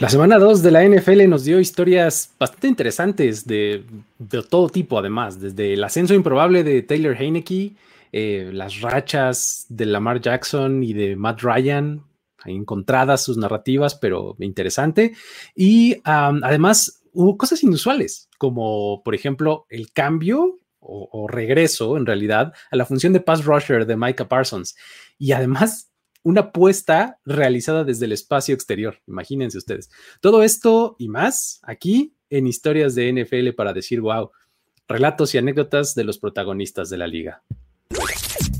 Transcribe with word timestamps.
La 0.00 0.08
semana 0.08 0.38
2 0.38 0.62
de 0.62 0.70
la 0.70 0.82
NFL 0.82 1.28
nos 1.28 1.44
dio 1.44 1.60
historias 1.60 2.34
bastante 2.38 2.68
interesantes 2.68 3.46
de, 3.46 3.84
todo 4.48 4.70
tipo, 4.70 4.98
además, 4.98 5.38
desde 5.38 5.74
el 5.74 5.84
ascenso 5.84 6.14
improbable 6.14 6.64
de 6.64 6.80
Taylor 6.80 7.14
Heineke, 7.14 7.74
eh, 8.10 8.48
las 8.50 8.80
rachas 8.80 9.66
de 9.68 9.84
Lamar 9.84 10.22
Jackson 10.22 10.82
y 10.82 10.94
de 10.94 11.16
Matt 11.16 11.42
Ryan, 11.42 12.02
encontradas 12.46 13.22
sus 13.22 13.36
narrativas, 13.36 13.94
pero 13.94 14.36
interesante. 14.38 15.12
Y 15.54 16.00
además 16.02 17.02
hubo 17.12 17.36
cosas 17.36 17.62
inusuales, 17.62 18.30
como 18.38 19.02
por 19.02 19.14
ejemplo 19.14 19.66
el 19.68 19.92
cambio 19.92 20.60
o, 20.78 21.10
o, 21.12 21.28
regreso, 21.28 21.98
en 21.98 22.06
realidad, 22.06 22.54
a 22.70 22.76
la 22.76 22.86
función 22.86 23.12
de 23.12 23.20
pass 23.20 23.44
rusher 23.44 23.84
de 23.84 23.96
Micah 23.98 24.28
Parsons. 24.28 24.76
Y 25.18 25.32
además 25.32 25.89
una 26.22 26.42
apuesta 26.42 27.18
realizada 27.24 27.84
desde 27.84 28.06
el 28.06 28.12
espacio 28.12 28.54
exterior. 28.54 28.98
Imagínense 29.06 29.58
ustedes. 29.58 29.90
Todo 30.20 30.42
esto 30.42 30.96
y 30.98 31.08
más 31.08 31.60
aquí 31.62 32.14
en 32.28 32.46
historias 32.46 32.94
de 32.94 33.12
NFL 33.12 33.54
para 33.56 33.72
decir 33.72 34.00
wow. 34.00 34.30
Relatos 34.88 35.34
y 35.34 35.38
anécdotas 35.38 35.94
de 35.94 36.04
los 36.04 36.18
protagonistas 36.18 36.90
de 36.90 36.98
la 36.98 37.06
liga. 37.06 37.42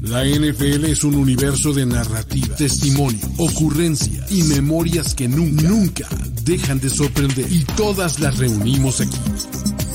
La 0.02 0.24
NFL 0.24 0.84
es 0.86 1.04
un 1.04 1.14
universo 1.14 1.72
de 1.72 1.86
narrativa, 1.86 2.54
testimonio, 2.56 3.20
ocurrencia 3.38 4.24
y 4.30 4.42
memorias 4.44 5.14
que 5.14 5.28
nunca, 5.28 5.62
nunca 5.68 6.08
dejan 6.42 6.80
de 6.80 6.88
sorprender. 6.88 7.46
Y 7.50 7.64
todas 7.76 8.18
las 8.20 8.38
reunimos 8.38 9.00
aquí 9.00 9.18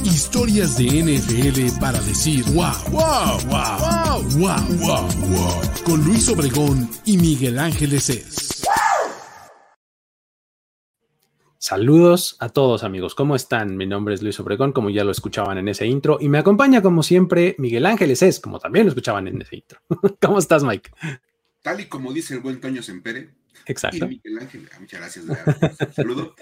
Historias 0.05 0.77
de 0.77 0.85
NFL 0.85 1.79
para 1.79 1.99
decir 2.01 2.43
wow, 2.53 2.71
wow, 2.91 3.39
wow, 3.47 3.79
wow, 3.79 4.23
wow, 4.37 4.77
wow, 4.77 5.07
wow. 5.29 5.61
Con 5.83 6.05
Luis 6.05 6.29
Obregón 6.29 6.87
y 7.05 7.17
Miguel 7.17 7.57
Ángeles 7.57 8.11
es. 8.11 8.63
Saludos 11.57 12.37
a 12.39 12.49
todos 12.49 12.83
amigos, 12.83 13.15
¿cómo 13.15 13.35
están? 13.35 13.75
Mi 13.77 13.87
nombre 13.87 14.13
es 14.13 14.21
Luis 14.21 14.39
Obregón, 14.39 14.73
como 14.73 14.91
ya 14.91 15.03
lo 15.03 15.09
escuchaban 15.09 15.57
en 15.57 15.69
ese 15.69 15.87
intro, 15.87 16.19
y 16.21 16.29
me 16.29 16.37
acompaña 16.37 16.83
como 16.83 17.01
siempre 17.01 17.55
Miguel 17.57 17.87
Ángeles 17.87 18.21
es, 18.21 18.39
como 18.39 18.59
también 18.59 18.85
lo 18.85 18.89
escuchaban 18.89 19.27
en 19.27 19.41
ese 19.41 19.55
intro. 19.55 19.79
¿Cómo 20.21 20.37
estás, 20.37 20.63
Mike? 20.63 20.91
Tal 21.63 21.79
y 21.79 21.85
como 21.85 22.13
dice 22.13 22.35
el 22.35 22.41
buen 22.41 22.61
Toño 22.61 22.83
Sempere. 22.83 23.31
Exacto. 23.65 24.05
Y 24.05 24.09
Miguel 24.09 24.37
Ángel, 24.39 24.69
ah, 24.71 24.79
muchas 24.79 24.99
gracias. 24.99 25.25
Saludo. 25.95 26.35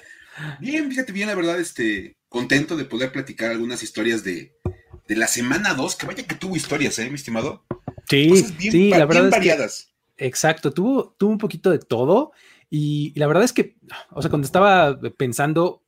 Bien, 0.59 0.89
fíjate 0.89 1.13
bien, 1.13 1.27
la 1.27 1.35
verdad, 1.35 1.59
este, 1.59 2.17
contento 2.33 2.75
de 2.75 2.85
poder 2.85 3.11
platicar 3.11 3.51
algunas 3.51 3.83
historias 3.83 4.23
de, 4.23 4.57
la 5.07 5.27
semana 5.27 5.75
2, 5.75 5.95
que 5.95 6.07
vaya 6.07 6.23
que 6.25 6.33
tuvo 6.33 6.55
historias, 6.55 6.97
¿eh, 6.97 7.07
mi 7.07 7.15
estimado? 7.15 7.63
Sí, 8.09 8.35
sí, 8.57 8.89
la 8.89 9.05
verdad. 9.05 9.29
variadas. 9.29 9.93
exacto, 10.17 10.73
tuvo, 10.73 11.15
tuvo 11.19 11.29
un 11.29 11.37
poquito 11.37 11.69
de 11.69 11.77
todo. 11.77 12.31
Y, 12.71 13.13
la 13.17 13.27
verdad 13.27 13.43
es 13.43 13.53
que, 13.53 13.77
o 14.09 14.21
sea, 14.23 14.31
cuando 14.31 14.47
estaba 14.47 14.99
pensando, 15.15 15.83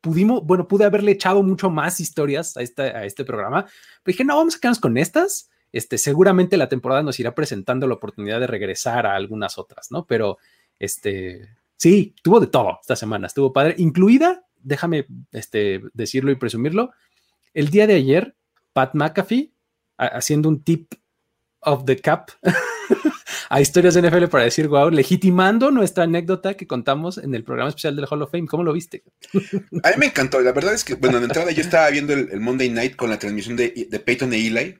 pudimos, 0.00 0.44
bueno, 0.44 0.68
pude 0.68 0.84
haberle 0.84 1.10
echado 1.10 1.42
mucho 1.42 1.70
más 1.70 1.98
historias 1.98 2.56
a, 2.56 2.62
esta, 2.62 2.84
a 2.84 3.04
este 3.04 3.24
programa, 3.24 3.64
pero 4.04 4.12
dije, 4.14 4.24
no, 4.24 4.36
vamos 4.36 4.54
a 4.54 4.60
quedarnos 4.60 4.80
con 4.80 4.96
estas. 4.96 5.50
Este, 5.72 5.98
seguramente 5.98 6.56
la 6.56 6.68
temporada 6.68 7.02
nos 7.02 7.18
irá 7.18 7.34
presentando 7.34 7.88
la 7.88 7.94
oportunidad 7.94 8.38
de 8.38 8.46
regresar 8.46 9.06
a 9.06 9.16
algunas 9.16 9.58
otras, 9.58 9.90
¿no? 9.90 10.06
Pero, 10.06 10.38
este, 10.78 11.48
Sí, 11.80 12.14
tuvo 12.22 12.40
de 12.40 12.46
todo 12.46 12.76
esta 12.78 12.94
semana, 12.94 13.26
estuvo 13.26 13.54
padre, 13.54 13.74
incluida, 13.78 14.44
déjame 14.62 15.06
este, 15.32 15.80
decirlo 15.92 16.30
y 16.30 16.36
presumirlo, 16.36 16.92
el 17.54 17.70
día 17.70 17.86
de 17.86 17.94
ayer, 17.94 18.36
Pat 18.72 18.94
McAfee 18.94 19.52
haciendo 19.96 20.48
un 20.48 20.62
tip 20.62 20.94
of 21.60 21.84
the 21.84 21.96
cap 21.96 22.30
a 23.50 23.60
historias 23.60 23.94
de 23.94 24.02
NFL 24.02 24.26
para 24.26 24.44
decir, 24.44 24.68
wow, 24.68 24.90
legitimando 24.90 25.70
nuestra 25.70 26.04
anécdota 26.04 26.54
que 26.54 26.66
contamos 26.66 27.18
en 27.18 27.34
el 27.34 27.44
programa 27.44 27.68
especial 27.68 27.96
del 27.96 28.06
Hall 28.08 28.22
of 28.22 28.30
Fame. 28.30 28.46
¿Cómo 28.46 28.62
lo 28.62 28.72
viste? 28.72 29.02
A 29.82 29.90
mí 29.90 29.94
me 29.98 30.06
encantó. 30.06 30.40
La 30.40 30.52
verdad 30.52 30.72
es 30.72 30.84
que, 30.84 30.94
bueno, 30.94 31.18
de 31.18 31.26
entrada 31.26 31.50
yo 31.50 31.60
estaba 31.60 31.90
viendo 31.90 32.12
el, 32.12 32.40
Monday 32.40 32.70
Night 32.70 32.96
con 32.96 33.10
la 33.10 33.18
transmisión 33.18 33.56
de, 33.56 33.88
de 33.90 34.00
Peyton 34.00 34.32
e 34.32 34.46
Eli. 34.46 34.78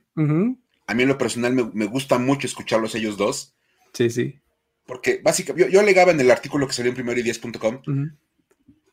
A 0.87 0.93
mí 0.93 1.03
en 1.03 1.09
lo 1.09 1.17
personal 1.17 1.53
me, 1.53 1.69
me, 1.73 1.85
gusta 1.85 2.17
mucho 2.17 2.47
escucharlos 2.47 2.95
ellos 2.95 3.17
dos. 3.17 3.53
Sí, 3.93 4.09
sí. 4.09 4.39
Porque 4.85 5.21
básicamente, 5.23 5.71
yo, 5.71 5.79
alegaba 5.79 6.11
en 6.11 6.19
el 6.19 6.31
artículo 6.31 6.67
que 6.67 6.73
salió 6.73 6.89
en 6.89 6.95
primero 6.95 7.19
y 7.19 7.23
10.com 7.23 7.81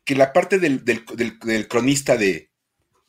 que 0.09 0.15
la 0.15 0.33
parte 0.33 0.57
del, 0.57 1.67
cronista 1.67 2.17
de 2.17 2.49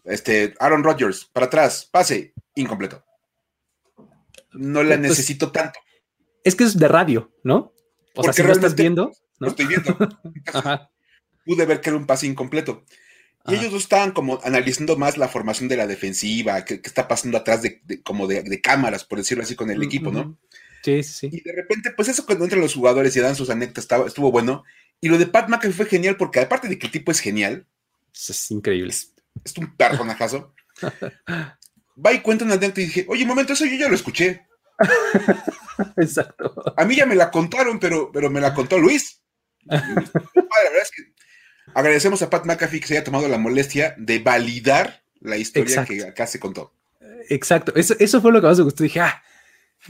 este, 0.05 0.53
Aaron 0.61 0.85
Rodgers, 0.85 1.31
para 1.33 1.47
atrás, 1.47 1.89
pase, 1.91 2.35
incompleto. 2.55 3.03
No 4.53 4.83
la 4.83 4.99
pues, 4.99 5.09
necesito 5.09 5.51
tanto. 5.51 5.81
Es 6.45 6.55
que 6.55 6.65
es 6.65 6.79
de 6.79 6.89
radio, 6.89 7.33
¿no? 7.43 7.73
O 8.15 8.23
sea, 8.23 8.35
si 8.35 8.43
lo 8.43 8.53
estás 8.53 8.75
viendo. 8.75 9.13
¿no? 9.39 9.47
Lo 9.47 9.49
estoy 9.49 9.65
viendo. 9.65 9.97
Pude 11.47 11.65
ver 11.65 11.81
que 11.81 11.89
era 11.89 11.97
un 11.97 12.05
pase 12.05 12.27
incompleto. 12.27 12.85
Y 13.47 13.55
ellos 13.55 13.73
dos 13.73 13.85
estaban 13.85 14.13
como 14.13 14.39
analizando 14.45 14.99
más 14.99 15.17
la 15.17 15.29
formación 15.29 15.71
de 15.71 15.79
la 15.79 15.87
defensiva, 15.87 16.67
qué, 16.67 16.83
está 16.85 17.09
pasando 17.09 17.39
atrás 17.39 17.63
de, 17.63 17.81
como 18.03 18.27
de, 18.27 18.61
cámaras, 18.61 19.07
por 19.07 19.17
decirlo 19.17 19.43
así, 19.43 19.57
con 19.57 19.71
el 19.71 19.83
equipo, 19.83 20.13
¿no? 20.13 20.39
Sí, 20.83 21.03
sí, 21.03 21.31
Y 21.33 21.41
de 21.41 21.53
repente, 21.55 21.93
pues 21.97 22.09
eso 22.09 22.27
cuando 22.27 22.45
entran 22.45 22.61
los 22.61 22.75
jugadores 22.75 23.17
y 23.17 23.21
dan 23.21 23.37
sus 23.37 23.49
anécdotas 23.49 23.85
estaba, 23.85 24.07
estuvo 24.07 24.31
bueno. 24.31 24.65
Y 25.01 25.09
lo 25.09 25.19
de 25.19 25.27
Pat 25.27 25.49
McAfee 25.49 25.73
fue 25.73 25.87
genial 25.87 26.17
porque 26.17 26.41
aparte 26.41 26.69
de 26.69 26.79
que 26.79 26.87
el 26.87 26.93
tipo 26.93 27.11
es 27.11 27.21
genial. 27.21 27.67
Es 28.13 28.51
increíble. 28.51 28.93
Es, 28.93 29.13
un 29.57 29.75
personajazo. 29.77 30.55
va 32.05 32.13
y 32.13 32.21
cuenta 32.21 32.45
una 32.45 32.55
anécdota 32.55 32.81
y 32.81 32.87
dije, 32.87 33.07
oye, 33.09 33.23
un 33.23 33.29
momento, 33.29 33.53
eso 33.53 33.65
yo 33.65 33.77
ya 33.77 33.89
lo 33.89 33.95
escuché. 33.95 34.47
Exacto. 35.97 36.75
A 36.77 36.85
mí 36.85 36.97
ya 36.97 37.07
me 37.07 37.15
la 37.15 37.31
contaron, 37.31 37.79
pero, 37.79 38.11
pero 38.13 38.31
me 38.31 38.41
la 38.41 38.55
contó 38.55 38.79
Luis. 38.79 39.23
la 39.65 39.81
verdad 39.81 40.83
es 40.83 40.91
que 40.91 41.13
agradecemos 41.75 42.23
a 42.23 42.31
Pat 42.31 42.45
McAfee 42.47 42.81
que 42.81 42.87
se 42.87 42.95
haya 42.95 43.05
tomado 43.05 43.29
la 43.29 43.39
molestia 43.39 43.95
de 43.99 44.19
validar 44.19 45.03
la 45.21 45.37
historia 45.37 45.85
que 45.85 46.03
acá 46.03 46.27
se 46.27 46.41
contó. 46.41 46.75
Exacto, 47.29 47.73
eso, 47.75 47.95
eso 47.99 48.21
fue 48.21 48.33
lo 48.33 48.41
que 48.41 48.47
más 48.47 48.59
me 48.59 48.65
gustó. 48.65 48.83
Dije, 48.83 49.01
ah, 49.01 49.23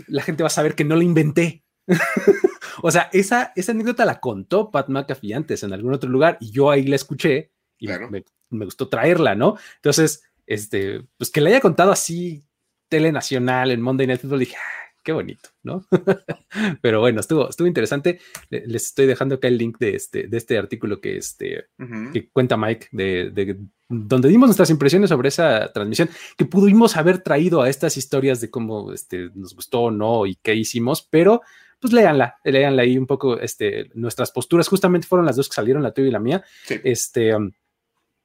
la 0.06 0.22
gente 0.22 0.42
va 0.42 0.48
a 0.48 0.50
saber 0.50 0.74
que 0.74 0.84
no 0.84 0.96
la 0.96 1.04
inventé. 1.04 1.64
o 2.82 2.90
sea, 2.90 3.08
esa, 3.12 3.52
esa 3.56 3.72
anécdota 3.72 4.04
la 4.04 4.20
contó 4.20 4.70
Pat 4.70 4.88
McAfee 4.88 5.34
antes 5.34 5.62
en 5.62 5.72
algún 5.72 5.94
otro 5.94 6.10
lugar 6.10 6.38
y 6.40 6.50
yo 6.50 6.70
ahí 6.70 6.84
la 6.84 6.96
escuché 6.96 7.52
y 7.78 7.88
me, 7.88 8.64
gustó 8.64 8.88
traerla, 8.88 9.34
¿no? 9.34 9.56
Entonces, 9.76 10.22
este, 10.46 11.02
pues 11.16 11.30
que 11.30 11.40
la 11.40 11.50
haya 11.50 11.60
contado 11.60 11.92
así, 11.92 12.44
Telenacional 12.88 13.70
en 13.70 13.80
Monday 13.80 14.06
Night 14.06 14.20
Football, 14.20 14.40
dije, 14.40 14.56
ah, 14.56 14.80
qué 15.02 15.12
bonito, 15.12 15.48
¿no? 15.62 15.86
Pero 16.82 17.00
bueno, 17.00 17.20
estuvo, 17.20 17.48
estuvo 17.48 17.66
interesante. 17.66 18.20
Les 18.50 18.86
estoy 18.86 19.06
dejando 19.06 19.36
acá 19.36 19.48
el 19.48 19.58
link 19.58 19.78
de 19.78 19.94
este, 19.94 20.26
de 20.26 20.36
este 20.36 20.58
artículo 20.58 21.00
que, 21.00 21.16
este, 21.16 21.66
que 22.12 22.28
cuenta 22.30 22.56
Mike, 22.56 22.88
de, 22.92 23.56
donde 23.88 24.28
dimos 24.28 24.48
nuestras 24.48 24.70
impresiones 24.70 25.10
sobre 25.10 25.28
esa 25.28 25.72
transmisión, 25.72 26.10
que 26.36 26.44
pudimos 26.44 26.96
haber 26.96 27.22
traído 27.22 27.62
a 27.62 27.68
estas 27.68 27.96
historias 27.96 28.40
de 28.40 28.50
cómo 28.50 28.92
este, 28.92 29.30
nos 29.34 29.54
gustó 29.54 29.82
o 29.82 29.90
no 29.90 30.26
y 30.26 30.36
qué 30.36 30.54
hicimos, 30.54 31.06
pero 31.08 31.42
pues 31.80 31.92
léanla, 31.92 32.38
léanla 32.44 32.82
ahí 32.82 32.98
un 32.98 33.06
poco, 33.06 33.40
este, 33.40 33.90
nuestras 33.94 34.30
posturas, 34.30 34.68
justamente 34.68 35.06
fueron 35.06 35.26
las 35.26 35.36
dos 35.36 35.48
que 35.48 35.54
salieron, 35.54 35.82
la 35.82 35.92
tuya 35.92 36.08
y 36.08 36.12
la 36.12 36.20
mía. 36.20 36.44
Este, 36.68 37.34
um, 37.34 37.50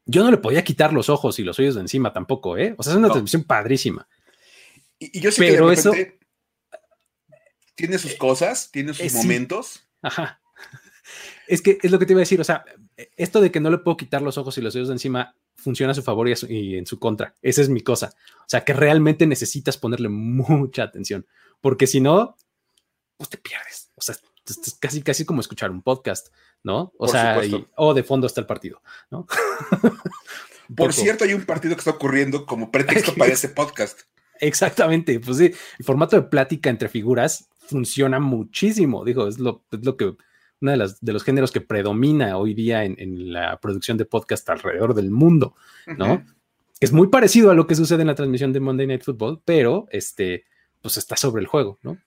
yo 0.05 0.23
no 0.23 0.31
le 0.31 0.37
podía 0.37 0.63
quitar 0.63 0.93
los 0.93 1.09
ojos 1.09 1.39
y 1.39 1.43
los 1.43 1.57
oídos 1.57 1.75
de 1.75 1.81
encima 1.81 2.13
tampoco, 2.13 2.57
¿eh? 2.57 2.75
O 2.77 2.83
sea, 2.83 2.93
es 2.93 2.97
una 2.97 3.09
transmisión 3.09 3.43
padrísima. 3.43 4.07
Y, 4.99 5.19
yo 5.19 5.31
sé 5.31 5.41
pero 5.41 5.67
que 5.67 5.73
eso 5.73 5.93
tiene 7.75 7.97
sus 7.97 8.15
cosas, 8.15 8.71
tiene 8.71 8.93
sus 8.93 9.13
eh, 9.13 9.17
momentos. 9.17 9.87
Ajá. 10.01 10.39
Es 11.47 11.61
que 11.61 11.77
es 11.83 11.91
lo 11.91 11.99
que 11.99 12.07
te 12.07 12.13
iba 12.13 12.19
a 12.19 12.25
decir, 12.25 12.41
o 12.41 12.43
sea, 12.43 12.65
esto 13.15 13.39
de 13.39 13.51
que 13.51 13.59
no 13.59 13.69
le 13.69 13.77
puedo 13.77 13.97
quitar 13.97 14.23
los 14.23 14.39
ojos 14.39 14.57
y 14.57 14.61
los 14.61 14.73
oídos 14.73 14.87
de 14.87 14.95
encima 14.95 15.35
funciona 15.55 15.91
a 15.91 15.93
su 15.93 16.01
favor 16.01 16.27
y, 16.27 16.75
en 16.75 16.87
su 16.87 16.97
contra. 16.97 17.35
Esa 17.43 17.61
es 17.61 17.69
mi 17.69 17.81
cosa. 17.81 18.15
O 18.39 18.47
sea, 18.47 18.63
que 18.63 18.73
realmente 18.73 19.27
necesitas 19.27 19.77
ponerle 19.77 20.09
mucha 20.09 20.81
atención, 20.81 21.27
porque 21.61 21.85
si 21.85 22.01
no, 22.01 22.35
pues 23.17 23.29
te 23.29 23.37
pierdes. 23.37 23.91
O 23.95 24.01
sea, 24.01 24.15
es 24.47 24.77
casi, 24.79 25.01
casi 25.01 25.25
como 25.25 25.41
escuchar 25.41 25.71
un 25.71 25.81
podcast, 25.81 26.27
¿no? 26.63 26.93
O 26.97 27.07
sea, 27.07 27.39
o 27.75 27.93
de 27.93 28.03
fondo 28.03 28.27
está 28.27 28.41
el 28.41 28.47
partido, 28.47 28.81
¿no? 29.09 29.27
Por 30.75 30.93
cierto, 30.93 31.23
hay 31.23 31.33
un 31.33 31.45
partido 31.45 31.75
que 31.75 31.79
está 31.79 31.91
ocurriendo 31.91 32.45
como 32.45 32.71
pretexto 32.71 33.13
para 33.17 33.33
ese 33.33 33.49
podcast. 33.49 34.01
Exactamente, 34.39 35.19
pues 35.19 35.37
sí, 35.37 35.53
el 35.79 35.85
formato 35.85 36.15
de 36.15 36.23
plática 36.23 36.69
entre 36.69 36.89
figuras 36.89 37.47
funciona 37.67 38.19
muchísimo, 38.19 39.05
digo, 39.05 39.27
es 39.27 39.39
lo, 39.39 39.63
es 39.71 39.85
lo 39.85 39.95
que 39.95 40.15
uno 40.61 40.71
de, 40.71 40.77
las, 40.77 40.99
de 41.01 41.13
los 41.13 41.23
géneros 41.23 41.51
que 41.51 41.61
predomina 41.61 42.37
hoy 42.37 42.53
día 42.53 42.83
en, 42.83 43.31
la 43.31 43.59
producción 43.59 43.97
de 43.97 44.05
podcast 44.05 44.49
alrededor 44.49 44.93
del 44.93 45.11
mundo, 45.11 45.55
¿no? 45.97 46.25
Es 46.79 46.91
muy 46.91 47.07
parecido 47.07 47.51
a 47.51 47.53
lo 47.53 47.67
que 47.67 47.75
sucede 47.75 48.01
en 48.01 48.07
la 48.07 48.15
transmisión 48.15 48.51
de 48.51 48.59
Monday 48.59 48.87
Night 48.87 49.03
Football, 49.03 49.41
pero 49.45 49.87
este, 49.91 50.45
pues 50.81 50.97
está 50.97 51.15
sobre 51.15 51.41
el 51.41 51.47
juego, 51.47 51.79
¿no? 51.81 51.97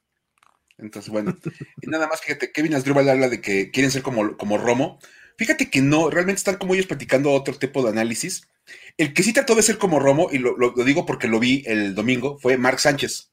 Entonces, 0.79 1.11
bueno, 1.11 1.37
y 1.83 1.87
nada 1.89 2.07
más 2.07 2.21
fíjate, 2.21 2.53
Kevin 2.53 2.75
Asdrúbal 2.75 3.09
habla 3.09 3.29
de 3.29 3.41
que 3.41 3.71
quieren 3.71 3.91
ser 3.91 4.03
como, 4.03 4.37
como 4.37 4.59
Romo. 4.59 4.99
Fíjate 5.37 5.71
que 5.71 5.83
no, 5.83 6.11
realmente 6.11 6.39
están 6.39 6.57
como 6.57 6.75
ellos 6.75 6.87
platicando 6.87 7.33
otro 7.33 7.55
tipo 7.55 7.83
de 7.83 7.91
análisis. 7.91 8.49
El 8.97 9.15
que 9.15 9.23
sí 9.23 9.33
trató 9.33 9.55
de 9.55 9.63
ser 9.63 9.79
como 9.79 10.01
Romo, 10.01 10.29
y 10.31 10.39
lo, 10.39 10.55
digo 10.85 11.07
porque 11.07 11.29
lo 11.29 11.39
vi 11.39 11.63
el 11.67 11.95
domingo, 11.95 12.39
fue 12.39 12.57
Mark 12.57 12.81
Sánchez. 12.81 13.31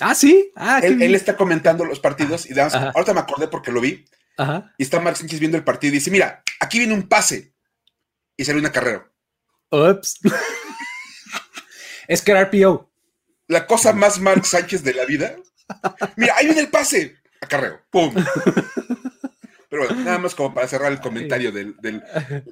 Ah, 0.00 0.14
sí. 0.14 0.52
Ah, 0.56 0.80
él, 0.82 1.14
está 1.14 1.36
comentando 1.36 1.84
los 1.84 2.00
partidos 2.00 2.46
y 2.46 2.52
además, 2.52 2.74
ahorita 2.74 3.14
me 3.14 3.20
acordé 3.20 3.48
porque 3.48 3.72
lo 3.72 3.80
vi. 3.80 4.04
y 4.78 4.82
está 4.82 5.00
Mark 5.00 5.16
Sánchez 5.16 5.40
viendo 5.40 5.56
el 5.56 5.64
partido 5.64 5.92
y 5.92 5.98
dice, 5.98 6.10
mira, 6.10 6.42
aquí 6.60 6.78
viene 6.78 6.94
un 6.94 7.08
pase. 7.08 7.52
Y 8.36 8.44
sale 8.44 8.58
una 8.58 8.72
carrera. 8.72 9.08
Ups. 9.70 10.18
es 12.08 12.22
que 12.22 12.32
era 12.32 12.44
RPO. 12.44 12.90
La 13.46 13.66
cosa 13.66 13.92
más 13.92 14.18
Mark 14.18 14.44
Sánchez 14.44 14.82
de 14.82 14.94
la 14.94 15.04
vida. 15.04 15.36
Mira, 16.16 16.34
ahí 16.36 16.46
viene 16.46 16.62
el 16.62 16.68
pase. 16.68 17.16
Acarreo. 17.40 17.80
¡Pum! 17.90 18.14
Pero 19.68 19.86
bueno, 19.88 20.04
nada 20.04 20.18
más 20.18 20.34
como 20.34 20.54
para 20.54 20.68
cerrar 20.68 20.92
el 20.92 21.00
comentario 21.00 21.50
de 21.50 21.74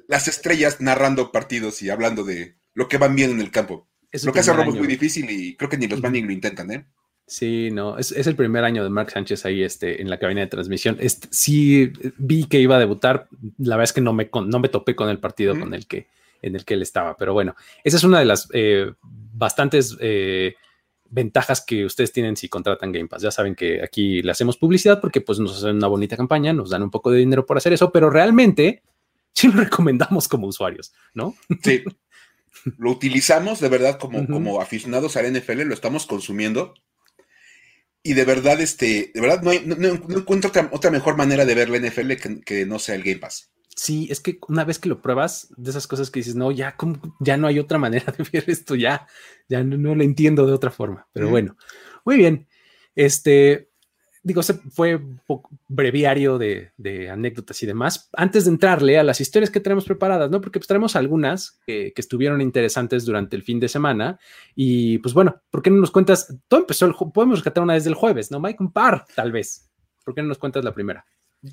las 0.07 0.27
estrellas 0.27 0.81
narrando 0.81 1.31
partidos 1.31 1.81
y 1.81 1.89
hablando 1.89 2.25
de 2.25 2.57
lo 2.73 2.89
que 2.89 2.97
van 2.97 3.15
bien 3.15 3.31
en 3.31 3.39
el 3.39 3.49
campo. 3.49 3.87
lo 4.23 4.33
que 4.33 4.39
hace 4.39 4.51
Robo 4.51 4.71
es 4.71 4.77
muy 4.77 4.87
difícil 4.87 5.29
y 5.29 5.55
creo 5.55 5.69
que 5.69 5.77
ni 5.77 5.87
los 5.87 6.01
Manning 6.01 6.25
lo 6.27 6.33
intentan, 6.33 6.71
¿eh? 6.71 6.85
Sí, 7.25 7.69
no, 7.71 7.97
es, 7.97 8.11
el 8.11 8.35
primer 8.35 8.65
año 8.65 8.83
de 8.83 8.89
Mark 8.89 9.11
Sánchez 9.11 9.45
ahí 9.45 9.63
este, 9.63 10.01
en 10.01 10.09
la 10.09 10.19
cabina 10.19 10.41
de 10.41 10.47
transmisión. 10.47 10.97
Este, 10.99 11.29
sí 11.31 11.93
vi 12.17 12.45
que 12.45 12.59
iba 12.59 12.75
a 12.75 12.79
debutar, 12.79 13.29
la 13.57 13.77
verdad 13.77 13.85
es 13.85 13.93
que 13.93 14.01
no 14.01 14.11
me, 14.11 14.29
no 14.45 14.59
me 14.59 14.67
topé 14.67 14.95
con 14.95 15.09
el 15.09 15.19
partido 15.19 15.57
con 15.57 15.73
el 15.73 15.87
que, 15.87 16.07
en 16.41 16.55
el 16.55 16.65
que 16.65 16.73
él 16.73 16.81
estaba, 16.81 17.15
pero 17.15 17.31
bueno, 17.31 17.55
esa 17.85 17.95
es 17.95 18.03
una 18.03 18.19
de 18.19 18.25
las 18.25 18.49
eh, 18.51 18.91
bastantes 19.01 19.95
eh, 20.01 20.55
ventajas 21.13 21.61
que 21.61 21.85
ustedes 21.85 22.11
tienen 22.11 22.35
si 22.35 22.49
contratan 22.49 22.91
Game 22.91 23.07
Pass. 23.07 23.21
Ya 23.21 23.31
saben 23.31 23.55
que 23.55 23.83
aquí 23.83 24.21
le 24.21 24.31
hacemos 24.31 24.57
publicidad 24.57 24.99
porque 24.99 25.21
pues 25.21 25.39
nos 25.39 25.57
hacen 25.57 25.77
una 25.77 25.87
bonita 25.87 26.17
campaña, 26.17 26.53
nos 26.53 26.69
dan 26.71 26.83
un 26.83 26.91
poco 26.91 27.11
de 27.11 27.19
dinero 27.19 27.45
por 27.45 27.57
hacer 27.57 27.73
eso, 27.73 27.91
pero 27.91 28.09
realmente 28.09 28.81
sí 29.33 29.47
lo 29.47 29.61
recomendamos 29.61 30.27
como 30.27 30.47
usuarios, 30.47 30.93
¿no? 31.13 31.35
Sí. 31.63 31.83
Lo 32.77 32.91
utilizamos 32.91 33.59
de 33.59 33.67
verdad 33.67 33.99
como, 33.99 34.25
como 34.25 34.61
aficionados 34.61 35.17
al 35.17 35.29
NFL, 35.33 35.63
lo 35.63 35.73
estamos 35.73 36.05
consumiendo 36.05 36.73
y 38.03 38.13
de 38.13 38.25
verdad, 38.25 38.59
este, 38.59 39.11
de 39.13 39.21
verdad 39.21 39.41
no, 39.41 39.51
encuentro 39.51 40.51
otra, 40.71 40.91
mejor 40.91 41.15
manera 41.15 41.45
de 41.45 41.55
ver 41.55 41.69
la 41.69 41.79
NFL 41.79 42.13
que, 42.45 42.65
no 42.65 42.77
sea 42.77 42.95
el 42.95 43.03
Game 43.03 43.19
Pass. 43.19 43.52
Sí, 43.75 44.07
es 44.11 44.19
que 44.19 44.39
una 44.47 44.65
vez 44.65 44.77
que 44.77 44.89
lo 44.89 45.01
pruebas, 45.01 45.53
de 45.57 45.71
esas 45.71 45.87
cosas 45.87 46.11
que 46.11 46.19
dices, 46.19 46.35
no, 46.35 46.51
ya, 46.51 46.75
ya 47.19 47.37
no 47.37 47.47
hay 47.47 47.59
otra 47.59 47.77
manera 47.77 48.13
de 48.17 48.23
ver 48.31 48.43
esto, 48.47 48.75
ya, 48.75 49.07
ya 49.49 49.63
no, 49.63 49.95
lo 49.95 50.03
entiendo 50.03 50.45
de 50.45 50.53
otra 50.53 50.71
forma. 50.71 51.07
Pero 51.11 51.29
bueno, 51.29 51.57
muy 52.05 52.17
bien. 52.17 52.47
Este, 52.95 53.71
digo, 54.21 54.41
fue 54.71 54.95
un 54.95 55.19
breviario 55.67 56.37
de, 56.37 56.71
anécdotas 57.11 57.63
y 57.63 57.65
demás. 57.65 58.09
Antes 58.13 58.45
de 58.45 58.51
entrarle 58.51 58.99
a 58.99 59.03
las 59.03 59.19
historias 59.19 59.49
que 59.49 59.59
tenemos 59.59 59.85
preparadas, 59.85 60.29
¿no? 60.29 60.39
Porque 60.39 60.59
pues 60.59 60.67
traemos 60.67 60.95
algunas 60.95 61.59
que, 61.65 61.93
estuvieron 61.95 62.41
interesantes 62.41 63.05
durante 63.05 63.35
el 63.35 63.43
fin 63.43 63.59
de 63.59 63.69
semana. 63.69 64.19
Y 64.55 64.99
pues 64.99 65.13
bueno, 65.15 65.41
¿por 65.49 65.63
qué 65.63 65.71
no 65.71 65.77
nos 65.77 65.91
cuentas? 65.91 66.33
Todo 66.47 66.61
empezó, 66.61 66.85
el, 66.85 66.93
podemos 67.13 67.39
rescatar 67.39 67.63
una 67.63 67.73
desde 67.73 67.89
el 67.89 67.95
jueves, 67.95 68.29
¿no, 68.29 68.39
Mike? 68.39 68.61
Un 68.61 68.71
par, 68.71 69.05
tal 69.15 69.31
vez. 69.31 69.69
¿Por 70.05 70.13
qué 70.13 70.21
no 70.21 70.27
nos 70.27 70.37
cuentas 70.37 70.63
la 70.63 70.73
primera? 70.73 71.05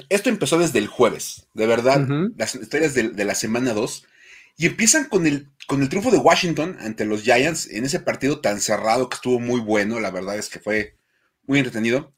Esto 0.09 0.29
empezó 0.29 0.59
desde 0.59 0.79
el 0.79 0.87
jueves, 0.87 1.49
de 1.55 1.67
verdad. 1.67 2.07
Las 2.37 2.55
historias 2.55 2.95
de, 2.95 3.09
de, 3.09 3.25
la 3.25 3.35
semana 3.35 3.73
2. 3.73 4.07
Y 4.57 4.67
empiezan 4.67 5.05
con 5.07 5.27
el, 5.27 5.49
con 5.67 5.83
el 5.83 5.89
triunfo 5.89 6.11
de 6.11 6.19
Washington 6.19 6.77
ante 6.81 7.05
los 7.05 7.23
Giants 7.23 7.69
en 7.71 7.85
ese 7.85 8.01
partido 8.01 8.41
tan 8.41 8.61
cerrado 8.61 9.09
que 9.09 9.17
estuvo 9.17 9.41
muy 9.41 9.61
bueno. 9.61 10.01
La 10.01 10.11
verdad 10.11 10.37
es 10.37 10.49
que 10.49 10.61
fue 10.61 10.97
muy 11.47 11.59
entretenido 11.59 12.13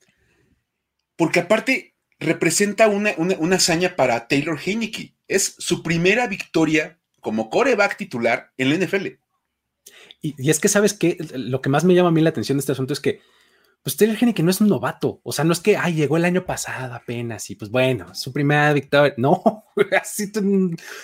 porque 1.17 1.41
aparte 1.41 1.95
representa 2.19 2.89
una, 2.89 3.15
hazaña 3.55 3.97
para 3.97 4.27
Taylor 4.29 4.59
Heineke. 4.59 5.15
Es 5.29 5.55
su 5.59 5.83
primera 5.83 6.27
victoria 6.27 6.99
como 7.21 7.51
coreback 7.51 7.97
titular 7.97 8.53
en 8.57 8.71
la 8.71 8.85
NFL. 8.85 9.07
Y, 10.21 10.51
es 10.51 10.59
que, 10.61 10.69
¿sabes 10.69 10.95
qué? 10.95 11.17
Lo 11.35 11.61
que 11.61 11.69
más 11.69 11.85
me 11.85 11.95
llama 11.95 12.09
a 12.09 12.13
mí 12.13 12.21
la 12.21 12.31
atención 12.31 12.59
de 12.59 12.61
este 12.61 12.73
asunto 12.73 12.93
es 12.93 13.01
que, 13.01 13.21
pues 13.83 13.97
Taylor 13.97 14.17
Heineke 14.17 14.43
no 14.43 14.51
es 14.51 14.61
un 14.61 14.69
novato. 14.69 15.21
O 15.25 15.33
sea, 15.33 15.45
no 15.45 15.53
es 15.53 15.61
que, 15.61 15.77
ay, 15.77 15.95
llegó 15.95 16.17
el 16.17 16.25
año 16.25 16.47
pasado 16.47 16.95
apenas 16.95 17.51
y 17.51 17.57
pues 17.57 17.71
bueno, 17.71 18.15
su 18.15 18.33
primera 18.33 18.73
victoria. 18.73 19.15
No, 19.17 19.65
así 20.01 20.31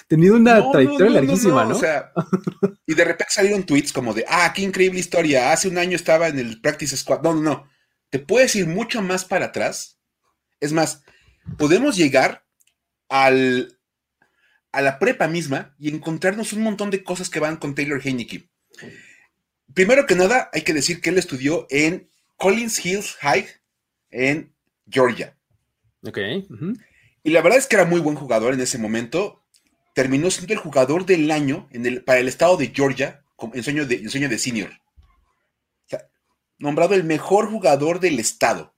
tenido 0.06 0.36
una 0.36 0.70
trayectoria 0.70 1.10
larguísima, 1.10 1.64
no, 1.64 1.76
O 1.76 1.78
sea, 1.78 2.12
y 2.86 2.94
de 2.94 3.04
repente 3.04 3.32
salieron 3.32 3.64
tweets 3.64 3.92
como 3.92 4.14
de, 4.14 4.24
ah, 4.28 4.52
qué 4.54 4.62
increíble 4.62 5.00
historia. 5.00 5.52
Hace 5.52 5.68
un 5.68 5.78
año 5.78 5.96
estaba 5.96 6.28
en 6.28 6.38
el 6.38 6.60
practice 6.60 6.96
squad. 6.96 7.22
No, 7.22 7.34
no, 7.34 7.40
no. 7.40 7.68
Te 8.10 8.18
puedes 8.18 8.56
ir 8.56 8.66
mucho 8.66 9.02
más 9.02 9.24
para 9.24 9.46
atrás 9.46 9.98
es 10.60 10.72
más, 10.72 11.02
podemos 11.56 11.96
llegar 11.96 12.44
al, 13.08 13.78
a 14.72 14.82
la 14.82 14.98
prepa 14.98 15.28
misma 15.28 15.74
y 15.78 15.88
encontrarnos 15.88 16.52
un 16.52 16.62
montón 16.62 16.90
de 16.90 17.02
cosas 17.02 17.30
que 17.30 17.40
van 17.40 17.56
con 17.56 17.74
Taylor 17.74 18.00
Heineke. 18.02 18.50
Primero 19.74 20.06
que 20.06 20.14
nada, 20.14 20.50
hay 20.52 20.62
que 20.62 20.74
decir 20.74 21.00
que 21.00 21.10
él 21.10 21.18
estudió 21.18 21.66
en 21.70 22.10
Collins 22.38 22.84
Hills 22.84 23.16
High 23.20 23.46
en 24.10 24.54
Georgia. 24.88 25.36
Ok. 26.06 26.18
Y 27.22 27.30
la 27.30 27.42
verdad 27.42 27.58
es 27.58 27.66
que 27.66 27.76
era 27.76 27.84
muy 27.84 28.00
buen 28.00 28.16
jugador 28.16 28.54
en 28.54 28.60
ese 28.60 28.78
momento. 28.78 29.44
Terminó 29.94 30.30
siendo 30.30 30.54
el 30.54 30.60
jugador 30.60 31.04
del 31.04 31.30
año 31.30 31.68
en 31.72 31.84
el, 31.84 32.04
para 32.04 32.20
el 32.20 32.28
estado 32.28 32.56
de 32.56 32.68
Georgia 32.68 33.24
en 33.52 33.62
sueño 33.62 33.86
de, 33.86 33.96
en 33.96 34.10
sueño 34.10 34.28
de 34.28 34.38
senior. 34.38 34.70
O 34.70 35.88
sea, 35.88 36.08
nombrado 36.58 36.94
el 36.94 37.04
mejor 37.04 37.50
jugador 37.50 38.00
del 38.00 38.18
estado. 38.18 38.74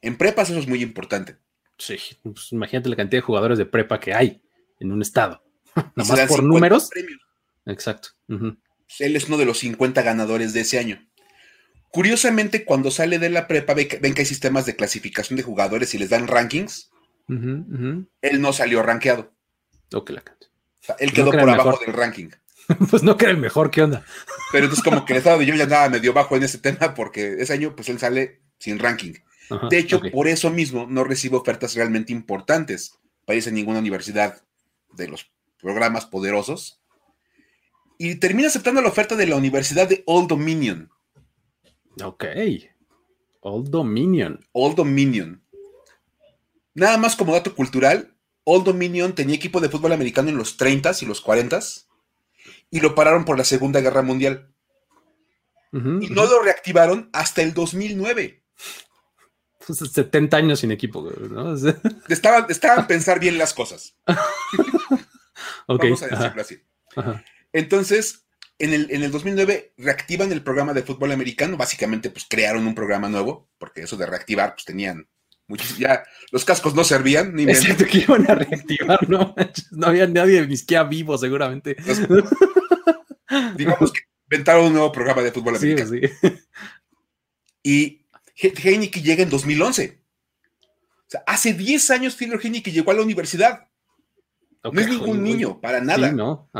En 0.00 0.16
prepas 0.16 0.50
eso 0.50 0.58
es 0.58 0.66
muy 0.66 0.82
importante. 0.82 1.36
Sí, 1.78 1.96
pues 2.22 2.52
imagínate 2.52 2.88
la 2.88 2.96
cantidad 2.96 3.22
de 3.22 3.26
jugadores 3.26 3.58
de 3.58 3.66
prepa 3.66 4.00
que 4.00 4.14
hay 4.14 4.42
en 4.80 4.92
un 4.92 5.02
estado. 5.02 5.42
Nomás 5.94 6.28
por 6.28 6.42
números. 6.42 6.90
Exacto. 7.66 8.10
Él 8.98 9.16
es 9.16 9.28
uno 9.28 9.36
de 9.36 9.44
los 9.44 9.58
50 9.58 10.02
ganadores 10.02 10.52
de 10.52 10.60
ese 10.60 10.78
año. 10.78 11.06
Curiosamente, 11.94 12.64
cuando 12.64 12.90
sale 12.90 13.18
de 13.18 13.30
la 13.30 13.46
prepa, 13.46 13.72
ven 13.74 13.86
que 13.86 14.20
hay 14.20 14.26
sistemas 14.26 14.66
de 14.66 14.74
clasificación 14.74 15.36
de 15.36 15.44
jugadores 15.44 15.94
y 15.94 15.98
les 15.98 16.10
dan 16.10 16.26
rankings. 16.26 16.90
Él 17.28 18.40
no 18.40 18.52
salió 18.52 18.82
rankeado. 18.82 19.32
O 19.92 20.04
que 20.04 20.12
la 20.12 20.22
él 20.98 21.12
quedó 21.12 21.30
por 21.30 21.48
abajo 21.48 21.78
del 21.84 21.94
ranking. 21.94 22.28
pues 22.90 23.02
no 23.02 23.16
que 23.16 23.26
era 23.26 23.32
el 23.32 23.38
mejor, 23.38 23.70
¿qué 23.70 23.82
onda? 23.82 24.04
Pero 24.52 24.64
entonces 24.64 24.84
como 24.84 25.04
que 25.04 25.12
el 25.12 25.18
estado 25.18 25.38
de 25.38 25.46
yo 25.46 25.54
ya 25.54 25.66
nada 25.66 25.88
me 25.88 26.00
dio 26.00 26.12
bajo 26.12 26.36
en 26.36 26.42
ese 26.42 26.58
tema 26.58 26.94
porque 26.94 27.36
ese 27.38 27.52
año 27.52 27.76
pues 27.76 27.88
él 27.88 27.98
sale 27.98 28.40
sin 28.58 28.78
ranking 28.78 29.14
de 29.70 29.78
hecho, 29.78 30.00
por 30.12 30.28
eso 30.28 30.50
mismo 30.50 30.86
no 30.88 31.04
recibe 31.04 31.36
ofertas 31.36 31.74
realmente 31.74 32.12
importantes 32.12 32.98
para 33.24 33.36
irse 33.36 33.50
a 33.50 33.52
ninguna 33.52 33.78
universidad 33.78 34.42
de 34.92 35.08
los 35.08 35.30
programas 35.60 36.06
poderosos. 36.06 36.80
Y 37.98 38.16
termina 38.16 38.48
aceptando 38.48 38.80
la 38.80 38.88
oferta 38.88 39.16
de 39.16 39.26
la 39.26 39.36
Universidad 39.36 39.88
de 39.88 40.02
Old 40.06 40.28
Dominion. 40.28 40.90
Ok. 42.02 42.24
Old 43.40 43.68
Dominion. 43.68 44.44
Old 44.52 44.76
Dominion. 44.76 45.42
Nada 46.74 46.96
más 46.98 47.14
como 47.14 47.32
dato 47.32 47.54
cultural, 47.54 48.14
Old 48.44 48.64
Dominion 48.64 49.14
tenía 49.14 49.36
equipo 49.36 49.60
de 49.60 49.68
fútbol 49.68 49.92
americano 49.92 50.28
en 50.28 50.36
los 50.36 50.58
30s 50.58 51.02
y 51.02 51.06
los 51.06 51.24
40s 51.24 51.86
y 52.70 52.80
lo 52.80 52.94
pararon 52.94 53.24
por 53.24 53.38
la 53.38 53.44
Segunda 53.44 53.80
Guerra 53.80 54.02
Mundial. 54.02 54.50
y 55.72 55.78
no 55.78 56.26
lo 56.26 56.42
reactivaron 56.42 57.10
hasta 57.12 57.42
el 57.42 57.52
2009. 57.52 58.42
70 59.60 60.10
pues, 60.10 60.42
años 60.42 60.60
sin 60.60 60.70
equipo, 60.72 61.10
¿no? 61.30 61.54
estaban, 62.08 62.46
estaban 62.48 62.86
pensar 62.86 63.18
bien 63.18 63.38
las 63.38 63.54
cosas. 63.54 63.96
Vamos 65.66 66.02
a 66.02 66.06
decirlo 66.08 66.42
así. 66.42 66.60
Entonces, 67.52 68.23
en 68.58 68.72
el, 68.72 68.90
en 68.90 69.02
el 69.02 69.10
2009 69.10 69.74
reactivan 69.76 70.32
el 70.32 70.42
programa 70.42 70.72
de 70.72 70.82
fútbol 70.82 71.12
americano. 71.12 71.56
Básicamente, 71.56 72.10
pues 72.10 72.26
crearon 72.28 72.66
un 72.66 72.74
programa 72.74 73.08
nuevo, 73.08 73.48
porque 73.58 73.82
eso 73.82 73.96
de 73.96 74.06
reactivar, 74.06 74.54
pues 74.54 74.64
tenían 74.64 75.08
muchos, 75.46 75.76
ya 75.76 76.04
los 76.30 76.44
cascos 76.44 76.74
no 76.74 76.84
servían. 76.84 77.34
Ni 77.34 77.44
es 77.44 77.60
cierto 77.60 77.84
que 77.84 77.98
iban 77.98 78.30
a 78.30 78.34
reactivar, 78.34 79.08
¿no? 79.08 79.34
No 79.72 79.86
había 79.86 80.06
nadie 80.06 80.46
ni 80.46 80.56
siquiera 80.56 80.84
vivo, 80.84 81.18
seguramente. 81.18 81.76
digamos 83.56 83.92
que 83.92 84.00
inventaron 84.30 84.66
un 84.66 84.72
nuevo 84.72 84.92
programa 84.92 85.22
de 85.22 85.32
fútbol 85.32 85.56
americano. 85.56 85.90
Sí, 85.90 86.00
sí. 86.20 86.28
Y 87.66 88.04
Heineke 88.36 89.00
llega 89.00 89.22
en 89.22 89.30
2011. 89.30 90.02
O 90.60 91.10
sea, 91.10 91.22
hace 91.26 91.54
10 91.54 91.90
años 91.92 92.14
Taylor 92.14 92.38
Heineke 92.44 92.70
llegó 92.70 92.90
a 92.90 92.94
la 92.94 93.00
universidad. 93.00 93.68
no 94.62 94.78
es 94.78 94.86
ningún 94.86 95.24
niño, 95.24 95.62
para 95.62 95.80
nada. 95.80 96.12
no. 96.12 96.50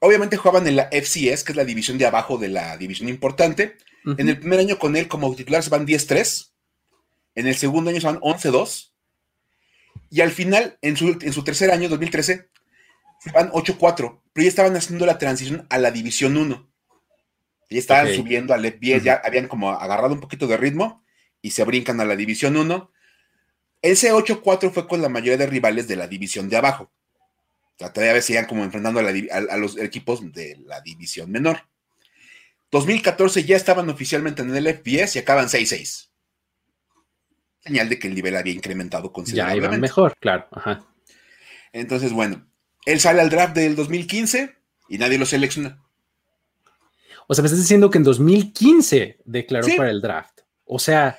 Obviamente 0.00 0.36
jugaban 0.36 0.66
en 0.66 0.76
la 0.76 0.88
FCS, 0.90 1.44
que 1.44 1.52
es 1.52 1.56
la 1.56 1.64
división 1.64 1.98
de 1.98 2.06
abajo 2.06 2.38
de 2.38 2.48
la 2.48 2.76
división 2.76 3.08
importante. 3.08 3.76
En 4.18 4.28
el 4.28 4.38
primer 4.38 4.60
año 4.60 4.78
con 4.78 4.94
él 4.94 5.08
como 5.08 5.34
titular 5.34 5.62
se 5.62 5.70
van 5.70 5.86
10-3. 5.86 6.52
En 7.34 7.48
el 7.48 7.56
segundo 7.56 7.90
año 7.90 8.00
se 8.00 8.06
van 8.06 8.20
11-2. 8.20 8.92
Y 10.10 10.20
al 10.20 10.30
final, 10.30 10.78
en 10.80 10.96
su, 10.96 11.18
en 11.20 11.32
su 11.32 11.42
tercer 11.42 11.70
año, 11.70 11.88
2013, 11.88 12.48
se 13.20 13.30
van 13.32 13.50
8-4. 13.50 14.20
Pero 14.32 14.44
ya 14.44 14.48
estaban 14.48 14.76
haciendo 14.76 15.06
la 15.06 15.18
transición 15.18 15.66
a 15.70 15.78
la 15.78 15.90
división 15.90 16.36
1. 16.36 16.70
Y 17.68 17.78
estaban 17.78 18.14
subiendo 18.14 18.54
al 18.54 18.64
FBS, 18.64 19.02
ya 19.02 19.20
habían 19.24 19.48
como 19.48 19.70
agarrado 19.70 20.14
un 20.14 20.20
poquito 20.20 20.46
de 20.46 20.56
ritmo 20.56 21.04
y 21.42 21.50
se 21.50 21.64
brincan 21.64 22.00
a 22.00 22.04
la 22.04 22.16
División 22.16 22.56
1. 22.56 22.90
Ese 23.82 24.12
8-4 24.12 24.72
fue 24.72 24.86
con 24.86 25.02
la 25.02 25.08
mayoría 25.08 25.36
de 25.36 25.46
rivales 25.46 25.88
de 25.88 25.96
la 25.96 26.08
división 26.08 26.48
de 26.48 26.56
abajo. 26.56 26.92
O 27.76 27.78
sea, 27.78 27.92
todavía 27.92 28.22
seguían 28.22 28.46
como 28.46 28.64
enfrentando 28.64 29.00
a, 29.00 29.56
los 29.58 29.76
equipos 29.76 30.32
de 30.32 30.56
la 30.64 30.80
división 30.80 31.30
menor. 31.30 31.60
2014 32.70 33.44
ya 33.44 33.56
estaban 33.56 33.88
oficialmente 33.90 34.42
en 34.42 34.54
el 34.56 34.66
FBS 34.74 35.16
y 35.16 35.18
acaban 35.18 35.46
6-6. 35.48 36.08
señal 37.60 37.88
de 37.88 37.98
que 37.98 38.08
el 38.08 38.14
nivel 38.14 38.36
había 38.36 38.52
incrementado 38.54 39.08
Ya 39.08 39.12
considerablemente. 39.12 39.66
iban 39.68 39.80
mejor, 39.80 40.16
claro. 40.20 40.46
Ajá. 40.52 40.86
Entonces, 41.72 42.12
bueno, 42.12 42.46
él 42.86 43.00
sale 43.00 43.20
al 43.20 43.28
draft 43.28 43.54
del 43.54 43.76
2015 43.76 44.54
y 44.88 44.98
nadie 44.98 45.18
lo 45.18 45.26
selecciona. 45.26 45.82
O 47.26 47.34
sea, 47.34 47.42
me 47.42 47.46
estás 47.46 47.60
diciendo 47.60 47.90
que 47.90 47.98
en 47.98 48.04
2015 48.04 49.18
declaró 49.24 49.66
Sí. 49.66 49.76
para 49.76 49.90
el 49.90 50.00
draft. 50.00 50.40
O 50.64 50.78
sea, 50.78 51.18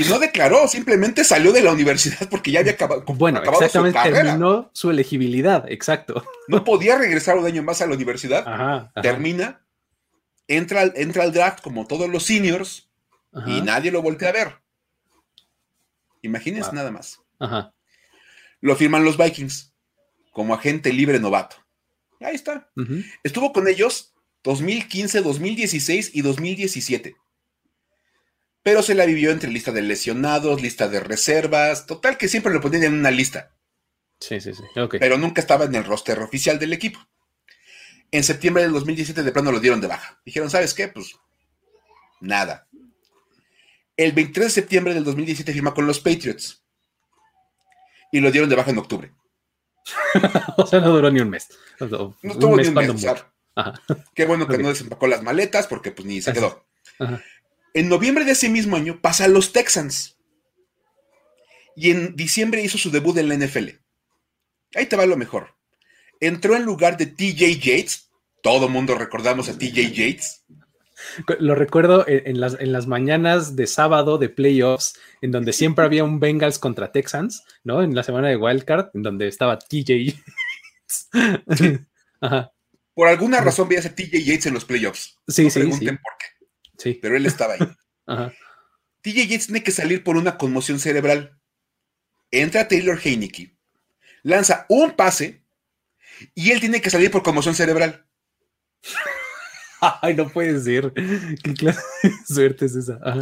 Y 0.00 0.08
no 0.08 0.18
declaró, 0.18 0.68
simplemente 0.68 1.24
salió 1.24 1.50
de 1.52 1.60
la 1.62 1.72
universidad 1.72 2.28
porque 2.30 2.50
ya 2.52 2.60
había 2.60 2.72
acabado, 2.72 3.02
bueno, 3.06 3.38
acabado 3.38 3.58
su 3.60 3.64
exactamente 3.66 4.12
terminó 4.12 4.70
su 4.72 4.90
elegibilidad, 4.90 5.64
exacto. 5.70 6.24
No 6.46 6.62
podía 6.64 6.96
regresar 6.96 7.36
un 7.36 7.44
año 7.46 7.62
más 7.62 7.80
a 7.82 7.86
la 7.86 7.94
universidad. 7.94 8.46
Ajá. 8.46 8.76
ajá, 8.94 9.02
Termina, 9.02 9.66
entra, 10.46 10.82
al- 10.82 10.92
entra 10.96 11.24
al 11.24 11.32
draft 11.32 11.60
como 11.62 11.86
todos 11.86 12.08
los 12.08 12.22
seniors 12.24 12.88
ajá, 13.32 13.50
y 13.50 13.60
nadie 13.62 13.90
lo 13.90 14.00
voltea 14.02 14.28
a 14.28 14.32
ver. 14.32 14.54
Imagínense 16.22 16.68
Wow. 16.70 16.74
nada 16.76 16.90
más. 16.90 17.20
ajá. 17.38 17.74
Lo 18.60 18.74
firman 18.76 19.04
los 19.04 19.16
Vikings 19.16 19.72
como 20.32 20.52
agente 20.54 20.92
libre 20.92 21.20
novato. 21.20 21.56
Ahí 22.20 22.34
está. 22.34 22.70
Estuvo 23.22 23.52
con 23.52 23.68
ellos 23.68 24.12
2015, 24.42 25.22
2016 25.22 26.10
y 26.14 26.22
2017. 26.22 27.16
Pero 28.68 28.82
se 28.82 28.94
la 28.94 29.06
vivió 29.06 29.30
entre 29.30 29.48
lista 29.48 29.72
de 29.72 29.80
lesionados, 29.80 30.60
lista 30.60 30.88
de 30.88 31.00
reservas, 31.00 31.86
total 31.86 32.18
que 32.18 32.28
siempre 32.28 32.52
lo 32.52 32.60
ponían 32.60 32.82
en 32.82 32.92
una 32.92 33.10
lista, 33.10 33.56
Sí, 34.20 34.42
sí, 34.42 34.52
sí. 34.52 34.62
Pero 35.00 35.16
nunca 35.16 35.40
estaba 35.40 35.64
en 35.64 35.74
el 35.74 35.84
roster 35.84 36.18
oficial 36.18 36.58
del 36.58 36.74
equipo. 36.74 37.00
En 38.10 38.22
septiembre 38.22 38.64
del 38.64 38.74
2017 38.74 39.22
de 39.22 39.32
plano 39.32 39.52
lo 39.52 39.58
dieron 39.58 39.80
de 39.80 39.86
baja. 39.86 40.20
Dijeron, 40.22 40.50
¿sabes 40.50 40.74
qué? 40.74 40.88
Pues 40.88 41.16
nada. 42.20 42.68
El 43.96 44.12
23 44.12 44.48
de 44.48 44.50
septiembre 44.50 44.92
del 44.92 45.04
2017 45.04 45.50
firma 45.50 45.72
con 45.72 45.86
los 45.86 46.00
Patriots. 46.00 46.62
Y 48.12 48.20
lo 48.20 48.30
dieron 48.30 48.50
de 48.50 48.56
baja 48.56 48.70
en 48.70 48.78
octubre. 48.78 49.14
o 50.58 50.66
sea, 50.66 50.80
no 50.80 50.90
duró 50.90 51.10
ni 51.10 51.20
un 51.20 51.30
mes. 51.30 51.48
No 51.80 52.14
un 52.22 52.30
estuvo 52.30 52.54
ni 52.54 52.68
un 52.68 52.74
mes, 52.74 52.92
mucho. 52.92 53.12
o 53.12 53.16
sea, 53.16 53.32
Ajá. 53.54 53.80
Qué 54.14 54.26
bueno 54.26 54.46
que 54.46 54.58
no 54.58 54.68
desempacó 54.68 55.06
las 55.06 55.22
maletas 55.22 55.66
porque 55.68 55.90
pues 55.90 56.06
ni 56.06 56.20
se 56.20 56.32
Así. 56.32 56.38
quedó. 56.38 56.68
Ajá. 56.98 57.22
En 57.78 57.88
noviembre 57.88 58.24
de 58.24 58.32
ese 58.32 58.48
mismo 58.48 58.74
año 58.74 59.00
pasa 59.00 59.26
a 59.26 59.28
los 59.28 59.52
Texans. 59.52 60.18
Y 61.76 61.92
en 61.92 62.16
diciembre 62.16 62.60
hizo 62.60 62.76
su 62.76 62.90
debut 62.90 63.16
en 63.18 63.28
la 63.28 63.36
NFL. 63.36 63.68
Ahí 64.74 64.86
te 64.86 64.96
va 64.96 65.06
lo 65.06 65.16
mejor. 65.16 65.54
Entró 66.18 66.56
en 66.56 66.64
lugar 66.64 66.96
de 66.96 67.06
TJ 67.06 67.60
Yates. 67.60 68.10
Todo 68.42 68.68
mundo 68.68 68.96
recordamos 68.96 69.48
a 69.48 69.56
TJ 69.56 69.92
Yates. 69.92 70.44
Lo 71.38 71.54
recuerdo 71.54 72.04
en, 72.08 72.40
las, 72.40 72.56
en 72.58 72.72
las 72.72 72.88
mañanas 72.88 73.54
de 73.54 73.68
sábado 73.68 74.18
de 74.18 74.28
playoffs, 74.28 74.98
en 75.22 75.30
donde 75.30 75.52
siempre 75.52 75.84
había 75.84 76.02
un 76.02 76.18
Bengals 76.18 76.58
contra 76.58 76.90
Texans, 76.90 77.44
¿no? 77.62 77.84
En 77.84 77.94
la 77.94 78.02
semana 78.02 78.26
de 78.26 78.36
Wildcard, 78.36 78.88
en 78.94 79.04
donde 79.04 79.28
estaba 79.28 79.56
TJ. 79.56 80.16
Ajá. 82.20 82.52
Por 82.92 83.06
alguna 83.06 83.40
razón 83.40 83.68
veías 83.68 83.86
a 83.86 83.94
TJ 83.94 84.24
Yates 84.24 84.46
en 84.46 84.54
los 84.54 84.64
playoffs. 84.64 85.16
Sí, 85.28 85.44
No 85.44 85.50
sí, 85.50 85.60
pregunten 85.60 85.94
sí. 85.94 86.02
por 86.02 86.12
qué, 86.18 86.37
Sí. 86.78 86.98
pero 87.00 87.16
él 87.16 87.26
estaba 87.26 87.54
ahí. 87.54 87.60
Ajá. 88.06 88.32
TJ 89.02 89.26
Yates 89.26 89.46
tiene 89.46 89.62
que 89.62 89.70
salir 89.70 90.02
por 90.02 90.16
una 90.16 90.38
conmoción 90.38 90.78
cerebral. 90.78 91.38
Entra 92.30 92.68
Taylor 92.68 92.98
Heineke, 93.02 93.56
lanza 94.22 94.66
un 94.68 94.92
pase 94.92 95.42
y 96.34 96.50
él 96.50 96.60
tiene 96.60 96.80
que 96.80 96.90
salir 96.90 97.10
por 97.10 97.22
conmoción 97.22 97.54
cerebral. 97.54 98.06
Ay, 99.80 100.14
no 100.14 100.28
puede 100.28 100.60
ser. 100.60 100.92
¿Qué 100.92 101.54
clase 101.54 101.80
de 102.02 102.12
suerte 102.26 102.66
es 102.66 102.74
esa? 102.74 102.98
Ajá. 103.02 103.20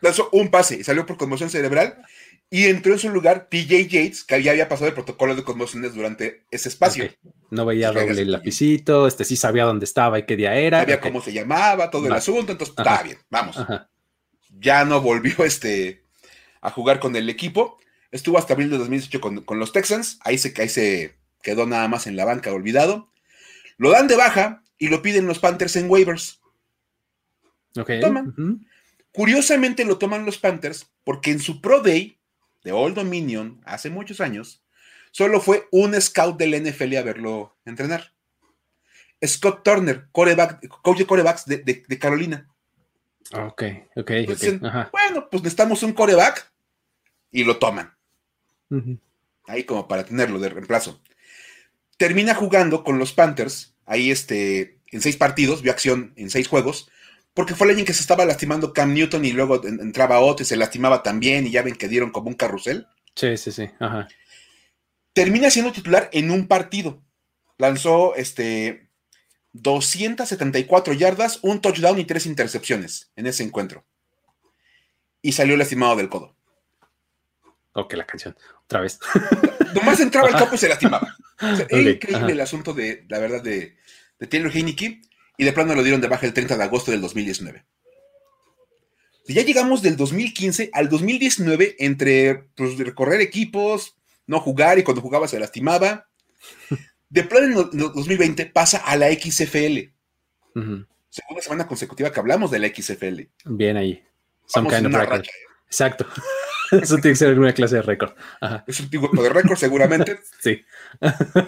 lanzó 0.00 0.28
un 0.32 0.50
pase 0.50 0.76
y 0.76 0.84
salió 0.84 1.04
por 1.04 1.16
conmoción 1.16 1.50
cerebral 1.50 2.00
y 2.50 2.66
entró 2.66 2.92
en 2.92 2.98
su 2.98 3.10
lugar 3.10 3.48
TJ 3.50 3.88
Yates, 3.88 4.24
que 4.24 4.42
ya 4.42 4.52
había 4.52 4.68
pasado 4.68 4.88
el 4.88 4.94
protocolo 4.94 5.34
de 5.34 5.42
conmociones 5.42 5.94
durante 5.94 6.44
ese 6.50 6.68
espacio. 6.68 7.10
No 7.50 7.66
veía 7.66 7.90
doble 7.90 8.22
el 8.22 8.30
lapicito, 8.30 9.06
este 9.06 9.24
sí 9.24 9.36
sabía 9.36 9.64
dónde 9.64 9.84
estaba 9.84 10.18
y 10.18 10.26
qué 10.26 10.36
día 10.36 10.54
era. 10.54 10.80
Sabía 10.80 11.00
cómo 11.00 11.20
se 11.20 11.32
llamaba, 11.32 11.90
todo 11.90 12.06
el 12.06 12.12
asunto, 12.12 12.52
entonces 12.52 12.74
está 12.76 13.02
bien, 13.02 13.18
vamos. 13.30 13.56
Ajá. 13.56 13.90
Ya 14.50 14.84
no 14.84 15.00
volvió 15.00 15.34
este, 15.44 16.04
a 16.60 16.70
jugar 16.70 17.00
con 17.00 17.16
el 17.16 17.28
equipo. 17.28 17.78
Estuvo 18.12 18.38
hasta 18.38 18.54
abril 18.54 18.70
de 18.70 18.78
2018 18.78 19.20
con, 19.20 19.42
con 19.42 19.58
los 19.58 19.72
Texans, 19.72 20.18
ahí 20.22 20.38
se, 20.38 20.54
ahí 20.60 20.68
se 20.68 21.16
quedó 21.42 21.66
nada 21.66 21.88
más 21.88 22.06
en 22.06 22.16
la 22.16 22.24
banca, 22.24 22.52
olvidado. 22.52 23.10
Lo 23.76 23.90
dan 23.90 24.06
de 24.06 24.16
baja 24.16 24.62
y 24.78 24.88
lo 24.88 25.02
piden 25.02 25.26
los 25.26 25.40
Panthers 25.40 25.76
en 25.76 25.90
waivers. 25.90 26.40
Ok. 27.76 27.90
Toma. 28.00 28.22
ujú. 28.22 28.60
Curiosamente 29.12 29.84
lo 29.84 29.98
toman 29.98 30.24
los 30.24 30.38
Panthers 30.38 30.90
porque 31.02 31.30
en 31.30 31.40
su 31.40 31.60
Pro 31.60 31.80
Day 31.80 32.18
de 32.66 32.72
Old 32.72 32.96
Dominion 32.96 33.60
hace 33.64 33.90
muchos 33.90 34.20
años, 34.20 34.60
solo 35.12 35.40
fue 35.40 35.68
un 35.70 35.98
scout 36.00 36.36
del 36.36 36.60
NFL 36.60 36.96
a 36.96 37.02
verlo 37.02 37.56
entrenar. 37.64 38.12
Scott 39.24 39.62
Turner, 39.62 40.08
coreback, 40.10 40.66
coach 40.82 40.98
de 40.98 41.06
corebacks 41.06 41.46
de, 41.46 41.58
de- 41.58 41.84
de 41.86 41.98
Carolina. 42.00 42.48
Ok, 43.32 43.62
ok, 43.94 44.06
Pues 44.26 44.28
ok. 44.30 44.30
dicen, 44.30 44.66
Ajá. 44.66 44.90
Bueno, 44.92 45.28
pues 45.30 45.44
necesitamos 45.44 45.82
un 45.84 45.92
coreback 45.92 46.52
y 47.30 47.44
lo 47.44 47.56
toman. 47.58 47.94
Ahí 49.46 49.62
como 49.62 49.86
para 49.86 50.04
tenerlo 50.04 50.40
de 50.40 50.48
reemplazo. 50.48 51.00
Termina 51.98 52.34
jugando 52.34 52.82
con 52.82 52.98
los 52.98 53.12
Panthers, 53.12 53.74
ahí 53.86 54.10
este, 54.10 54.80
en 54.88 55.00
seis 55.00 55.16
partidos, 55.16 55.62
vio 55.62 55.70
acción 55.70 56.12
en 56.16 56.30
seis 56.30 56.48
juegos, 56.48 56.90
porque 57.36 57.54
fue 57.54 57.66
el 57.66 57.72
año 57.72 57.80
en 57.80 57.84
que 57.86 57.92
se 57.92 58.00
estaba 58.00 58.24
lastimando 58.24 58.72
Cam 58.72 58.94
Newton 58.94 59.24
y 59.26 59.32
luego 59.32 59.62
en- 59.66 59.78
entraba 59.80 60.20
otro 60.20 60.42
y 60.42 60.46
se 60.46 60.56
lastimaba 60.56 61.02
también 61.02 61.46
y 61.46 61.50
ya 61.50 61.60
ven 61.60 61.74
que 61.76 61.86
dieron 61.86 62.10
como 62.10 62.28
un 62.28 62.34
carrusel. 62.34 62.86
Sí, 63.14 63.36
sí, 63.36 63.52
sí. 63.52 63.70
Ajá. 63.78 64.08
Termina 65.12 65.50
siendo 65.50 65.70
titular 65.70 66.08
en 66.12 66.30
un 66.30 66.48
partido. 66.48 67.02
Lanzó 67.58 68.14
este 68.16 68.88
274 69.52 70.94
yardas, 70.94 71.38
un 71.42 71.60
touchdown 71.60 71.98
y 71.98 72.04
tres 72.06 72.24
intercepciones 72.26 73.10
en 73.16 73.26
ese 73.26 73.42
encuentro. 73.42 73.84
Y 75.20 75.32
salió 75.32 75.56
lastimado 75.58 75.96
del 75.96 76.08
codo. 76.08 76.34
Ok, 77.72 77.92
la 77.94 78.06
canción. 78.06 78.34
Otra 78.64 78.80
vez. 78.80 78.98
Nomás 79.74 80.00
entraba 80.00 80.28
al 80.28 80.34
campo 80.34 80.54
y 80.54 80.58
se 80.58 80.68
lastimaba. 80.68 81.14
O 81.42 81.56
sea, 81.56 81.66
increíble 81.70 82.16
ajá. 82.16 82.26
el 82.30 82.40
asunto 82.40 82.72
de, 82.72 83.04
la 83.10 83.18
verdad, 83.18 83.42
de, 83.42 83.76
de 84.18 84.26
Taylor 84.26 84.50
Heineke. 84.54 85.02
Y 85.38 85.44
de 85.44 85.52
plano 85.52 85.74
lo 85.74 85.82
dieron 85.82 86.00
de 86.00 86.08
baja 86.08 86.26
el 86.26 86.32
30 86.32 86.56
de 86.56 86.62
agosto 86.64 86.90
del 86.90 87.00
2019. 87.00 87.64
Y 89.28 89.34
ya 89.34 89.42
llegamos 89.42 89.82
del 89.82 89.96
2015 89.96 90.70
al 90.72 90.88
2019 90.88 91.76
entre 91.80 92.48
pues, 92.54 92.78
recorrer 92.78 93.20
equipos, 93.20 93.96
no 94.26 94.40
jugar 94.40 94.78
y 94.78 94.82
cuando 94.84 95.02
jugaba 95.02 95.26
se 95.28 95.38
lastimaba. 95.40 96.08
De 97.08 97.22
plano 97.24 97.46
en 97.46 97.52
el- 97.52 97.70
en 97.72 97.80
el 97.80 97.92
2020 97.92 98.46
pasa 98.46 98.78
a 98.78 98.96
la 98.96 99.08
XFL. 99.12 99.92
Segunda 101.10 101.42
semana 101.42 101.66
consecutiva 101.66 102.10
que 102.12 102.20
hablamos 102.20 102.50
de 102.50 102.58
la 102.60 102.68
XFL. 102.68 103.28
Bien 103.44 103.76
ahí. 103.76 104.02
Some 104.46 104.68
kind 104.68 104.86
of 104.86 104.92
record. 104.92 105.18
racha. 105.18 105.30
Exacto. 105.66 106.06
Eso 106.72 106.96
tiene 106.96 107.10
que 107.12 107.16
ser 107.16 107.28
alguna 107.28 107.52
clase 107.52 107.76
de 107.76 107.82
récord. 107.82 108.12
Es 108.66 108.80
un 108.80 108.90
tipo 108.90 109.08
de 109.22 109.28
récord 109.28 109.56
seguramente. 109.58 110.20
Sí. 110.40 110.64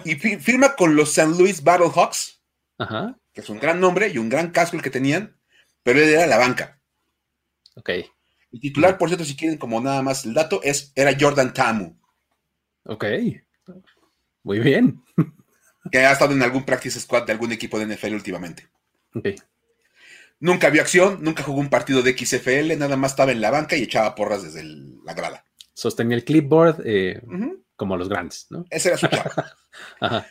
Y 0.05 0.15
fi- 0.15 0.37
firma 0.37 0.75
con 0.75 0.95
los 0.95 1.09
St. 1.17 1.37
Louis 1.37 1.63
Battlehawks. 1.63 2.41
Ajá. 2.77 3.17
Que 3.39 3.43
es 3.45 3.49
un 3.49 3.59
gran 3.59 3.79
nombre 3.79 4.09
y 4.09 4.17
un 4.17 4.29
gran 4.29 4.51
casco 4.51 4.75
el 4.77 4.83
que 4.83 4.89
tenían, 4.89 5.37
pero 5.83 5.99
él 6.01 6.09
era 6.09 6.27
la 6.27 6.37
banca. 6.37 6.79
Ok. 7.75 7.89
El 8.51 8.59
titular, 8.59 8.97
por 8.97 9.09
cierto, 9.09 9.25
si 9.25 9.35
quieren 9.35 9.57
como 9.57 9.79
nada 9.79 10.01
más 10.01 10.25
el 10.25 10.33
dato, 10.33 10.59
es, 10.63 10.91
era 10.95 11.15
Jordan 11.19 11.53
Tamu, 11.53 11.95
Ok. 12.83 13.05
Muy 14.43 14.59
bien. 14.59 15.03
que 15.91 15.99
ha 15.99 16.11
estado 16.11 16.33
en 16.33 16.41
algún 16.41 16.65
practice 16.65 16.99
squad 16.99 17.25
de 17.25 17.33
algún 17.33 17.51
equipo 17.51 17.77
de 17.79 17.85
NFL 17.95 18.13
últimamente. 18.15 18.67
Ok. 19.13 19.27
Nunca 20.39 20.69
vio 20.69 20.81
acción, 20.81 21.19
nunca 21.21 21.43
jugó 21.43 21.59
un 21.59 21.69
partido 21.69 22.01
de 22.01 22.17
XFL, 22.17 22.77
nada 22.77 22.95
más 22.95 23.11
estaba 23.11 23.31
en 23.31 23.41
la 23.41 23.51
banca 23.51 23.75
y 23.75 23.83
echaba 23.83 24.15
porras 24.15 24.43
desde 24.43 24.61
el- 24.61 24.97
la 25.03 25.13
grada. 25.13 25.45
Sostenía 25.73 26.15
el 26.17 26.23
clipboard 26.25 26.81
eh, 26.85 27.21
como 27.75 27.95
los 27.97 28.09
grandes, 28.09 28.47
¿no? 28.49 28.65
Ese 28.69 28.89
era 28.89 28.97
su 28.97 29.07
chava. 29.07 29.53
Ajá. 29.99 30.27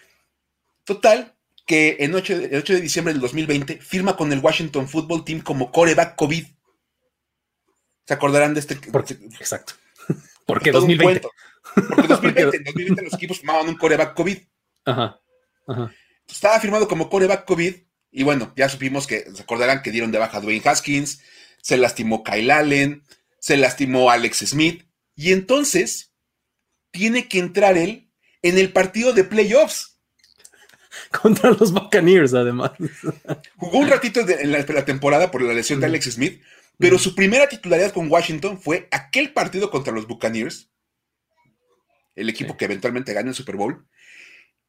Total, 0.85 1.35
que 1.69 1.99
en 2.01 2.15
8, 2.15 2.39
de- 2.39 2.45
el 2.47 2.57
8 2.57 2.73
de 2.73 2.81
diciembre 2.81 3.13
del 3.15 3.21
2020 3.21 3.77
firma 3.77 4.17
con 4.17 4.33
el 4.33 4.41
Washington 4.41 4.89
Football 4.89 5.25
Team 5.25 5.41
como 5.43 5.71
coreback 5.71 6.17
COVID. 6.17 6.45
¿Se 8.07 8.15
acordarán 8.15 8.55
de 8.55 8.61
este? 8.61 8.75
Por- 8.77 9.05
Exacto. 9.39 9.75
¿Por 10.47 10.63
qué 10.63 10.73
todo 10.73 10.83
un 10.85 10.89
2020? 10.97 11.21
cuento. 11.21 11.31
Porque 11.95 12.09
2020, 12.09 12.57
en 12.57 12.65
2020 12.65 13.03
los 13.03 13.15
equipos 13.15 13.39
firmaban 13.39 13.69
un 13.69 13.77
coreback 13.77 14.15
COVID. 14.15 14.39
Ajá. 14.87 15.21
Ajá. 15.67 15.95
Estaba 16.27 16.59
firmado 16.61 16.89
como 16.89 17.09
coreback 17.11 17.45
COVID 17.45 17.75
y 18.11 18.23
bueno, 18.23 18.53
ya 18.57 18.69
supimos 18.71 19.07
que 19.07 19.31
se 19.31 19.43
acordarán 19.43 19.83
que 19.83 19.91
dieron 19.91 20.11
de 20.11 20.19
baja 20.19 20.39
a 20.39 20.41
Dwayne 20.41 20.63
Haskins, 20.67 21.21
se 21.61 21.77
lastimó 21.77 22.25
Kyle 22.25 22.51
Allen, 22.51 23.05
se 23.39 23.57
lastimó 23.59 24.11
Alex 24.11 24.39
Smith 24.39 24.87
y 25.15 25.33
entonces 25.33 26.13
tiene 26.91 27.29
que 27.29 27.39
entrar 27.39 27.77
él 27.77 28.11
en 28.41 28.57
el 28.57 28.73
partido 28.73 29.13
de 29.13 29.25
playoffs. 29.25 29.98
Contra 31.23 31.50
los 31.50 31.73
Buccaneers, 31.73 32.35
además. 32.35 32.73
Jugó 33.57 33.78
un 33.78 33.88
ratito 33.88 34.21
en 34.21 34.52
la, 34.52 34.85
temporada 34.85 35.30
por 35.30 35.42
la 35.42 35.52
lesión 35.52 35.80
de 35.80 35.87
Alex 35.87 36.12
Smith, 36.12 36.42
Pero 36.78 36.99
su 36.99 37.14
primera 37.14 37.49
titularidad 37.49 37.92
con 37.92 38.11
Washington 38.11 38.61
fue 38.61 38.88
aquel 38.90 39.33
partido 39.33 39.71
contra 39.71 39.92
los 39.92 40.07
Buccaneers, 40.07 40.71
el 42.14 42.28
equipo 42.28 42.57
que 42.57 42.64
eventualmente 42.64 43.12
gana 43.12 43.30
el 43.30 43.35
Super 43.35 43.57
Bowl, 43.57 43.87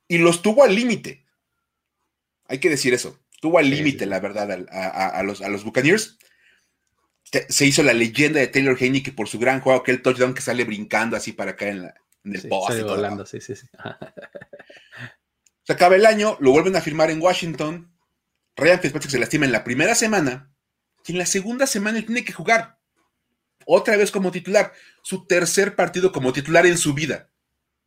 y 0.08 0.18
los 0.18 0.42
tuvo 0.42 0.64
al 0.64 0.76
límite. 0.76 1.26
Hay 2.48 2.60
que 2.60 2.70
decir 2.70 2.94
eso. 2.94 3.20
Tuvo 3.42 3.60
al 3.60 3.70
límite, 3.70 4.06
la 4.06 4.20
verdad, 4.20 4.52
a, 4.52 5.24
los, 5.24 5.42
a 5.42 5.50
los 5.50 5.64
Buccaneers. 5.64 6.18
Se 7.48 7.66
hizo 7.66 7.84
la 7.84 7.94
leyenda 7.94 8.40
de 8.40 8.48
Taylor 8.48 8.76
Haney 8.80 9.04
que 9.04 9.12
por 9.12 9.28
su 9.28 9.38
gran 9.38 9.62
juego, 9.62 9.80
aquel 9.80 10.02
touchdown 10.02 10.34
que 10.34 10.42
sale 10.42 10.64
brincando 10.64 11.16
así 11.16 11.32
para 11.32 11.56
caer 11.56 11.72
en, 11.74 11.82
la, 11.84 11.94
en 12.26 12.36
el 12.36 12.48
poste. 12.50 12.84
sí, 13.28 13.40
sí, 13.40 13.56
sí. 13.56 13.68
se 15.70 15.74
acaba 15.74 15.96
el 15.96 16.08
año, 16.08 16.36
lo 16.40 16.50
vuelven 16.50 16.76
a 16.76 16.82
firmar 16.82 17.12
en 17.12 17.22
Washington. 17.22 17.96
Ryan 18.56 18.80
Fitzpatrick 18.80 19.12
se 19.12 19.20
lastima 19.20 19.46
en 19.46 19.52
la 19.52 19.64
primera 19.64 19.94
semana 19.94 20.52
y 21.06 21.12
en 21.12 21.20
la 21.20 21.28
segunda 21.28 21.68
semana 21.68 22.00
él 22.00 22.08
tiene 22.08 22.26
que 22.26 22.34
jugar 22.34 22.80
otra 23.68 23.96
vez 23.96 24.10
como 24.10 24.32
titular. 24.32 24.74
Su 25.04 25.28
tercer 25.28 25.76
partido 25.76 26.12
como 26.12 26.34
titular 26.34 26.66
en 26.66 26.76
su 26.76 26.96
vida. 26.96 27.30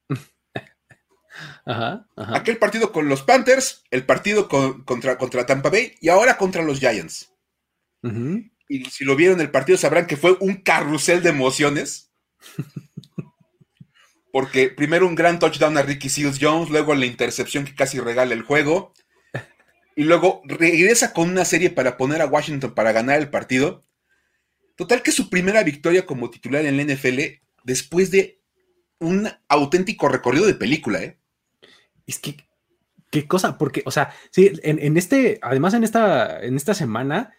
Aquel 2.16 2.58
partido 2.58 2.92
con 2.92 3.08
los 3.08 3.22
Panthers, 3.22 3.82
el 3.90 4.06
partido 4.06 4.46
contra, 4.46 5.18
contra, 5.18 5.44
Tampa 5.44 5.68
Bay 5.68 5.96
y 6.00 6.08
ahora 6.08 6.36
contra 6.36 6.62
los 6.62 6.78
Giants. 6.78 7.34
Y 8.68 8.84
si 8.90 9.04
lo 9.04 9.16
vieron 9.16 9.40
el 9.40 9.50
partido 9.50 9.76
sabrán 9.76 10.06
que 10.06 10.16
fue 10.16 10.36
un 10.38 10.54
carrusel 10.62 11.20
de 11.20 11.30
emociones. 11.30 12.12
Porque 14.32 14.70
primero 14.70 15.06
un 15.06 15.14
gran 15.14 15.38
touchdown 15.38 15.76
a 15.76 15.82
Ricky 15.82 16.08
Seals 16.08 16.38
Jones, 16.40 16.70
luego 16.70 16.94
la 16.94 17.06
intercepción 17.06 17.64
que 17.64 17.74
casi 17.74 18.00
regala 18.00 18.32
el 18.34 18.42
juego. 18.42 18.92
Y 19.94 20.04
luego 20.04 20.40
regresa 20.44 21.12
con 21.12 21.28
una 21.28 21.44
serie 21.44 21.70
para 21.70 21.98
poner 21.98 22.22
a 22.22 22.26
Washington 22.26 22.74
para 22.74 22.92
ganar 22.92 23.20
el 23.20 23.28
partido. 23.28 23.84
Total 24.74 25.02
que 25.02 25.12
su 25.12 25.28
primera 25.28 25.62
victoria 25.62 26.06
como 26.06 26.30
titular 26.30 26.64
en 26.64 26.78
la 26.78 26.94
NFL 26.94 27.20
después 27.62 28.10
de 28.10 28.40
un 28.98 29.28
auténtico 29.48 30.08
recorrido 30.08 30.46
de 30.46 30.54
película, 30.54 31.02
¿eh? 31.02 31.18
Es 32.06 32.18
que, 32.18 32.36
qué 33.10 33.26
cosa, 33.26 33.58
porque, 33.58 33.82
o 33.84 33.90
sea, 33.90 34.14
sí, 34.30 34.52
en, 34.62 34.96
este, 34.96 35.38
además 35.42 35.74
en 35.74 35.84
esta, 35.84 36.42
en 36.42 36.56
esta 36.56 36.74
semana, 36.74 37.34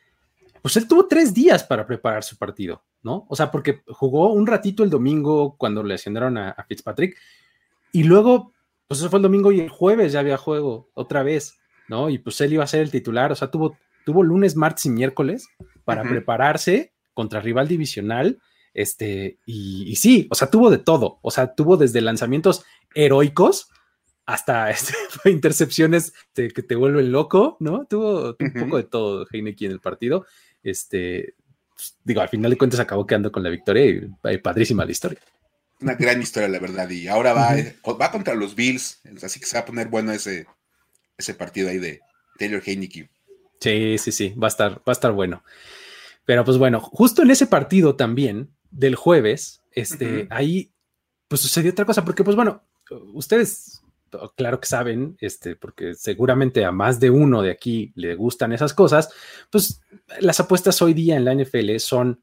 pues 0.62 0.78
él 0.78 0.88
tuvo 0.88 1.08
tres 1.08 1.34
días 1.34 1.64
para 1.64 1.88
preparar 1.88 2.24
su 2.24 2.38
partido, 2.38 2.86
¿no? 3.04 3.26
O 3.30 3.36
sea, 3.36 3.52
porque 3.52 3.84
jugó 3.88 4.34
un 4.34 4.48
ratito 4.48 4.84
el 4.84 4.90
domingo 4.90 5.56
cuando 5.58 5.84
le 5.84 5.96
ascendieron 5.96 6.38
a, 6.38 6.56
Fitzpatrick 6.68 7.18
y 7.92 8.04
luego, 8.04 8.54
pues 8.88 9.00
eso 9.00 9.10
fue 9.10 9.20
el 9.20 9.24
domingo 9.24 9.52
y 9.52 9.60
el 9.60 9.70
jueves 9.70 10.14
ya 10.14 10.20
había 10.20 10.38
juego 10.38 10.90
otra 10.94 11.22
vez, 11.22 11.60
¿no? 11.88 12.10
Y 12.10 12.18
pues 12.18 12.40
él 12.42 12.54
iba 12.54 12.64
a 12.64 12.68
ser 12.68 12.82
el 12.82 12.92
titular, 12.92 13.32
o 13.32 13.36
sea, 13.36 13.52
tuvo, 13.52 13.78
tuvo 14.06 14.24
lunes, 14.24 14.56
martes 14.56 14.86
y 14.86 14.90
miércoles 14.90 15.48
para 15.84 16.04
prepararse 16.04 16.94
contra 17.14 17.42
rival 17.42 17.68
divisional. 17.68 18.40
Este, 18.74 19.38
y, 19.46 19.84
y, 19.88 19.98
sí, 19.98 20.28
o 20.32 20.36
sea, 20.36 20.50
tuvo 20.50 20.72
de 20.72 20.80
todo, 20.80 21.20
o 21.22 21.30
sea, 21.30 21.54
tuvo 21.54 21.78
desde 21.78 22.02
lanzamientos 22.02 22.66
heroicos 22.96 23.70
hasta 24.26 24.70
este, 24.72 24.94
intercepciones 25.30 26.14
que 26.34 26.50
te 26.50 26.76
vuelven 26.76 27.12
loco, 27.12 27.58
¿no? 27.60 27.86
Tuvo, 27.86 28.36
un 28.40 28.54
poco 28.54 28.78
de 28.78 28.84
todo 28.84 29.26
Heineken 29.32 29.68
en 29.68 29.72
el 29.74 29.80
partido. 29.80 30.26
Este, 30.64 31.36
pues, 31.84 31.98
digo, 32.04 32.22
al 32.22 32.30
final 32.30 32.52
de 32.52 32.58
cuentas 32.58 32.80
acabó 32.80 33.06
quedando 33.06 33.32
con 33.32 33.44
la 33.44 33.50
victoria 33.50 33.86
y, 33.86 34.38
padrísima 34.38 34.86
la 34.86 34.92
historia. 34.92 35.20
Una 35.82 35.96
gran 35.96 36.22
historia, 36.22 36.48
la 36.48 36.60
verdad. 36.60 36.90
Y 36.90 37.08
ahora 37.08 37.34
va, 37.34 37.58
eh, 37.58 37.76
va 38.00 38.12
contra 38.12 38.36
los 38.36 38.56
Bills, 38.56 39.02
así 39.22 39.40
que 39.40 39.46
se 39.46 39.58
va 39.58 39.64
a 39.64 39.66
poner 39.66 39.90
bueno 39.90 40.14
ese, 40.14 40.48
ese 41.18 41.34
partido 41.34 41.70
ahí 41.70 41.80
de 41.80 42.00
Taylor 42.38 42.62
Heineken. 42.66 43.10
Sí, 43.60 43.98
sí, 43.98 44.12
sí, 44.12 44.30
va 44.42 44.48
a 44.48 44.50
estar, 44.50 44.72
va 44.78 44.84
a 44.88 44.92
estar 44.92 45.12
bueno. 45.12 45.44
Pero 46.26 46.46
pues 46.46 46.58
bueno, 46.58 46.80
justo 46.80 47.22
en 47.22 47.32
ese 47.32 47.48
partido 47.48 47.96
también 47.98 48.50
del 48.72 48.96
jueves, 48.96 49.62
este, 49.72 50.28
ahí 50.30 50.72
pues 51.28 51.42
sucedió 51.42 51.72
otra 51.72 51.86
cosa, 51.86 52.06
porque 52.06 52.24
pues 52.24 52.36
bueno, 52.36 52.64
ustedes 53.14 53.83
claro 54.36 54.60
que 54.60 54.68
saben, 54.68 55.18
este, 55.20 55.56
porque 55.56 55.94
seguramente 55.96 56.66
a 56.66 56.72
más 56.72 57.00
de 57.00 57.10
uno 57.10 57.42
de 57.42 57.52
aquí 57.52 57.92
le 57.96 58.16
gustan 58.16 58.54
esas 58.54 58.74
cosas, 58.74 59.10
pues 59.50 59.82
las 60.20 60.40
apuestas 60.40 60.82
hoy 60.82 60.94
día 60.94 61.16
en 61.16 61.26
la 61.26 61.34
NFL 61.34 61.78
son, 61.78 62.22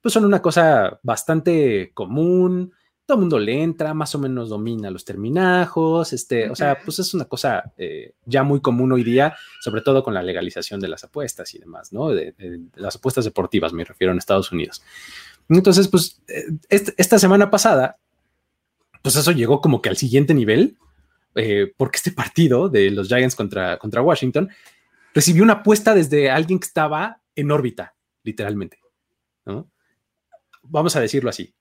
pues 0.00 0.12
son 0.12 0.24
una 0.24 0.42
cosa 0.42 0.98
bastante 1.02 1.92
común, 1.94 2.72
todo 3.06 3.16
el 3.16 3.20
mundo 3.20 3.38
le 3.38 3.62
entra, 3.62 3.94
más 3.94 4.14
o 4.14 4.18
menos 4.18 4.48
domina 4.48 4.90
los 4.90 5.04
terminajos, 5.04 6.12
este, 6.12 6.48
o 6.48 6.54
sea, 6.54 6.78
pues 6.84 7.00
es 7.00 7.12
una 7.14 7.24
cosa 7.24 7.72
eh, 7.76 8.14
ya 8.24 8.44
muy 8.44 8.60
común 8.60 8.92
hoy 8.92 9.02
día, 9.02 9.36
sobre 9.60 9.82
todo 9.82 10.04
con 10.04 10.14
la 10.14 10.22
legalización 10.22 10.80
de 10.80 10.88
las 10.88 11.02
apuestas 11.04 11.52
y 11.54 11.58
demás, 11.58 11.92
¿no? 11.92 12.10
De, 12.10 12.34
las 12.74 12.96
apuestas 12.96 13.24
deportivas, 13.24 13.72
me 13.72 13.84
refiero 13.84 14.12
en 14.12 14.18
Estados 14.18 14.52
Unidos. 14.52 14.82
Entonces, 15.48 15.88
pues 15.88 16.22
eh, 16.28 16.44
esta 16.70 17.18
semana 17.18 17.50
pasada, 17.50 17.98
pues 19.02 19.16
eso 19.16 19.32
llegó 19.32 19.60
como 19.60 19.82
que 19.82 19.88
al 19.88 19.96
siguiente 19.96 20.32
nivel, 20.32 20.78
eh, 21.34 21.72
porque 21.76 21.96
este 21.96 22.12
partido 22.12 22.68
de 22.68 22.90
los 22.90 23.08
Giants 23.08 23.34
contra, 23.34 23.78
contra 23.78 24.02
Washington 24.02 24.50
recibió 25.14 25.42
una 25.42 25.54
apuesta 25.54 25.94
desde 25.94 26.30
alguien 26.30 26.58
que 26.58 26.66
estaba 26.66 27.20
en 27.34 27.50
órbita, 27.50 27.94
literalmente. 28.22 28.78
Vamos 30.62 30.94
a 30.96 31.00
decirlo 31.00 31.30
así. 31.30 31.54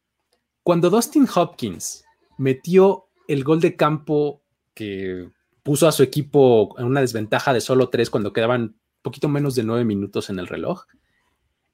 Cuando 0.63 0.89
Dustin 0.89 1.27
Hopkins 1.33 2.05
metió 2.37 3.07
el 3.27 3.43
gol 3.43 3.59
de 3.59 3.75
campo 3.75 4.43
que 4.73 5.29
puso 5.63 5.87
a 5.87 5.91
su 5.91 6.03
equipo 6.03 6.75
en 6.77 6.85
una 6.85 7.01
desventaja 7.01 7.53
de 7.53 7.61
solo 7.61 7.89
tres 7.89 8.09
cuando 8.09 8.33
quedaban 8.33 8.75
poquito 9.01 9.27
menos 9.27 9.55
de 9.55 9.63
nueve 9.63 9.85
minutos 9.85 10.29
en 10.29 10.39
el 10.39 10.47
reloj, 10.47 10.85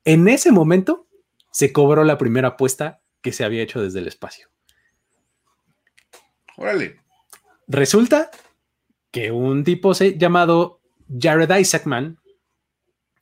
en 0.06 0.28
ese 0.28 0.52
momento 0.52 1.08
se 1.52 1.74
cobró 1.74 2.04
la 2.04 2.18
primera 2.18 2.50
apuesta 2.50 3.02
que 3.22 3.34
se 3.34 3.44
había 3.44 3.64
hecho 3.64 3.82
desde 3.82 4.00
el 4.00 4.08
espacio. 4.08 4.48
Órale. 6.56 7.00
Resulta 7.68 8.32
que 9.12 9.32
un 9.32 9.64
tipo 9.64 9.94
llamado 9.94 10.80
Jared 11.20 11.54
Isaacman, 11.56 12.18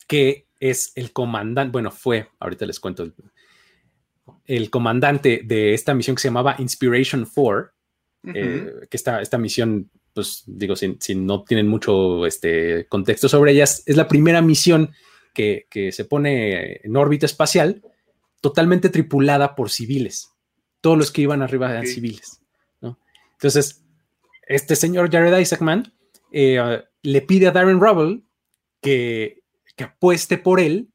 que 0.08 0.48
es 0.60 0.92
el 0.96 1.12
comandante, 1.12 1.72
bueno, 1.72 1.92
fue, 1.92 2.30
ahorita 2.40 2.66
les 2.66 2.80
cuento, 2.80 3.12
el, 4.46 4.70
comandante 4.70 5.42
de 5.44 5.74
esta 5.74 5.94
misión 5.94 6.16
que 6.16 6.22
se 6.22 6.28
llamaba 6.28 6.56
Inspiration 6.60 7.28
4, 7.34 7.72
eh, 8.34 8.72
que 8.90 8.98
esta, 8.98 9.22
esta 9.22 9.38
misión, 9.38 9.90
pues 10.14 10.44
digo, 10.46 10.76
si, 10.76 10.98
no 11.16 11.44
tienen 11.44 11.68
mucho 11.68 12.26
este, 12.26 12.88
contexto 12.88 13.30
sobre 13.30 13.52
ellas, 13.52 13.84
es 13.86 13.96
la 13.98 14.08
primera 14.08 14.42
misión 14.42 14.92
que, 15.34 15.68
se 15.92 16.06
pone 16.06 16.82
en 16.84 16.96
órbita 16.96 17.26
espacial 17.26 17.82
totalmente 18.42 18.90
tripulada 18.90 19.56
por 19.56 19.70
civiles. 19.70 20.32
Todos 20.82 20.98
los 20.98 21.12
que 21.12 21.22
iban 21.22 21.42
arriba 21.42 21.72
eran 21.72 21.88
civiles. 21.88 22.42
¿no? 22.80 23.00
Entonces, 23.34 23.85
este 24.48 24.76
señor 24.76 25.12
Jared 25.12 25.38
Isaacman 25.38 25.94
eh, 26.32 26.82
le 27.02 27.22
pide 27.22 27.48
a 27.48 27.52
Darren 27.52 27.80
Rubble 27.80 28.22
que, 28.82 29.42
apueste 29.78 30.38
por 30.38 30.60
él 30.60 30.90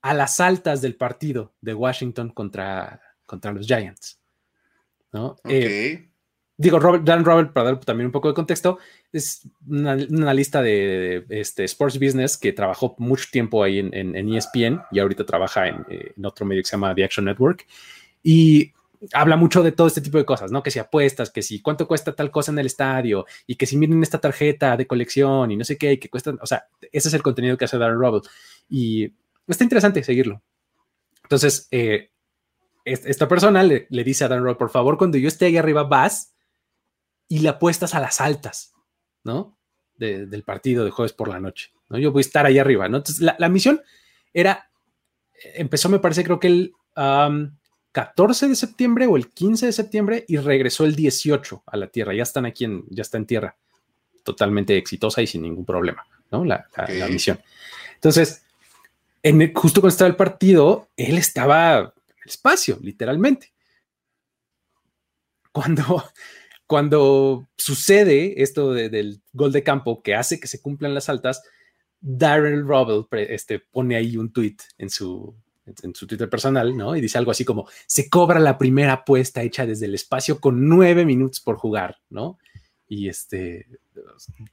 a 0.00 0.14
las 0.14 0.40
altas 0.40 0.80
del 0.80 0.96
partido 0.96 1.54
de 1.60 1.74
Washington 1.74 2.30
contra, 2.30 3.00
contra 3.26 3.52
los 3.52 3.66
Giants. 3.66 4.18
¿no? 5.12 5.36
Eh, 5.44 6.08
digo, 6.56 6.78
Darren 6.80 7.24
Rubble, 7.24 7.46
para 7.46 7.72
dar 7.72 7.80
también 7.80 8.06
un 8.06 8.12
poco 8.12 8.28
de 8.28 8.34
contexto, 8.34 8.78
es 9.12 9.48
una, 9.66 9.92
analista 9.92 10.62
de, 10.62 11.26
este, 11.28 11.64
Sports 11.64 11.98
Business 11.98 12.38
que 12.38 12.52
trabajó 12.52 12.94
mucho 12.98 13.26
tiempo 13.30 13.62
ahí 13.62 13.78
en, 13.78 14.34
ESPN 14.34 14.82
y 14.90 14.98
ahorita 14.98 15.26
trabaja 15.26 15.68
en, 15.68 15.84
eh, 15.88 16.12
en, 16.16 16.24
otro 16.24 16.46
medio 16.46 16.62
que 16.62 16.68
se 16.68 16.76
llama 16.76 16.94
The 16.94 17.04
Action 17.04 17.26
Network. 17.26 17.66
Y 18.22 18.72
habla 19.12 19.36
mucho 19.36 19.62
de 19.62 19.72
todo 19.72 19.86
este 19.86 20.00
tipo 20.00 20.18
de 20.18 20.24
cosas, 20.24 20.50
¿no? 20.50 20.62
Que 20.62 20.70
si 20.70 20.78
apuestas, 20.78 21.30
que 21.30 21.42
si 21.42 21.60
cuánto 21.60 21.86
cuesta 21.86 22.14
tal 22.14 22.30
cosa 22.30 22.52
en 22.52 22.58
el 22.58 22.66
estadio 22.66 23.26
y 23.46 23.56
que 23.56 23.66
si 23.66 23.76
miren 23.76 24.02
esta 24.02 24.18
tarjeta 24.18 24.76
de 24.76 24.86
colección 24.86 25.50
y 25.50 25.56
no 25.56 25.64
sé 25.64 25.76
qué, 25.76 25.92
y 25.92 25.98
que 25.98 26.08
cuesta, 26.08 26.34
o 26.40 26.46
sea, 26.46 26.66
ese 26.92 27.08
es 27.08 27.14
el 27.14 27.22
contenido 27.22 27.56
que 27.56 27.64
hace 27.64 27.78
Darren 27.78 27.98
Rubble 27.98 28.22
y 28.68 29.12
está 29.46 29.64
interesante 29.64 30.02
seguirlo. 30.02 30.42
Entonces, 31.22 31.68
eh, 31.70 32.10
esta 32.84 33.28
persona 33.28 33.62
le, 33.62 33.86
dice 33.90 34.24
a 34.24 34.28
Darren 34.28 34.44
Rubble, 34.44 34.58
por 34.58 34.70
favor, 34.70 34.98
cuando 34.98 35.18
yo 35.18 35.28
esté 35.28 35.46
ahí 35.46 35.56
arriba, 35.56 35.84
vas 35.84 36.34
y 37.28 37.40
le 37.40 37.48
apuestas 37.48 37.94
a 37.94 38.00
las 38.00 38.20
altas, 38.20 38.74
¿no? 39.22 39.58
del 39.96 40.42
partido 40.42 40.84
de 40.84 40.90
jueves 40.90 41.12
por 41.12 41.28
la 41.28 41.38
noche, 41.38 41.72
¿no? 41.88 41.98
Yo 41.98 42.10
voy 42.10 42.20
a 42.20 42.26
estar 42.26 42.44
ahí 42.44 42.58
arriba, 42.58 42.88
¿no? 42.88 42.96
Entonces, 42.96 43.20
la, 43.38 43.48
misión 43.48 43.80
era, 44.32 44.68
empezó, 45.54 45.88
me 45.88 46.00
parece, 46.00 46.24
creo 46.24 46.40
que 46.40 46.48
el... 46.48 46.72
14 47.94 48.48
de 48.48 48.56
septiembre 48.56 49.06
o 49.06 49.16
el 49.16 49.28
15 49.28 49.66
de 49.66 49.72
septiembre 49.72 50.24
y 50.26 50.38
regresó 50.38 50.84
el 50.84 50.96
18 50.96 51.62
a 51.64 51.76
la 51.76 51.86
Tierra. 51.86 52.12
Ya 52.12 52.24
están 52.24 52.44
aquí, 52.44 52.64
en, 52.64 52.84
ya 52.90 53.02
está 53.02 53.18
en 53.18 53.26
Tierra, 53.26 53.56
totalmente 54.24 54.76
exitosa 54.76 55.22
y 55.22 55.28
sin 55.28 55.42
ningún 55.42 55.64
problema, 55.64 56.04
¿no? 56.32 56.44
La, 56.44 56.66
misión. 57.08 57.38
Entonces, 57.94 58.42
en 59.22 59.54
justo 59.54 59.80
cuando 59.80 59.92
estaba 59.92 60.08
el 60.08 60.16
partido, 60.16 60.88
él 60.96 61.16
estaba 61.16 61.78
en 61.78 61.84
el 61.84 61.92
espacio, 62.26 62.80
literalmente. 62.82 63.52
Cuando, 65.52 66.04
cuando 66.66 67.46
sucede 67.56 68.42
esto 68.42 68.72
del 68.72 69.22
gol 69.32 69.52
de 69.52 69.62
campo 69.62 70.02
que 70.02 70.16
hace 70.16 70.40
que 70.40 70.48
se 70.48 70.60
cumplan 70.60 70.94
las 70.94 71.08
altas, 71.08 71.44
Darren 72.00 72.66
Rubble 72.66 73.06
este, 73.32 73.60
pone 73.60 73.94
ahí 73.94 74.16
un 74.16 74.32
tweet 74.32 74.56
en 74.78 74.90
su, 74.90 75.32
en 75.66 75.94
su 75.94 76.06
Twitter 76.06 76.28
personal, 76.28 76.76
¿no? 76.76 76.96
Y 76.96 77.00
dice 77.00 77.18
algo 77.18 77.30
así 77.30 77.44
como, 77.44 77.68
se 77.86 78.08
cobra 78.08 78.38
la 78.38 78.58
primera 78.58 78.92
apuesta 78.92 79.42
hecha 79.42 79.66
desde 79.66 79.86
el 79.86 79.94
espacio 79.94 80.40
con 80.40 80.68
nueve 80.68 81.04
minutos 81.04 81.40
por 81.40 81.56
jugar, 81.56 81.98
¿no? 82.10 82.38
Y 82.88 83.08
este, 83.08 83.66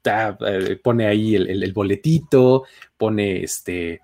eh, 0.03 0.79
pone 0.81 1.05
ahí 1.05 1.35
el, 1.35 1.73
boletito, 1.73 2.63
pone 2.97 3.43
este, 3.43 3.99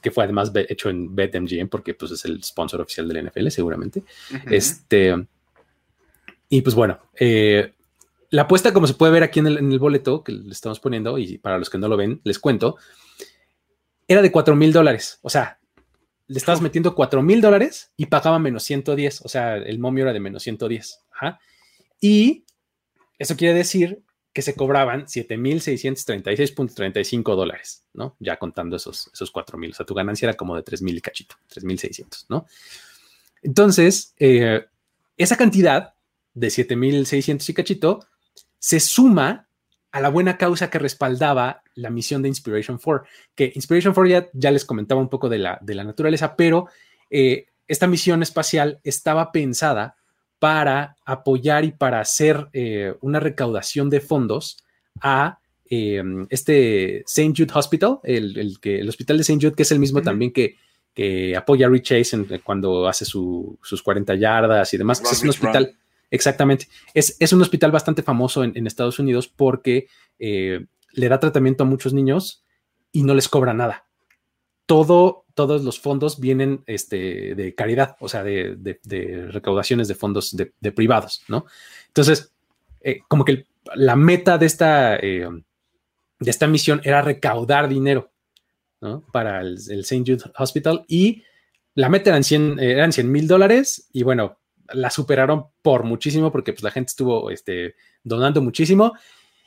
que 0.00 0.10
fue 0.10 0.24
además 0.24 0.52
hecho 0.54 0.90
en 0.90 1.14
BetMGM 1.14 1.68
porque 1.68 1.94
pues 1.94 2.12
es 2.12 2.24
el 2.24 2.42
sponsor 2.44 2.80
oficial 2.80 3.08
del 3.08 3.26
NFL 3.26 3.48
seguramente. 3.48 4.04
Este, 4.48 5.14
y 6.48 6.62
pues 6.62 6.74
bueno, 6.74 7.00
eh, 7.18 7.74
la 8.30 8.42
apuesta 8.42 8.72
como 8.72 8.86
se 8.86 8.94
puede 8.94 9.12
ver 9.12 9.22
aquí 9.24 9.40
en 9.40 9.48
el, 9.48 9.58
en 9.58 9.72
el 9.72 9.78
boleto 9.78 10.22
que 10.22 10.32
le 10.32 10.52
estamos 10.52 10.78
poniendo, 10.78 11.18
y 11.18 11.38
para 11.38 11.58
los 11.58 11.68
que 11.68 11.78
no 11.78 11.88
lo 11.88 11.96
ven, 11.96 12.20
les 12.24 12.38
cuento, 12.38 12.76
era 14.06 14.22
de 14.22 14.32
4 14.32 14.56
mil 14.56 14.72
dólares. 14.72 15.18
O 15.22 15.30
sea, 15.30 15.59
le 16.30 16.38
estabas 16.38 16.60
metiendo 16.60 16.94
4 16.94 17.22
mil 17.22 17.40
dólares 17.40 17.90
y 17.96 18.06
pagaba 18.06 18.38
menos 18.38 18.62
110. 18.62 19.22
O 19.24 19.28
sea, 19.28 19.56
el 19.56 19.80
momio 19.80 20.04
era 20.04 20.12
de 20.12 20.20
menos 20.20 20.44
110. 20.44 21.00
Y 22.00 22.44
eso 23.18 23.36
quiere 23.36 23.52
decir 23.52 24.04
que 24.32 24.42
se 24.42 24.54
cobraban 24.54 25.06
7.636.35 25.06 27.34
dólares, 27.34 27.82
¿no? 27.94 28.14
Ya 28.20 28.38
contando 28.38 28.76
esos, 28.76 29.10
esos 29.12 29.32
4 29.32 29.58
mil. 29.58 29.72
O 29.72 29.74
sea, 29.74 29.84
tu 29.84 29.92
ganancia 29.92 30.26
era 30.26 30.36
como 30.36 30.54
de 30.54 30.62
3 30.62 30.82
mil 30.82 30.96
y 30.96 31.00
cachito, 31.00 31.34
3.600, 31.52 32.26
¿no? 32.28 32.46
Entonces, 33.42 34.14
eh, 34.20 34.66
esa 35.16 35.36
cantidad 35.36 35.94
de 36.32 36.46
7.600 36.46 37.48
y 37.48 37.54
cachito 37.54 38.06
se 38.60 38.78
suma 38.78 39.48
a 39.92 40.00
la 40.00 40.08
buena 40.08 40.36
causa 40.36 40.70
que 40.70 40.78
respaldaba 40.78 41.62
la 41.74 41.90
misión 41.90 42.22
de 42.22 42.28
Inspiration 42.28 42.78
4, 42.82 43.06
que 43.34 43.52
Inspiration 43.54 43.94
4 43.94 44.30
ya, 44.32 44.50
les 44.50 44.64
comentaba 44.64 45.00
un 45.00 45.08
poco 45.08 45.28
de 45.28 45.38
la, 45.38 45.58
de 45.62 45.74
la 45.74 45.84
naturaleza, 45.84 46.36
pero 46.36 46.68
eh, 47.10 47.46
esta 47.66 47.86
misión 47.86 48.22
espacial 48.22 48.80
estaba 48.84 49.32
pensada 49.32 49.96
para 50.38 50.96
apoyar 51.04 51.64
y 51.64 51.72
para 51.72 52.00
hacer 52.00 52.48
eh, 52.52 52.94
una 53.00 53.20
recaudación 53.20 53.90
de 53.90 54.00
fondos 54.00 54.58
a 55.00 55.38
eh, 55.68 56.02
este 56.30 57.00
St. 57.00 57.32
Jude 57.36 57.52
Hospital, 57.54 58.00
el, 58.02 58.58
que, 58.60 58.80
el 58.80 58.88
hospital 58.88 59.18
de 59.18 59.22
St. 59.22 59.38
Jude, 59.40 59.54
que 59.54 59.62
es 59.62 59.72
el 59.72 59.78
mismo 59.78 60.02
también 60.02 60.32
que, 60.32 60.56
que, 60.94 61.36
apoya 61.36 61.66
a 61.66 61.70
Rich 61.70 61.88
Chase 61.88 62.40
cuando 62.42 62.88
hace 62.88 63.04
sus 63.04 63.82
40 63.84 64.14
yardas 64.16 64.72
y 64.72 64.78
demás. 64.78 65.00
es 65.00 65.22
un 65.22 65.28
hospital. 65.28 65.76
Exactamente. 66.10 66.68
Es, 66.94 67.32
un 67.32 67.42
hospital 67.42 67.70
bastante 67.70 68.02
famoso 68.02 68.42
en, 68.42 68.66
Estados 68.66 68.98
Unidos 68.98 69.28
porque 69.28 69.86
eh, 70.18 70.66
le 70.92 71.08
da 71.08 71.20
tratamiento 71.20 71.64
a 71.64 71.66
muchos 71.66 71.92
niños 71.92 72.44
y 72.92 73.02
no 73.04 73.14
les 73.14 73.28
cobra 73.28 73.54
nada. 73.54 73.86
Todo, 74.66 75.24
todos 75.34 75.64
los 75.64 75.80
fondos 75.80 76.20
vienen 76.20 76.62
este, 76.66 77.34
de 77.34 77.54
caridad, 77.54 77.96
o 78.00 78.08
sea, 78.08 78.22
de, 78.24 78.78
recaudaciones 79.30 79.88
de 79.88 79.94
fondos 79.94 80.36
de, 80.36 80.72
privados, 80.72 81.22
¿no? 81.28 81.46
Entonces, 81.88 82.32
eh, 82.80 83.00
como 83.08 83.24
que 83.24 83.46
la 83.74 83.96
meta 83.96 84.38
de 84.38 84.46
esta, 84.46 84.96
eh, 84.96 85.28
de 86.18 86.30
esta 86.30 86.46
misión 86.46 86.80
era 86.84 87.02
recaudar 87.02 87.68
dinero. 87.68 88.10
Para 89.12 89.42
el, 89.42 89.56
St. 89.58 89.98
Jude 89.98 90.24
Hospital 90.38 90.86
y 90.88 91.22
la 91.74 91.90
meta 91.90 92.08
eran 92.08 92.24
100 92.24 92.58
eran 92.60 92.94
100 92.94 93.12
mil 93.12 93.28
dólares 93.28 93.90
y 93.92 94.04
bueno, 94.04 94.39
la 94.72 94.90
superaron 94.90 95.46
por 95.62 95.84
muchísimo 95.84 96.30
porque 96.30 96.52
pues 96.52 96.62
la 96.62 96.70
gente 96.70 96.90
estuvo 96.90 97.30
este, 97.30 97.74
donando 98.02 98.42
muchísimo. 98.42 98.94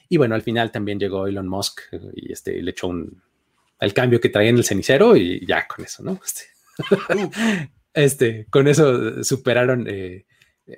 Y 0.10 0.18
bueno, 0.18 0.36
al 0.36 0.42
final 0.42 0.72
también 0.72 1.00
llegó 1.00 1.28
Elon 1.28 1.48
Musk 1.48 1.82
eh, 1.92 2.00
y 2.16 2.32
este, 2.32 2.62
le 2.62 2.72
echó 2.72 2.92
el 3.80 3.94
cambio 3.94 4.20
que 4.20 4.30
traía 4.30 4.50
en 4.50 4.58
el 4.58 4.64
cenicero 4.64 5.16
y 5.16 5.46
ya 5.46 5.68
con 5.68 5.86
eso, 5.86 6.04
¿no? 6.04 6.20
Este, 7.94 8.42
este 8.42 8.48
con 8.50 8.68
eso 8.68 9.24
superaron 9.24 9.86
eh, 9.88 10.26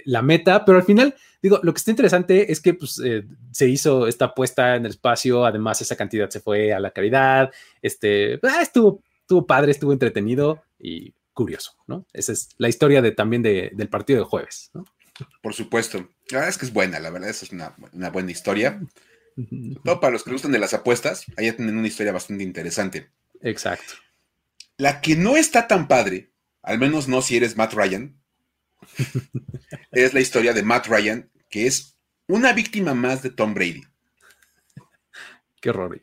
la 0.06 0.22
meta, 0.22 0.66
pero 0.66 0.80
al 0.80 0.84
final, 0.84 1.16
digo, 1.42 1.60
lo 1.64 1.74
que 1.74 1.78
está 1.78 1.92
interesante 1.92 2.52
es 2.52 2.60
que 2.60 2.74
pues, 2.74 3.00
eh, 3.04 3.24
se 3.52 3.70
hizo 3.70 4.08
esta 4.08 4.26
apuesta 4.26 4.76
en 4.76 4.86
el 4.86 4.92
espacio, 4.92 5.46
además 5.46 5.82
esa 5.82 5.96
cantidad 5.96 6.30
se 6.30 6.40
fue 6.40 6.74
a 6.74 6.80
la 6.80 6.92
caridad, 6.92 7.52
este, 7.82 8.40
ah, 8.44 8.62
estuvo, 8.62 9.02
estuvo 9.22 9.46
padre, 9.46 9.72
estuvo 9.72 9.94
entretenido 9.94 10.64
y 10.80 11.14
curioso, 11.36 11.74
¿no? 11.86 12.08
Esa 12.13 12.32
es 12.32 12.50
la 12.58 12.69
historia 12.69 13.04
de, 13.04 13.12
también 13.12 13.43
del 13.43 13.89
partido 13.89 14.19
de 14.19 14.26
jueves, 14.26 14.71
¿no? 14.74 14.86
Por 15.43 15.54
supuesto. 15.54 16.10
La 16.30 16.39
verdad 16.39 16.50
es 16.50 16.58
que 16.58 16.65
es 16.65 16.74
buena, 16.74 17.00
la 17.00 17.12
verdad, 17.12 17.30
es 17.30 17.52
una, 17.52 17.76
buena 18.10 18.32
historia. 18.32 18.82
Todo 19.84 20.00
para 20.00 20.13
los 20.13 20.24
que 20.24 20.32
gustan 20.32 20.52
de 20.52 20.60
las 20.60 20.74
apuestas, 20.74 21.26
ahí 21.38 21.52
tienen 21.52 21.78
una 21.78 21.88
historia 21.88 22.12
bastante 22.12 22.43
interesante. 22.43 23.12
Exacto. 23.41 23.93
La 24.78 25.02
que 25.02 25.15
no 25.15 25.38
está 25.38 25.67
tan 25.67 25.88
padre, 25.88 26.32
al 26.63 26.80
menos 26.80 27.08
no 27.08 27.21
si 27.21 27.38
eres 27.38 27.56
Matt 27.56 27.74
Ryan, 27.74 28.19
es 29.91 30.13
la 30.13 30.19
historia 30.19 30.54
de 30.54 30.63
Matt 30.63 30.88
Ryan, 30.88 31.30
que 31.50 31.67
es 31.67 31.98
una 32.28 32.54
víctima 32.54 32.93
más 32.93 33.21
de 33.21 33.30
Tom 33.30 33.54
Brady. 33.54 33.84
Qué 35.62 35.69
horror. 35.69 36.02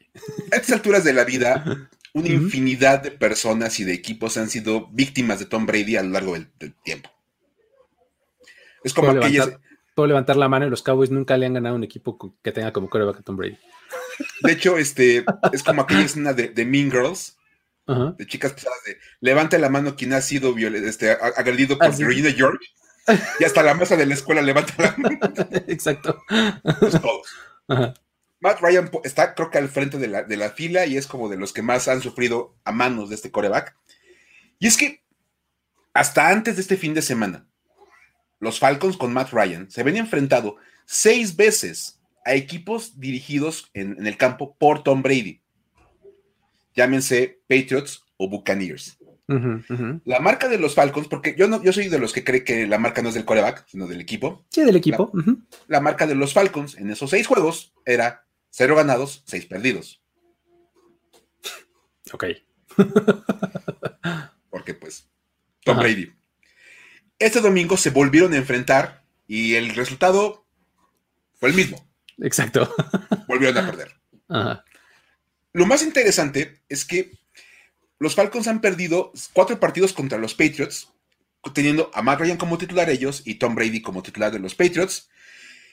A 0.52 0.56
estas 0.56 0.72
alturas 0.72 1.04
de 1.04 1.12
la 1.12 1.24
vida, 1.24 1.88
una 2.14 2.28
infinidad 2.28 3.02
de 3.02 3.10
personas 3.10 3.80
y 3.80 3.84
de 3.84 3.94
equipos 3.94 4.36
han 4.36 4.50
sido 4.50 4.88
víctimas 4.88 5.38
de 5.38 5.46
Tom 5.46 5.66
Brady 5.66 5.96
a 5.96 6.02
lo 6.02 6.10
largo 6.10 6.34
del, 6.34 6.74
tiempo. 6.84 7.10
Es 8.84 8.92
como 8.92 9.10
aquellas... 9.10 9.58
Puedo 9.94 10.06
levantar 10.06 10.36
la 10.36 10.48
mano 10.48 10.66
y 10.66 10.70
los 10.70 10.82
Cowboys 10.82 11.10
nunca 11.10 11.36
le 11.36 11.44
han 11.44 11.54
ganado 11.54 11.76
un 11.76 11.84
equipo 11.84 12.38
que 12.42 12.52
tenga 12.52 12.72
como 12.72 12.88
coreback 12.88 13.18
a 13.18 13.22
Tom 13.22 13.36
Brady. 13.36 13.58
De 14.42 14.52
hecho, 14.52 14.78
este, 14.78 15.24
es 15.52 15.62
como 15.62 15.82
aquella 15.82 16.02
escena 16.02 16.32
de, 16.32 16.48
de 16.48 16.64
Mean 16.64 16.90
Girls, 16.90 17.36
de 17.86 18.26
chicas 18.26 18.54
pesadas 18.54 18.82
de 18.86 18.96
levante 19.20 19.58
la 19.58 19.68
mano 19.68 19.96
quien 19.96 20.14
ha 20.14 20.22
sido 20.22 20.56
este, 20.56 21.10
agredido 21.10 21.76
por 21.76 21.88
ah, 21.88 21.94
Regina 21.98 22.30
George. 22.30 22.64
Y 23.38 23.44
hasta 23.44 23.62
la 23.62 23.74
mesa 23.74 23.96
de 23.96 24.06
la 24.06 24.14
escuela 24.14 24.40
levanta 24.40 24.74
la 24.78 24.94
mano. 24.96 25.18
Exacto. 25.66 26.22
todos. 27.02 27.26
Ajá. 27.68 27.94
Matt 28.42 28.60
Ryan 28.60 28.90
está, 29.04 29.34
creo 29.34 29.50
que 29.50 29.58
al 29.58 29.68
frente 29.68 29.98
de 29.98 30.08
la, 30.08 30.50
fila 30.50 30.84
y 30.84 30.96
es 30.96 31.06
como 31.06 31.28
de 31.28 31.36
los 31.36 31.52
que 31.52 31.62
más 31.62 31.86
han 31.86 32.02
sufrido 32.02 32.56
a 32.64 32.72
manos 32.72 33.08
de 33.08 33.14
este 33.14 33.30
coreback. 33.30 33.76
Y 34.58 34.66
es 34.66 34.76
que 34.76 35.00
hasta 35.94 36.28
antes 36.28 36.56
de 36.56 36.62
este 36.62 36.76
fin 36.76 36.92
de 36.92 37.02
semana, 37.02 37.46
los 38.40 38.58
Falcons 38.58 38.96
con 38.96 39.12
Matt 39.12 39.30
Ryan 39.30 39.70
se 39.70 39.84
ven 39.84 39.96
enfrentado 39.96 40.56
seis 40.86 41.36
veces 41.36 42.00
a 42.24 42.34
equipos 42.34 42.98
dirigidos 42.98 43.70
en, 43.74 44.04
el 44.04 44.16
campo 44.16 44.56
por 44.58 44.82
Tom 44.82 45.02
Brady. 45.02 45.40
Llámense 46.74 47.42
Patriots 47.48 48.04
o 48.16 48.28
Buccaneers. 48.28 48.98
La 50.04 50.18
marca 50.18 50.48
de 50.48 50.58
los 50.58 50.74
Falcons, 50.74 51.06
porque 51.06 51.36
yo 51.38 51.46
no, 51.46 51.62
yo 51.62 51.72
soy 51.72 51.88
de 51.88 52.00
los 52.00 52.12
que 52.12 52.24
cree 52.24 52.42
que 52.42 52.66
la 52.66 52.78
marca 52.78 53.02
no 53.02 53.08
es 53.08 53.14
del 53.14 53.24
coreback, 53.24 53.66
sino 53.68 53.86
del 53.86 54.00
equipo. 54.00 54.44
Sí, 54.50 54.64
del 54.64 54.76
equipo. 54.76 55.12
la 55.68 55.80
marca 55.80 56.08
de 56.08 56.16
los 56.16 56.34
Falcons 56.34 56.76
en 56.76 56.90
esos 56.90 57.08
seis 57.08 57.28
juegos 57.28 57.72
era 57.86 58.26
Cero 58.54 58.76
ganados, 58.76 59.22
seis 59.24 59.46
perdidos. 59.46 60.02
Ok. 62.12 62.24
Porque 64.50 64.74
pues, 64.74 65.08
Tom 65.64 65.78
Brady. 65.78 66.12
Este 67.18 67.40
domingo 67.40 67.78
se 67.78 67.88
volvieron 67.88 68.34
a 68.34 68.36
enfrentar 68.36 69.04
y 69.26 69.54
el 69.54 69.74
resultado 69.74 70.46
fue 71.40 71.48
el 71.48 71.54
mismo. 71.54 71.88
Exacto. 72.18 72.74
Volvieron 73.26 73.56
a 73.56 73.70
perder. 73.70 73.94
Lo 75.54 75.64
más 75.64 75.82
interesante 75.82 76.60
es 76.68 76.84
que 76.84 77.10
los 77.98 78.14
Falcons 78.14 78.48
han 78.48 78.60
perdido 78.60 79.12
cuatro 79.32 79.58
partidos 79.58 79.94
contra 79.94 80.18
los 80.18 80.34
Patriots, 80.34 80.92
teniendo 81.54 81.90
a 81.94 82.02
Matt 82.02 82.20
Ryan 82.20 82.36
como 82.36 82.58
titular 82.58 82.90
ellos 82.90 83.22
y 83.24 83.36
Tom 83.36 83.54
Brady 83.54 83.80
como 83.80 84.02
titular 84.02 84.30
de 84.30 84.40
los 84.40 84.54
Patriots. 84.54 85.08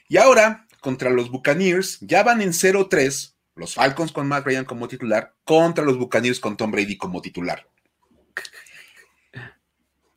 Y 0.08 0.15
ahora 0.15 0.65
contra 0.80 1.10
los 1.10 1.30
Buccaneers. 1.30 1.98
Ya 2.02 2.24
van 2.24 2.42
en 2.42 2.52
0-3 2.52 3.34
los 3.60 3.76
Falcons 3.76 4.12
con 4.12 4.28
Matt 4.28 4.46
Ryan 4.46 4.65
como 4.65 4.88
titular 4.88 5.36
contra 5.44 5.84
los 5.84 5.98
Buccaneers 5.98 6.39
con 6.39 6.58
Tom 6.58 6.72
Brady 6.72 6.98
como 6.98 7.22
titular. 7.22 7.68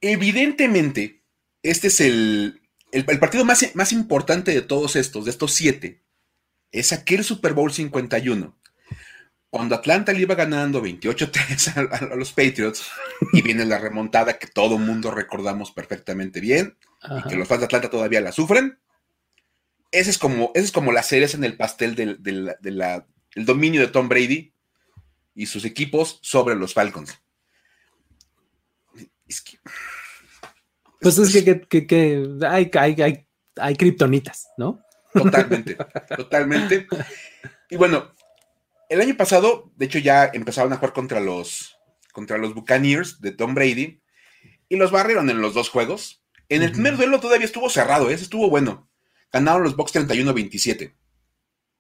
Evidentemente, 0.01 1.23
este 1.63 1.89
es 1.89 2.01
el, 2.01 2.61
el, 2.93 3.05
partido 3.19 3.45
más, 3.45 3.75
más, 3.75 3.93
importante 3.93 4.53
de 4.53 4.63
todos 4.63 4.97
estos, 4.97 5.25
de 5.25 5.31
estos 5.31 5.53
siete, 5.53 6.03
es 6.71 6.93
aquel 6.93 7.25
Super 7.25 7.53
Bowl 7.53 7.73
51. 7.73 8.57
Cuando 9.51 9.75
Atlanta 9.75 10.13
le 10.13 10.21
iba 10.21 10.35
ganando 10.35 10.83
28-3 10.83 12.13
a, 12.13 12.17
los 12.17 12.33
Patriots 12.33 12.85
y 13.33 13.43
viene 13.43 13.65
la 13.65 13.79
remontada 13.79 14.39
que 14.39 14.47
todo 14.47 14.79
mundo 14.79 15.11
recordamos 15.11 15.73
perfectamente 15.73 16.41
bien 16.41 16.77
y 17.19 17.29
que 17.29 17.37
los 17.37 17.47
fans 17.47 17.61
de 17.61 17.67
Atlanta 17.67 17.91
todavía 17.91 18.21
la 18.21 18.33
sufren 18.33 18.79
ese 19.93 20.11
es 20.11 20.19
como, 20.19 20.51
es 20.55 20.73
como 20.73 20.91
la 20.91 21.03
cereza 21.03 21.37
en 21.37 21.45
el 21.45 21.57
pastel 21.57 21.95
del, 21.95 22.57
dominio 23.37 23.81
de 23.81 23.89
Tom 23.89 24.09
Brady 24.09 24.55
y 25.35 25.47
sus 25.47 25.65
equipos 25.65 26.19
sobre 26.23 26.55
los 26.55 26.75
Falcons. 26.75 27.19
pues 31.01 31.19
es 31.19 31.45
que, 31.69 32.39
hay, 32.47 32.71
hay, 32.75 33.27
hay, 33.57 33.77
kriptonitas, 33.77 34.49
¿no? 34.57 34.81
Totalmente, 35.13 35.77
totalmente. 36.17 36.87
Y 37.69 37.77
bueno, 37.77 38.13
el 38.89 39.01
año 39.01 39.17
pasado, 39.17 39.73
de 39.77 39.87
hecho, 39.87 39.99
ya 39.99 40.31
empezaron 40.33 40.73
a 40.73 40.77
jugar 40.77 40.95
contra 40.95 41.21
los, 41.21 41.77
contra 42.13 42.39
los 42.39 42.55
Buccaneers 42.55 43.21
de 43.21 43.33
Tom 43.33 43.55
Brady 43.55 44.03
y 44.69 44.77
los 44.77 44.91
barrieron 44.91 45.29
en 45.29 45.43
los 45.43 45.53
dos 45.53 45.69
juegos. 45.69 46.25
En 46.49 46.63
el 46.63 46.73
primer 46.73 46.97
duelo 46.97 47.21
todavía 47.21 47.47
estuvo 47.47 47.69
cerrado, 47.69 48.11
ese 48.11 48.25
estuvo 48.25 48.49
bueno. 48.49 48.91
Ganaron 49.33 49.63
los 49.63 49.77
Bucks 49.77 49.95
31-27. 49.95 50.93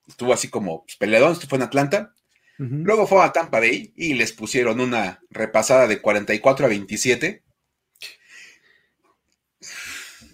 Estuvo 0.09 0.33
así 0.33 0.49
como 0.49 0.85
pues, 0.85 0.97
peleadón, 0.97 1.33
esto 1.33 1.47
fue 1.47 1.59
en 1.59 1.62
Atlanta. 1.62 2.15
Luego 2.59 3.09
fue 3.09 3.25
a 3.25 3.33
Tampa 3.33 3.59
Bay 3.59 3.93
y 3.97 4.15
les 4.15 4.33
pusieron 4.33 4.79
una 4.79 5.21
repasada 5.31 5.88
de 5.88 6.01
44 6.01 6.67
a 6.67 6.69
27. 6.69 7.43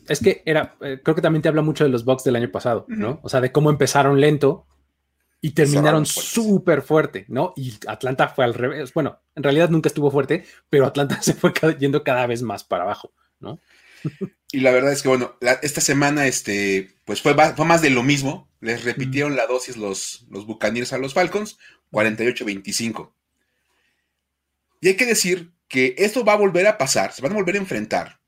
Es 0.08 0.20
que 0.20 0.42
era, 0.44 0.76
eh, 0.82 1.00
creo 1.02 1.14
que 1.14 1.22
también 1.22 1.40
te 1.40 1.48
habla 1.48 1.62
mucho 1.62 1.84
de 1.84 1.90
los 1.90 2.04
Bucks 2.04 2.24
del 2.24 2.36
año 2.36 2.50
pasado, 2.50 2.84
¿no? 2.88 3.20
O 3.22 3.30
sea, 3.30 3.40
de 3.40 3.50
cómo 3.50 3.70
empezaron 3.70 4.20
lento 4.20 4.66
y 5.40 5.52
terminaron 5.52 6.04
súper 6.04 6.82
fuerte, 6.82 7.24
¿no? 7.28 7.52
Y 7.56 7.74
Atlanta 7.86 8.28
fue 8.28 8.44
al 8.44 8.54
revés. 8.54 8.92
Bueno, 8.92 9.20
en 9.34 9.42
realidad 9.42 9.70
nunca 9.70 9.88
estuvo 9.88 10.10
fuerte, 10.10 10.44
pero 10.68 10.86
Atlanta 10.86 11.20
se 11.22 11.34
fue 11.34 11.52
yendo 11.78 12.02
cada 12.02 12.26
vez 12.26 12.42
más 12.42 12.64
para 12.64 12.84
abajo, 12.84 13.12
¿no? 13.40 13.60
Y 14.50 14.60
la 14.60 14.70
verdad 14.70 14.92
es 14.92 15.02
que, 15.02 15.08
bueno, 15.08 15.36
esta 15.62 15.80
semana, 15.80 16.26
este, 16.26 16.94
pues 17.04 17.20
fue, 17.20 17.34
fue, 17.34 17.66
más 17.66 17.82
de 17.82 17.90
lo 17.90 18.02
mismo. 18.02 18.48
Les 18.60 18.84
repitieron 18.84 19.36
la 19.36 19.46
dosis 19.46 19.76
los, 19.76 20.26
los 20.30 20.46
Buccaneers 20.46 20.92
a 20.92 20.98
los 20.98 21.14
Falcons, 21.14 21.58
48-25. 21.92 23.12
Y 24.80 24.88
hay 24.88 24.96
que 24.96 25.06
decir 25.06 25.52
que 25.68 25.94
esto 25.98 26.24
va 26.24 26.32
a 26.32 26.36
volver 26.36 26.66
a 26.66 26.78
pasar, 26.78 27.12
se 27.12 27.22
van 27.22 27.32
a 27.32 27.36
volver 27.36 27.56
a 27.56 27.58
enfrentar 27.58 28.20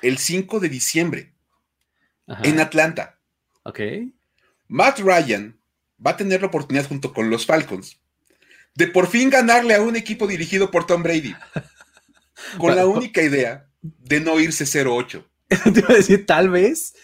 el 0.00 0.18
5 0.18 0.60
de 0.60 0.68
diciembre 0.68 1.34
en 2.44 2.60
Atlanta. 2.60 3.18
Ok. 3.64 3.80
Matt 4.68 5.00
Ryan 5.00 5.58
va 6.04 6.12
a 6.12 6.16
tener 6.16 6.40
la 6.40 6.48
oportunidad 6.48 6.86
junto 6.86 7.12
con 7.12 7.30
los 7.30 7.46
Falcons 7.46 7.98
de 8.76 8.86
por 8.86 9.08
fin 9.08 9.30
ganarle 9.30 9.74
a 9.74 9.80
un 9.80 9.96
equipo 9.96 10.26
dirigido 10.26 10.70
por 10.70 10.86
Tom 10.86 11.02
Brady. 11.02 11.34
Con 12.58 12.76
la 12.76 12.86
única 12.86 13.22
idea 13.22 13.65
de 13.82 14.20
no 14.20 14.38
irse 14.40 14.64
0-8. 14.64 15.24
Te 15.48 15.80
iba 15.80 15.88
a 15.90 15.96
decir, 15.96 16.26
tal 16.26 16.50
vez 16.50 16.94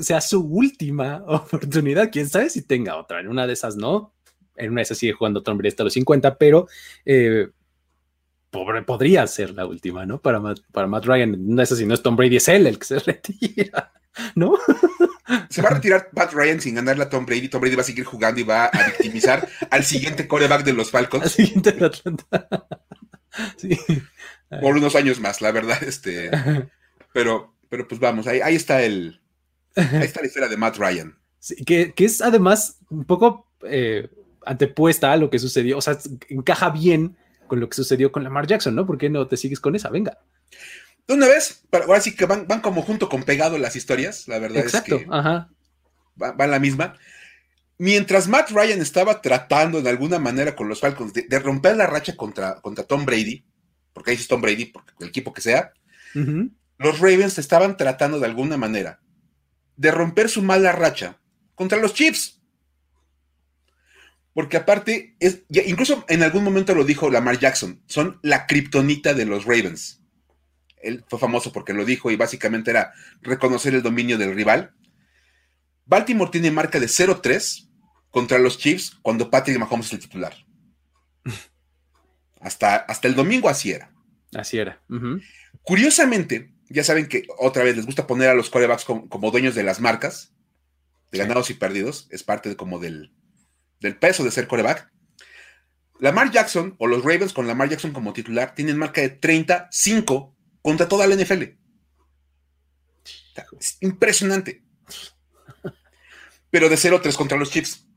sea 0.00 0.20
su 0.20 0.40
última 0.40 1.22
oportunidad. 1.26 2.10
Quién 2.10 2.28
sabe 2.28 2.50
si 2.50 2.62
tenga 2.62 2.96
otra. 2.96 3.20
En 3.20 3.28
una 3.28 3.46
de 3.46 3.52
esas 3.52 3.76
no. 3.76 4.14
En 4.56 4.70
una 4.70 4.80
de 4.80 4.84
esas 4.84 4.98
sigue 4.98 5.12
jugando 5.12 5.42
Tom 5.42 5.58
Brady 5.58 5.68
hasta 5.68 5.84
los 5.84 5.92
50, 5.92 6.38
pero 6.38 6.66
eh, 7.04 7.48
pobre, 8.50 8.82
podría 8.82 9.26
ser 9.26 9.50
la 9.50 9.66
última, 9.66 10.06
¿no? 10.06 10.20
Para 10.20 10.40
Matt, 10.40 10.60
para 10.72 10.86
Matt 10.86 11.04
Ryan. 11.04 11.34
En 11.34 11.52
una 11.52 11.56
de 11.56 11.64
esas, 11.64 11.78
si 11.78 11.84
no 11.84 11.92
es 11.92 12.02
Tom 12.02 12.16
Brady, 12.16 12.36
es 12.36 12.48
él 12.48 12.66
el 12.66 12.78
que 12.78 12.86
se 12.86 12.98
retira, 13.00 13.92
¿no? 14.34 14.54
Se 15.50 15.60
va 15.60 15.70
a 15.70 15.74
retirar 15.74 16.10
Pat 16.14 16.32
Ryan 16.32 16.60
sin 16.60 16.76
ganarle 16.76 17.02
a 17.02 17.10
Tom 17.10 17.26
Brady. 17.26 17.48
Tom 17.48 17.60
Brady 17.60 17.76
va 17.76 17.82
a 17.82 17.84
seguir 17.84 18.04
jugando 18.04 18.40
y 18.40 18.44
va 18.44 18.66
a 18.66 18.86
victimizar 18.86 19.46
al 19.70 19.84
siguiente 19.84 20.26
coreback 20.26 20.64
de 20.64 20.72
los 20.72 20.90
Falcons. 20.90 21.24
Al 21.24 21.30
siguiente 21.30 21.72
de 21.72 21.84
Atlanta. 21.84 22.48
sí. 23.56 23.78
Por 24.48 24.76
unos 24.76 24.94
años 24.94 25.20
más, 25.20 25.40
la 25.40 25.52
verdad. 25.52 25.78
Este, 25.86 26.30
pero, 27.12 27.54
pero 27.68 27.86
pues 27.88 28.00
vamos, 28.00 28.26
ahí, 28.26 28.40
ahí 28.40 28.54
está 28.54 28.82
el. 28.82 29.20
Ahí 29.74 30.02
está 30.02 30.20
la 30.20 30.26
historia 30.26 30.48
de 30.48 30.56
Matt 30.56 30.78
Ryan. 30.78 31.18
Sí, 31.38 31.56
que, 31.64 31.92
que, 31.92 32.06
es 32.06 32.22
además 32.22 32.78
un 32.88 33.04
poco 33.04 33.52
eh, 33.64 34.08
antepuesta 34.44 35.12
a 35.12 35.16
lo 35.16 35.28
que 35.30 35.38
sucedió. 35.38 35.78
O 35.78 35.82
sea, 35.82 35.98
encaja 36.28 36.70
bien 36.70 37.16
con 37.46 37.60
lo 37.60 37.68
que 37.68 37.76
sucedió 37.76 38.10
con 38.10 38.24
Lamar 38.24 38.46
Jackson, 38.46 38.74
¿no? 38.74 38.86
¿Por 38.86 38.98
qué 38.98 39.10
no 39.10 39.26
te 39.28 39.36
sigues 39.36 39.60
con 39.60 39.76
esa? 39.76 39.90
Venga. 39.90 40.18
De 41.06 41.14
una 41.14 41.28
vez, 41.28 41.62
ahora 41.70 42.00
sí 42.00 42.16
que 42.16 42.26
van, 42.26 42.46
van 42.48 42.60
como 42.60 42.82
junto 42.82 43.08
con 43.08 43.22
pegado 43.22 43.58
las 43.58 43.76
historias, 43.76 44.26
la 44.26 44.38
verdad 44.38 44.58
Exacto, 44.58 44.96
es 44.96 45.04
que 45.04 45.08
ajá. 45.10 45.50
van 46.16 46.50
la 46.50 46.58
misma. 46.58 46.96
Mientras 47.78 48.26
Matt 48.26 48.50
Ryan 48.50 48.80
estaba 48.80 49.20
tratando 49.20 49.82
de 49.82 49.90
alguna 49.90 50.18
manera 50.18 50.56
con 50.56 50.68
los 50.68 50.80
Falcons 50.80 51.12
de, 51.12 51.26
de 51.28 51.38
romper 51.38 51.76
la 51.76 51.86
racha 51.86 52.16
contra, 52.16 52.60
contra, 52.60 52.84
Tom 52.84 53.04
Brady, 53.04 53.44
porque 53.96 54.10
ahí 54.10 54.18
es 54.18 54.28
Tom 54.28 54.42
Brady, 54.42 54.66
porque 54.66 54.92
el 55.00 55.08
equipo 55.08 55.32
que 55.32 55.40
sea, 55.40 55.72
uh 56.14 56.18
-huh. 56.18 56.50
los 56.76 56.98
Ravens 57.00 57.38
estaban 57.38 57.78
tratando 57.78 58.20
de 58.20 58.26
alguna 58.26 58.58
manera 58.58 59.00
de 59.76 59.90
romper 59.90 60.28
su 60.28 60.42
mala 60.42 60.72
racha 60.72 61.18
contra 61.54 61.78
los 61.78 61.94
Chiefs. 61.94 62.42
Porque 64.34 64.58
aparte, 64.58 65.16
es, 65.18 65.44
incluso 65.48 66.04
en 66.08 66.22
algún 66.22 66.44
momento 66.44 66.74
lo 66.74 66.84
dijo 66.84 67.08
Lamar 67.08 67.38
Jackson, 67.38 67.80
son 67.86 68.18
la 68.20 68.46
kriptonita 68.46 69.14
de 69.14 69.24
los 69.24 69.46
Ravens 69.46 70.02
él 70.86 71.04
fue 71.08 71.18
famoso 71.18 71.52
porque 71.52 71.72
lo 71.72 71.84
dijo 71.84 72.10
y 72.10 72.16
básicamente 72.16 72.70
era 72.70 72.92
reconocer 73.22 73.74
el 73.74 73.82
dominio 73.82 74.18
del 74.18 74.34
rival. 74.34 74.72
Baltimore 75.84 76.30
tiene 76.30 76.50
marca 76.50 76.80
de 76.80 76.86
0-3 76.86 77.68
contra 78.10 78.38
los 78.38 78.58
Chiefs 78.58 78.96
cuando 79.02 79.30
Patrick 79.30 79.58
Mahomes 79.58 79.86
es 79.86 79.92
el 79.94 79.98
titular. 80.00 80.34
Hasta, 82.46 82.76
hasta 82.76 83.08
el 83.08 83.16
domingo 83.16 83.48
así 83.48 83.72
era. 83.72 83.90
Así 84.32 84.56
era. 84.56 84.80
Uh 84.88 84.94
-huh. 84.94 85.22
Curiosamente, 85.62 86.52
ya 86.68 86.84
saben 86.84 87.08
que 87.08 87.26
otra 87.38 87.64
vez 87.64 87.74
les 87.74 87.86
gusta 87.86 88.06
poner 88.06 88.28
a 88.28 88.34
los 88.34 88.50
corebacks 88.50 88.84
como, 88.84 89.08
como 89.08 89.32
dueños 89.32 89.56
de 89.56 89.64
las 89.64 89.80
marcas, 89.80 90.32
de 91.10 91.18
ganados 91.18 91.48
sí. 91.48 91.54
y 91.54 91.56
perdidos, 91.56 92.06
es 92.12 92.22
parte 92.22 92.48
de, 92.48 92.54
como 92.56 92.78
del, 92.78 93.12
del 93.80 93.96
peso 93.96 94.22
de 94.22 94.30
ser 94.30 94.46
coreback. 94.46 94.88
Lamar 95.98 96.30
Jackson 96.30 96.76
o 96.78 96.86
los 96.86 97.02
Ravens 97.02 97.32
con 97.32 97.48
Lamar 97.48 97.68
Jackson 97.68 97.92
como 97.92 98.12
titular 98.12 98.54
tienen 98.54 98.78
marca 98.78 99.00
de 99.00 99.08
35 99.08 100.32
contra 100.62 100.86
toda 100.86 101.08
la 101.08 101.16
NFL. 101.16 101.42
Es 103.58 103.76
impresionante. 103.80 104.62
Pero 106.50 106.68
de 106.68 106.76
0-3 106.76 107.16
contra 107.16 107.38
los 107.38 107.50
Chiefs. 107.50 107.88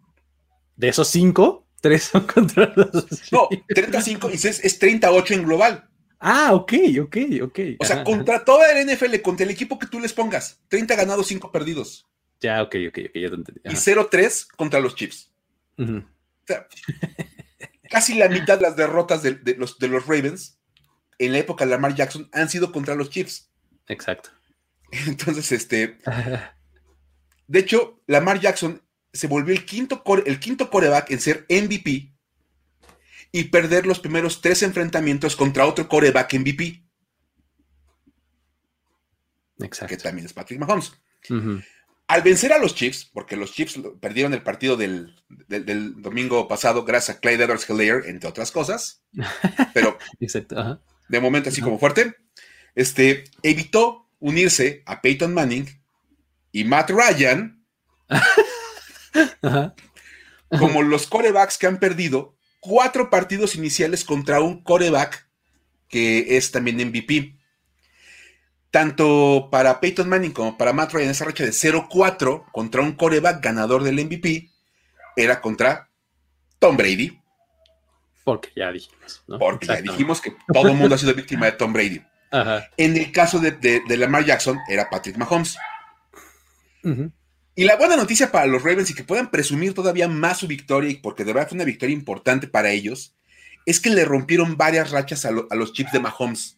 ¿De 0.75 0.89
esos 0.89 1.07
5? 1.09 1.68
3 1.81 2.03
son 2.03 2.27
contra 2.27 2.71
los. 2.75 3.31
No, 3.31 3.47
35 3.67 4.29
y 4.29 4.33
es, 4.33 4.45
es 4.45 4.79
38 4.79 5.33
en 5.33 5.43
global. 5.43 5.89
Ah, 6.19 6.53
ok, 6.53 6.73
ok, 7.01 7.17
ok. 7.43 7.59
O 7.79 7.85
sea, 7.85 7.97
Ajá. 7.97 8.03
contra 8.03 8.43
toda 8.43 8.73
la 8.73 8.83
NFL, 8.83 9.21
contra 9.21 9.45
el 9.45 9.51
equipo 9.51 9.79
que 9.79 9.87
tú 9.87 9.99
les 9.99 10.11
pongas. 10.11 10.59
30 10.67 10.95
ganados, 10.95 11.27
5 11.27 11.51
perdidos. 11.51 12.07
Ya, 12.41 12.61
ok, 12.61 12.75
ok, 12.89 12.97
ok, 13.09 13.15
ya 13.15 13.29
te 13.29 13.35
entendí. 13.35 13.61
Ajá. 13.63 13.73
Y 13.73 13.75
0-3 13.75 14.47
contra 14.55 14.79
los 14.79 14.95
Chiefs. 14.95 15.31
Uh 15.77 15.83
-huh. 15.83 16.03
O 16.03 16.45
sea, 16.45 16.67
casi 17.89 18.15
la 18.15 18.27
mitad 18.27 18.57
de 18.57 18.63
las 18.63 18.75
derrotas 18.75 19.23
de, 19.23 19.35
de, 19.35 19.55
los, 19.55 19.79
de 19.79 19.87
los 19.87 20.05
Ravens 20.07 20.59
en 21.19 21.33
la 21.33 21.39
época 21.39 21.65
de 21.65 21.71
Lamar 21.71 21.95
Jackson 21.95 22.29
han 22.33 22.49
sido 22.49 22.71
contra 22.71 22.95
los 22.95 23.09
Chiefs. 23.09 23.49
Exacto. 23.87 24.29
Entonces, 25.07 25.51
este. 25.51 25.97
de 27.47 27.59
hecho, 27.59 28.01
Lamar 28.07 28.39
Jackson 28.39 28.81
se 29.13 29.28
volvió 29.28 29.54
el 29.54 29.65
quinto, 29.65 30.04
core, 30.04 30.24
el 30.26 30.39
quinto 30.39 30.69
coreback 30.69 31.12
en 31.12 31.19
ser 31.19 31.45
MVP 31.50 32.13
y 33.32 33.43
perder 33.45 33.86
los 33.86 34.00
primeros 34.00 34.41
tres 34.41 34.63
enfrentamientos 34.63 35.36
contra 35.36 35.65
otro 35.65 35.88
coreback 35.88 36.34
MVP. 36.34 36.84
Exacto. 39.60 39.95
Que 39.95 40.02
también 40.02 40.26
es 40.26 40.34
Patrick 40.34 40.60
Mahomes. 40.60 40.93
Uh 41.30 41.34
-huh. 41.34 41.65
Al 42.08 42.22
vencer 42.24 42.54
a 42.54 42.58
los 42.58 42.74
Chiefs, 42.74 43.06
porque 43.13 43.36
los 43.36 43.54
Chiefs 43.54 43.80
perdieron 44.00 44.34
el 44.34 44.41
partido 44.41 44.76
del, 44.76 45.15
del, 45.48 45.65
del 45.65 46.02
domingo 46.02 46.48
pasado 46.48 46.84
gracias 46.84 47.17
a 47.17 47.19
Clyde 47.19 47.43
Edwards 47.43 47.69
Hilaire, 47.69 48.10
entre 48.10 48.30
otras 48.30 48.52
cosas, 48.52 49.04
pero 49.74 49.98
Exacto. 50.19 50.56
Uh 50.56 50.60
-huh 50.60 50.80
de 51.10 51.19
momento 51.19 51.50
así 51.50 51.60
como 51.60 51.78
fuerte, 51.78 52.15
este, 52.76 53.26
evitó 53.43 54.08
unirse 54.19 54.84
a 54.86 55.02
Peyton 55.02 55.34
Manning 55.34 55.67
y 56.52 56.63
Matt 56.63 56.91
Ryan 56.91 57.65
como 60.58 60.82
los 60.82 61.08
corebacks 61.08 61.58
que 61.58 61.67
han 61.67 61.79
perdido 61.79 62.36
cuatro 62.60 63.10
partidos 63.10 63.55
iniciales 63.55 64.03
contra 64.03 64.41
un 64.41 64.63
coreback 64.63 65.27
que 65.88 66.38
es 66.38 66.51
también 66.51 66.77
MVP. 66.77 67.36
Tanto 68.71 69.49
para 69.51 69.79
Peyton 69.79 70.08
Manning 70.08 70.32
como 70.32 70.55
para 70.58 70.73
Matt 70.73 70.93
Ryan, 70.93 71.10
esa 71.10 71.25
racha 71.25 71.43
de 71.43 71.49
0-4 71.49 72.45
contra 72.51 72.82
un 72.82 72.93
coreback 72.93 73.43
ganador 73.43 73.84
del 73.84 74.05
MVP 74.05 74.51
era 75.15 75.41
contra 75.41 75.89
Tom 76.60 76.77
Brady. 76.77 77.19
Porque 78.23 78.51
ya 78.55 78.71
dijimos. 78.71 79.23
¿no? 79.27 79.39
Porque 79.39 79.65
ya 79.65 79.82
dijimos 79.82 80.21
que 80.21 80.36
todo 80.53 80.69
el 80.69 80.75
mundo 80.75 80.93
ha 80.93 80.97
sido 80.99 81.15
víctima 81.15 81.47
de 81.47 81.53
Tom 81.53 81.73
Brady. 81.73 82.03
Ajá. 82.32 82.69
En 82.77 82.95
el 82.95 83.12
caso 83.12 83.39
de, 83.39 83.51
de, 83.53 83.82
de, 83.88 83.97
Lamar 83.97 84.23
Jackson, 84.23 84.60
era 84.69 84.88
Patrick 84.88 85.17
Mahomes. 85.17 85.58
Uh 86.84 86.89
-huh. 86.89 87.12
Y 87.60 87.65
la 87.65 87.76
buena 87.76 87.98
noticia 87.98 88.32
para 88.32 88.45
los 88.45 88.63
Ravens 88.63 88.89
y 88.89 88.93
que 88.93 89.04
puedan 89.04 89.32
presumir 89.32 89.74
todavía 89.74 90.08
más 90.08 90.38
su 90.38 90.48
victoria, 90.48 90.98
porque 91.04 91.26
de 91.26 91.34
verdad 91.34 91.50
fue 91.50 91.58
una 91.58 91.65
victoria 91.65 91.93
importante 91.93 92.48
para 92.48 92.72
ellos, 92.72 93.17
es 93.65 93.82
que 93.82 93.89
le 93.89 94.06
rompieron 94.06 94.56
varias 94.56 94.91
rachas 94.91 95.26
a, 95.26 95.32
lo, 95.32 95.45
a 95.50 95.56
los 95.56 95.74
chips 95.74 95.91
de 95.91 96.00
Mahomes. 96.00 96.58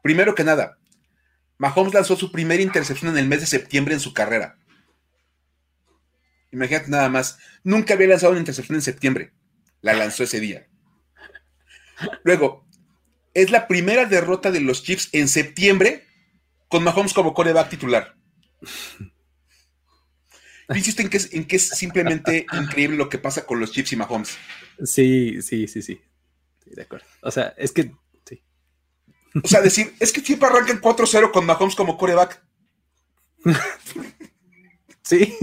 Primero 0.00 0.36
que 0.36 0.44
nada, 0.44 0.78
Mahomes 1.56 1.92
lanzó 1.92 2.14
su 2.14 2.30
primera 2.30 2.62
intercepción 2.62 3.10
en 3.10 3.18
el 3.18 3.26
mes 3.26 3.40
de 3.40 3.46
septiembre 3.46 3.94
en 3.94 4.00
su 4.00 4.14
carrera. 4.14 4.56
Imagínate 6.52 6.88
nada 6.88 7.08
más, 7.08 7.36
nunca 7.64 7.94
había 7.94 8.06
lanzado 8.06 8.30
una 8.30 8.40
intercepción 8.40 8.76
en 8.76 8.82
septiembre 8.82 9.32
la 9.80 9.92
lanzó 9.94 10.22
ese 10.22 10.38
día. 10.38 10.68
Luego, 12.22 12.64
es 13.34 13.50
la 13.50 13.66
primera 13.66 14.04
derrota 14.04 14.52
de 14.52 14.60
los 14.60 14.84
Chiefs 14.84 15.08
en 15.10 15.26
septiembre 15.26 16.06
con 16.68 16.84
Mahomes 16.84 17.12
como 17.12 17.34
coreback 17.34 17.70
titular. 17.70 18.14
Insisto 20.74 21.00
en 21.00 21.08
que, 21.08 21.16
es, 21.16 21.32
en 21.32 21.46
que 21.46 21.56
es 21.56 21.68
simplemente 21.68 22.46
increíble 22.52 22.96
lo 22.96 23.08
que 23.08 23.18
pasa 23.18 23.46
con 23.46 23.58
los 23.58 23.72
Chiefs 23.72 23.92
y 23.92 23.96
Mahomes. 23.96 24.36
Sí, 24.84 25.40
sí, 25.40 25.66
sí, 25.66 25.80
sí. 25.80 26.00
sí, 26.62 26.70
de 26.70 26.82
acuerdo. 26.82 27.06
O 27.22 27.30
sea, 27.30 27.54
es 27.56 27.72
que, 27.72 27.94
sí. 28.26 28.42
O 29.42 29.48
sea, 29.48 29.62
decir, 29.62 29.94
es 29.98 30.12
que 30.12 30.20
siempre 30.20 30.48
arrancan 30.48 30.80
4-0 30.80 31.30
con 31.30 31.46
Mahomes 31.46 31.74
como 31.74 31.96
coreback. 31.96 32.44
sí. 35.02 35.34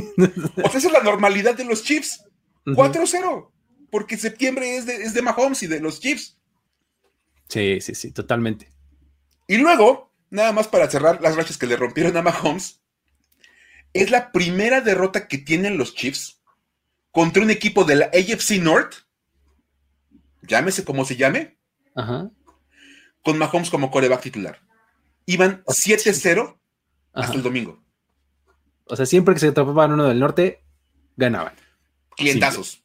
O 0.63 0.69
sea, 0.69 0.79
esa 0.79 0.87
es 0.87 0.91
la 0.91 1.01
normalidad 1.01 1.55
de 1.55 1.65
los 1.65 1.83
Chiefs. 1.83 2.23
4-0. 2.65 3.51
Porque 3.89 4.17
septiembre 4.17 4.77
es 4.77 4.85
de, 4.85 4.95
es 4.95 5.13
de 5.15 5.21
Mahomes 5.23 5.63
y 5.63 5.67
de 5.67 5.79
los 5.79 5.99
Chiefs. 5.99 6.37
Sí, 7.49 7.79
sí, 7.81 7.95
sí, 7.95 8.11
totalmente. 8.11 8.71
Y 9.47 9.57
luego, 9.57 10.11
nada 10.29 10.51
más 10.51 10.67
para 10.67 10.89
cerrar 10.89 11.21
las 11.21 11.35
rachas 11.35 11.57
que 11.57 11.67
le 11.67 11.77
rompieron 11.77 12.15
a 12.17 12.21
Mahomes, 12.21 12.81
es 13.95 14.11
la 14.11 14.31
primera 14.31 14.81
derrota 14.81 15.27
que 15.27 15.37
tienen 15.37 15.77
los 15.77 15.95
Chiefs 15.95 16.41
contra 17.11 17.41
un 17.41 17.49
equipo 17.49 17.83
de 17.85 17.95
la 17.95 18.05
AFC 18.07 18.59
North, 18.61 18.93
llámese 20.41 20.83
como 20.83 21.05
se 21.05 21.15
llame, 21.15 21.57
Ajá. 21.95 22.29
con 23.23 23.37
Mahomes 23.37 23.69
como 23.69 23.89
coreback 23.91 24.21
titular. 24.21 24.59
Iban 25.25 25.63
7-0 25.65 26.57
hasta 27.13 27.33
el 27.35 27.41
domingo. 27.43 27.81
O 28.85 28.95
sea, 28.95 29.05
siempre 29.05 29.33
que 29.33 29.39
se 29.39 29.47
atrapaban 29.47 29.93
uno 29.93 30.05
del 30.07 30.19
norte, 30.19 30.61
ganaban. 31.15 31.53
Clientazos. 32.15 32.83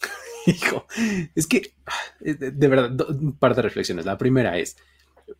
Hijo, 0.46 0.86
es 1.34 1.46
que, 1.46 1.74
de, 2.20 2.50
de 2.52 2.68
verdad, 2.68 3.08
un 3.10 3.36
par 3.38 3.54
de 3.54 3.62
reflexiones. 3.62 4.04
La 4.04 4.18
primera 4.18 4.58
es, 4.58 4.76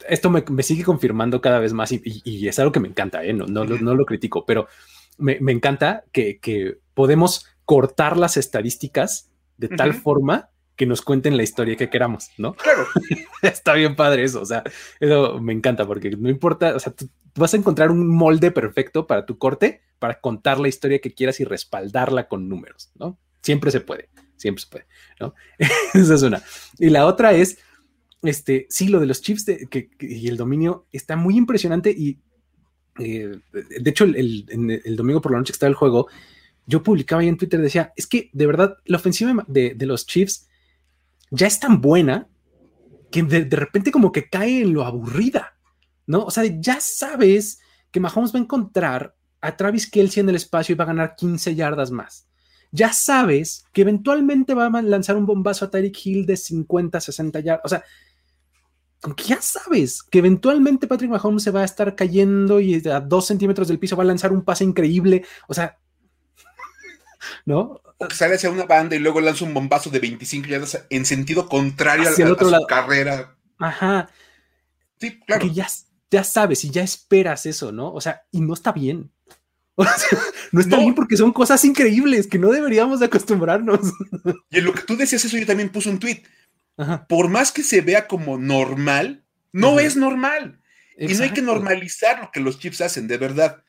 esto 0.09 0.31
me, 0.31 0.43
me 0.49 0.63
sigue 0.63 0.85
confirmando 0.85 1.41
cada 1.41 1.59
vez 1.61 1.73
más 1.73 1.93
y, 1.93 2.01
y- 2.05 2.23
y 2.25 2.49
es 2.49 2.59
algo 2.59 2.73
que 2.73 2.81
me 2.81 2.89
encanta, 2.89 3.23
¿eh? 3.25 3.33
no, 3.33 3.47
no, 3.47 3.65
lo- 3.65 3.79
no 3.79 3.95
lo 3.95 4.07
critico, 4.07 4.45
pero 4.47 4.69
me, 5.19 5.39
me 5.41 5.53
encanta 5.53 6.05
que, 6.13 6.39
que 6.39 6.79
podemos 6.95 7.47
cortar 7.65 8.17
las 8.17 8.37
estadísticas 8.37 9.31
de 9.57 9.69
tal 9.69 9.91
Ujú. 9.91 10.01
forma 10.01 10.49
que 10.77 10.87
nos 10.87 11.03
cuenten 11.03 11.37
la 11.37 11.43
historia 11.43 11.77
que 11.77 11.91
queramos, 11.91 12.31
¿no? 12.39 12.55
Claro. 12.55 12.87
Está 13.43 13.75
bien 13.75 13.95
padre 13.95 14.25
eso, 14.25 14.41
o 14.41 14.47
sea, 14.47 14.65
eso 15.01 15.39
me 15.41 15.53
encanta 15.53 15.87
porque 15.87 16.11
no 16.11 16.29
importa, 16.31 16.75
o 16.75 16.81
sea, 16.81 16.93
tú 16.93 17.09
vas 17.37 17.55
a 17.55 17.57
encontrar 17.59 17.91
un 17.91 18.09
molde 18.09 18.51
perfecto 18.51 19.07
para 19.07 19.27
tu 19.27 19.39
corte, 19.39 19.83
para 19.99 20.19
contar 20.21 20.59
la 20.59 20.69
historia 20.69 20.99
que 20.99 21.15
quieras 21.15 21.39
y 21.41 21.45
respaldarla 21.45 22.27
con 22.27 22.49
números, 22.49 22.91
¿no? 22.95 23.19
Siempre 23.43 23.71
se 23.71 23.81
puede, 23.81 24.09
siempre 24.37 24.63
se 24.65 24.69
puede, 24.71 24.87
¿no? 25.21 25.35
Esa 25.95 26.15
es 26.15 26.23
una. 26.23 26.43
Y 26.79 26.89
la 26.91 27.07
otra 27.07 27.33
es, 27.33 27.59
este, 28.23 28.67
sí, 28.71 28.89
lo 28.89 28.99
de 28.99 29.07
los 29.07 29.21
chips 29.21 29.45
de- 29.45 29.67
que- 29.69 29.89
que- 29.91 30.07
y 30.07 30.27
el 30.29 30.37
dominio 30.37 30.87
está 30.91 31.17
muy 31.17 31.37
impresionante 31.37 31.91
y, 31.91 32.19
eh, 32.99 33.39
de 33.53 33.91
hecho, 33.91 34.05
el, 34.05 34.47
el- 34.85 34.97
domingo 34.97 35.21
por 35.21 35.33
la 35.33 35.39
noche 35.39 35.53
que 35.53 35.57
estaba 35.57 35.71
el 35.71 35.75
juego, 35.77 36.09
yo 36.67 36.83
publicaba 36.83 37.23
ahí 37.23 37.29
en 37.29 37.37
Twitter, 37.37 37.61
decía, 37.61 37.93
es 37.97 38.07
que 38.07 38.31
de 38.33 38.47
verdad 38.47 38.77
la 38.85 38.99
ofensiva 38.99 39.45
de, 39.49 39.75
de 39.75 39.87
los 39.87 40.07
Chiefs 40.07 40.49
ya 41.31 41.47
es 41.47 41.59
tan 41.59 41.81
buena 41.81 42.29
que 43.11 43.23
de, 43.23 43.45
de 43.45 43.57
repente 43.57 43.91
como 43.91 44.13
que 44.13 44.29
cae 44.29 44.63
en 44.63 44.73
lo 44.73 44.85
aburrida, 44.85 45.55
¿no? 46.07 46.25
O 46.25 46.31
sea, 46.31 46.45
ya 46.45 46.81
sabes 46.81 47.61
que 47.91 48.01
Mahomes 48.01 48.35
va 48.35 48.39
a 48.39 48.43
encontrar 48.43 49.15
a 49.41 49.57
Travis 49.57 49.91
Kelsey 49.91 50.21
en 50.23 50.29
el 50.31 50.37
espacio 50.37 50.73
y 50.73 50.77
va 50.77 50.85
a 50.85 50.89
ganar 50.89 51.15
15 51.17 51.55
yardas 51.55 51.91
más. 51.91 52.27
Ya 52.71 52.93
sabes 52.93 53.67
que 53.73 53.83
eventualmente 53.83 54.55
va 54.55 54.67
a 54.67 54.83
lanzar 54.83 55.17
un 55.17 55.27
bombazo 55.27 55.65
a 55.67 55.71
Tyreek 55.71 56.07
Hill 56.07 56.27
de 56.27 56.37
50, 56.39 57.01
60 57.01 57.41
yardas. 57.41 57.65
O 57.65 57.69
sea, 57.69 57.85
como 59.03 59.15
que 59.17 59.25
ya 59.25 59.43
sabes 59.43 60.03
que 60.03 60.19
eventualmente 60.21 60.87
Patrick 60.87 61.11
Mahomes 61.11 61.43
se 61.43 61.51
va 61.51 61.61
a 61.61 61.65
estar 61.65 61.95
cayendo 61.97 62.61
y 62.61 62.81
a 62.89 63.01
dos 63.01 63.27
centímetros 63.27 63.69
del 63.69 63.79
piso 63.81 63.97
va 63.97 64.05
a 64.05 64.07
lanzar 64.07 64.33
un 64.33 64.43
pase 64.45 64.65
increíble. 64.65 65.25
O 65.49 65.55
sea, 65.55 65.77
¿no? 67.45 67.81
O 67.99 68.09
que 68.09 68.15
sale 68.15 68.35
hacia 68.37 68.51
una 68.51 68.65
banda 68.65 68.97
y 68.97 68.99
luego 68.99 69.21
lanza 69.21 69.45
un 69.45 69.55
bombazo 69.55 69.91
de 69.91 69.99
25 70.01 70.49
yardas 70.49 70.87
en 70.91 71.05
sentido 71.05 71.49
contrario 71.49 72.09
a, 72.09 72.13
Hacia 72.13 72.25
el 72.25 72.29
a- 72.29 72.31
a 72.31 72.35
otro 72.35 72.47
su 72.47 72.53
lado. 72.53 72.67
carrera. 72.67 73.37
Ajá. 73.59 74.09
Sí, 75.01 75.19
claro. 75.21 75.43
que 75.47 75.53
ya, 75.53 75.67
ya 76.11 76.25
sabes 76.25 76.65
y 76.65 76.71
ya 76.71 76.83
esperas 76.83 77.47
eso, 77.47 77.73
¿no? 77.73 77.93
O 77.93 78.01
sea, 78.01 78.23
y 78.31 78.41
no 78.41 78.55
está 78.55 78.73
bien. 78.73 79.11
O 79.75 79.85
sea, 79.85 80.19
no 80.53 80.61
está 80.61 80.77
No. 80.77 80.83
bien 80.83 80.95
porque 80.95 81.17
son 81.17 81.33
cosas 81.33 81.65
increíbles 81.65 82.27
que 82.27 82.39
no 82.39 82.51
deberíamos 82.51 83.01
de 83.01 83.07
acostumbrarnos. 83.07 83.81
Y 84.51 84.59
en 84.59 84.65
lo 84.67 84.75
que 84.75 84.83
tú 84.83 84.97
decías 84.99 85.25
eso, 85.25 85.39
yo 85.39 85.47
también 85.47 85.71
puse 85.71 85.89
un 85.89 85.99
tweet. 85.99 86.23
Ajá, 86.77 87.07
Por 87.07 87.29
más 87.29 87.53
que 87.53 87.63
se 87.63 87.81
vea 87.81 88.07
como 88.07 88.39
normal, 88.39 89.25
no 89.53 89.79
es 89.81 89.97
normal. 89.97 90.61
Y 90.99 91.15
no 91.19 91.25
hay 91.25 91.31
que 91.31 91.43
normalizar 91.43 92.21
lo 92.21 92.31
que 92.31 92.41
los 92.41 92.59
Chiefs 92.59 92.81
hacen, 92.81 93.09
de 93.09 93.19
verdad. 93.19 93.63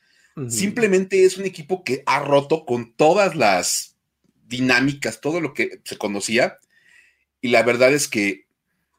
Simplemente 0.50 1.24
es 1.24 1.36
un 1.36 1.44
equipo 1.44 1.84
que 1.84 2.02
ha 2.06 2.18
roto 2.20 2.64
con 2.66 2.92
todas 2.94 3.34
las 3.36 3.96
dinámicas, 4.46 5.20
todo 5.20 5.40
lo 5.40 5.54
que 5.54 5.80
se 5.84 5.96
conocía. 5.96 6.58
Y 7.40 7.48
la 7.48 7.62
verdad 7.62 7.92
es 7.92 8.08
que 8.08 8.46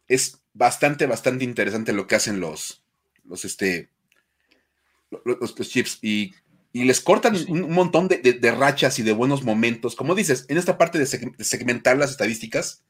es 0.07 0.39
bastante, 0.53 1.05
bastante 1.07 1.43
interesante 1.43 1.91
lo 1.93 2.07
que 2.07 2.15
hacen 2.15 2.39
los, 2.39 2.83
los, 3.25 3.43
este, 3.43 3.89
los, 5.11 5.21
los- 5.25 5.59
los 5.59 5.69
Chiefs. 5.69 5.99
Y, 6.01 6.33
y 6.71 6.83
les 6.85 7.01
cortan 7.01 7.35
un, 7.49 7.71
montón 7.71 8.07
de, 8.07 8.17
de- 8.17 8.33
de 8.33 8.51
rachas 8.51 8.99
y 8.99 9.03
de 9.03 9.13
buenos 9.13 9.43
momentos. 9.43 9.95
Como 9.95 10.15
dices, 10.15 10.45
en 10.49 10.57
esta 10.57 10.77
parte 10.77 10.99
de 10.99 11.05
segmentar 11.43 11.97
las 11.97 12.11
estadísticas 12.11 12.83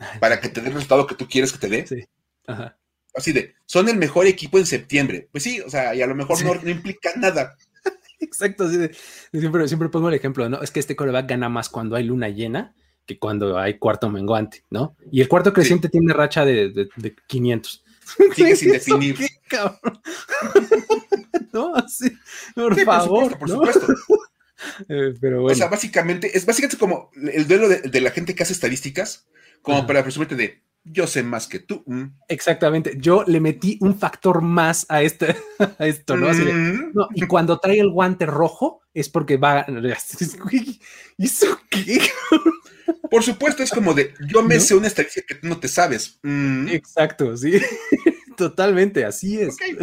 para 0.20 0.40
que 0.40 0.48
te 0.48 0.60
dé 0.60 0.68
el 0.68 0.74
resultado 0.74 1.06
que 1.06 1.14
tú 1.14 1.28
quieres 1.28 1.52
que 1.52 1.58
te 1.58 1.68
dé. 1.68 1.86
Sí. 1.86 2.04
Ajá. 2.46 2.76
Así 3.14 3.32
de, 3.32 3.54
son 3.66 3.88
el 3.88 3.96
mejor 3.96 4.26
equipo 4.26 4.58
en 4.58 4.66
septiembre. 4.66 5.28
Pues 5.32 5.42
sí, 5.44 5.60
o 5.60 5.68
sea, 5.70 5.94
y 5.94 6.02
a 6.02 6.06
lo 6.06 6.14
mejor 6.14 6.36
Sí. 6.38 6.44
no, 6.44 6.54
no 6.54 6.68
implica 6.70 7.10
nada. 7.16 7.56
Exacto. 8.20 8.64
así 8.64 8.76
de- 8.76 8.94
siempre, 9.32 9.66
siempre 9.68 9.88
pongo 9.88 10.08
el 10.08 10.14
ejemplo, 10.14 10.48
¿no? 10.48 10.62
Es 10.62 10.70
que 10.70 10.80
este 10.80 10.94
coreback 10.96 11.28
gana 11.28 11.48
más 11.48 11.68
cuando 11.68 11.96
hay 11.96 12.04
luna 12.04 12.28
llena 12.28 12.74
que 13.06 13.18
cuando 13.18 13.58
hay 13.58 13.78
cuarto 13.78 14.08
menguante, 14.10 14.62
¿no? 14.70 14.96
Y 15.10 15.20
el 15.20 15.28
cuarto 15.28 15.52
creciente 15.52 15.88
tiene 15.88 16.12
racha 16.12 16.44
de, 16.44 16.68
de, 16.70 16.88
de 16.96 17.16
500. 17.26 17.84
Sigue 18.36 18.54
sin 18.56 18.74
¿Eso 18.74 18.96
definir. 18.98 19.16
qué, 19.16 19.28
cabrón? 19.48 20.00
no, 21.52 21.74
así, 21.74 22.12
por 22.54 22.74
Sí, 22.76 22.84
favor. 22.84 23.36
por 23.38 23.48
supuesto, 23.48 23.80
por 23.86 23.96
supuesto. 23.96 24.26
Eh, 24.88 25.14
pero 25.20 25.40
bueno. 25.42 25.54
O 25.54 25.56
sea, 25.56 25.68
básicamente, 25.68 26.36
es 26.36 26.44
básicamente 26.46 26.76
como 26.78 27.10
el 27.32 27.48
duelo 27.48 27.68
de, 27.68 27.80
de 27.80 28.00
la 28.00 28.10
gente 28.10 28.34
que 28.34 28.42
hace 28.42 28.52
estadísticas, 28.52 29.26
como 29.62 29.86
para 29.86 30.02
presumirte 30.02 30.36
de 30.36 30.62
yo 30.82 31.06
sé 31.06 31.22
más 31.22 31.46
que 31.46 31.58
tú. 31.58 31.84
mm. 31.86 32.04
Exactamente. 32.28 32.94
Yo 32.98 33.22
le 33.26 33.38
metí 33.40 33.76
un 33.82 33.98
factor 33.98 34.40
más 34.40 34.86
a, 34.88 35.02
este, 35.02 35.36
a 35.78 35.86
esto, 35.86 36.16
¿no? 36.16 36.28
Así 36.28 36.42
de, 36.44 36.52
Mm. 36.54 36.92
no, 36.94 37.08
y 37.14 37.26
cuando 37.26 37.58
trae 37.58 37.78
el 37.80 37.90
guante 37.90 38.24
rojo 38.26 38.80
es 38.94 39.08
porque 39.08 39.36
va. 39.36 39.66
¿Eso 41.18 41.60
qué? 41.70 42.00
Por 43.10 43.22
supuesto, 43.22 43.62
es 43.62 43.70
como 43.70 43.92
de 43.94 44.14
yo 44.28 44.42
me 44.42 44.54
¿No? 44.56 44.60
sé 44.60 44.74
una 44.74 44.86
estadística 44.86 45.26
que 45.26 45.34
tú 45.36 45.46
no 45.48 45.58
te 45.60 45.68
sabes. 45.68 46.18
Mm. 46.22 46.68
Exacto, 46.68 47.36
sí. 47.36 47.60
Totalmente, 48.36 49.04
así 49.04 49.38
es. 49.40 49.56
Sí, 49.56 49.76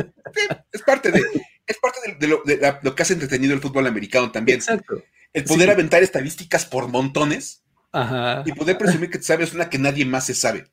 es 0.71 0.81
parte 0.81 1.11
de, 1.11 1.21
es 1.67 1.77
parte 1.77 1.99
de, 2.05 2.15
de 2.15 2.27
lo, 2.27 2.41
de 2.43 2.57
la- 2.57 2.79
lo 2.81 2.95
que 2.95 3.03
hace 3.03 3.13
entretenido 3.13 3.53
el 3.53 3.61
fútbol 3.61 3.85
americano 3.87 4.31
también. 4.31 4.57
Exacto. 4.57 5.03
El 5.33 5.43
poder 5.43 5.65
sí. 5.67 5.71
aventar 5.71 6.01
estadísticas 6.03 6.65
por 6.65 6.87
montones 6.87 7.63
Ajá. 7.91 8.43
y 8.45 8.51
poder 8.51 8.77
presumir 8.77 9.09
que 9.09 9.17
te 9.17 9.23
sabes 9.23 9.53
una 9.53 9.69
que 9.69 9.77
nadie 9.79 10.05
más 10.05 10.25
se 10.25 10.33
sabe. 10.33 10.67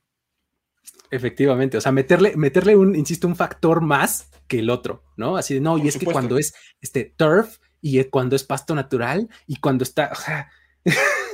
Efectivamente. 1.11 1.77
O 1.77 1.81
sea, 1.81 1.93
meterle, 1.93 2.37
meterle 2.37 2.77
un, 2.77 2.97
insisto, 2.97 3.27
un 3.29 3.37
factor 3.37 3.81
más 3.81 4.29
que 4.49 4.59
el 4.59 4.69
otro, 4.71 5.05
¿no? 5.17 5.37
Así 5.37 5.55
de 5.55 5.61
no, 5.61 5.77
Por 5.77 5.85
y 5.85 5.89
es 5.89 5.97
que 5.97 6.07
cuando 6.07 6.39
es 6.39 6.55
este 6.81 7.05
turf 7.17 7.59
y 7.81 8.03
cuando 8.05 8.35
es 8.37 8.43
pasto 8.45 8.75
natural 8.75 9.29
y 9.47 9.57
cuando 9.57 9.85
está. 9.85 10.11
o 10.13 10.17
sea, 10.17 10.51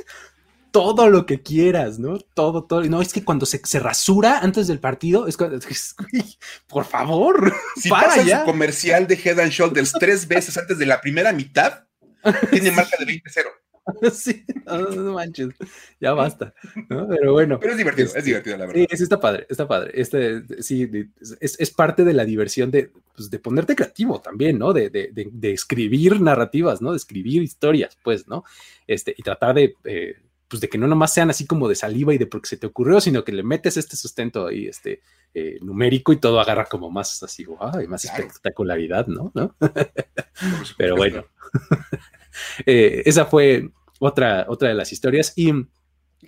todo 0.71 1.09
lo 1.09 1.25
que 1.25 1.41
quieras, 1.41 1.99
¿no? 1.99 2.19
Todo, 2.19 2.63
todo. 2.65 2.83
No, 2.83 3.01
es 3.01 3.11
que 3.11 3.23
cuando 3.23 3.45
se, 3.45 3.59
se 3.63 3.79
rasura 3.79 4.39
antes 4.39 4.67
del 4.67 4.79
partido, 4.79 5.27
es 5.27 5.35
cuando. 5.35 5.59
Por 6.67 6.85
favor, 6.85 7.53
Si 7.75 7.89
para 7.89 8.07
pasa 8.09 8.23
ya. 8.23 8.39
su 8.41 8.45
comercial 8.45 9.07
de 9.07 9.15
Head 9.15 9.39
and 9.39 9.51
Shoulders 9.51 9.93
tres 9.99 10.27
veces 10.27 10.57
antes 10.57 10.77
de 10.77 10.85
la 10.85 11.01
primera 11.01 11.33
mitad, 11.33 11.85
tiene 12.51 12.71
marca 12.71 12.97
de 12.97 13.05
20-0. 13.05 13.45
Sí, 14.13 14.43
no, 14.65 15.13
manches, 15.13 15.49
ya 15.99 16.13
basta, 16.13 16.53
¿no? 16.89 17.07
Pero 17.07 17.33
bueno. 17.33 17.59
Pero 17.59 17.71
es 17.71 17.77
divertido, 17.77 18.05
Este, 18.07 18.19
es 18.19 18.25
divertido, 18.25 18.57
la 18.57 18.65
verdad. 18.67 18.85
sí, 18.91 19.03
está 19.03 19.19
padre, 19.19 19.47
está 19.49 19.67
padre. 19.67 19.91
Este, 19.95 20.43
sí, 20.61 20.89
es, 21.39 21.59
es 21.59 21.71
parte 21.71 22.03
de 22.03 22.13
la 22.13 22.23
diversión 22.25 22.69
de, 22.71 22.91
pues, 23.15 23.29
de 23.31 23.39
ponerte 23.39 23.75
creativo 23.75 24.21
también, 24.21 24.59
¿no? 24.59 24.71
De, 24.73 24.89
de- 24.89 25.09
de- 25.11 25.29
de 25.31 25.51
escribir 25.51 26.21
narrativas, 26.21 26.81
¿no? 26.81 26.91
De 26.91 26.97
escribir 26.97 27.41
historias, 27.41 27.97
pues, 28.03 28.27
¿no? 28.27 28.43
Este, 28.87 29.15
y 29.17 29.23
tratar 29.23 29.55
de, 29.55 29.75
eh, 29.85 30.15
pues, 30.47 30.61
de 30.61 30.69
que 30.69 30.77
no 30.77 30.85
nomás 30.87 31.13
sean 31.13 31.29
así 31.31 31.47
como 31.47 31.67
de 31.67 31.75
saliva 31.75 32.13
y 32.13 32.17
de 32.19 32.27
porque 32.27 32.49
se 32.49 32.57
te 32.57 32.67
ocurrió, 32.67 33.01
sino 33.01 33.23
que 33.23 33.31
le 33.31 33.41
metes 33.43 33.77
este 33.77 33.95
sustento 33.95 34.45
ahí, 34.47 34.67
este, 34.67 35.01
eh, 35.33 35.57
numérico 35.61 36.13
y 36.13 36.17
todo 36.17 36.39
agarra 36.39 36.65
como 36.65 36.91
más 36.91 37.23
así, 37.23 37.45
wow, 37.45 37.81
y 37.83 37.87
más 37.87 38.03
Claro. 38.03 38.25
espectacularidad, 38.27 39.07
¿no? 39.07 39.31
¿No? 39.33 39.55
Pero 40.77 40.95
bueno, 40.97 41.25
Eh, 42.65 43.03
esa 43.05 43.25
fue 43.25 43.69
otra, 43.99 44.45
otra 44.47 44.69
de 44.69 44.75
las 44.75 44.91
historias 44.91 45.33
y... 45.35 45.53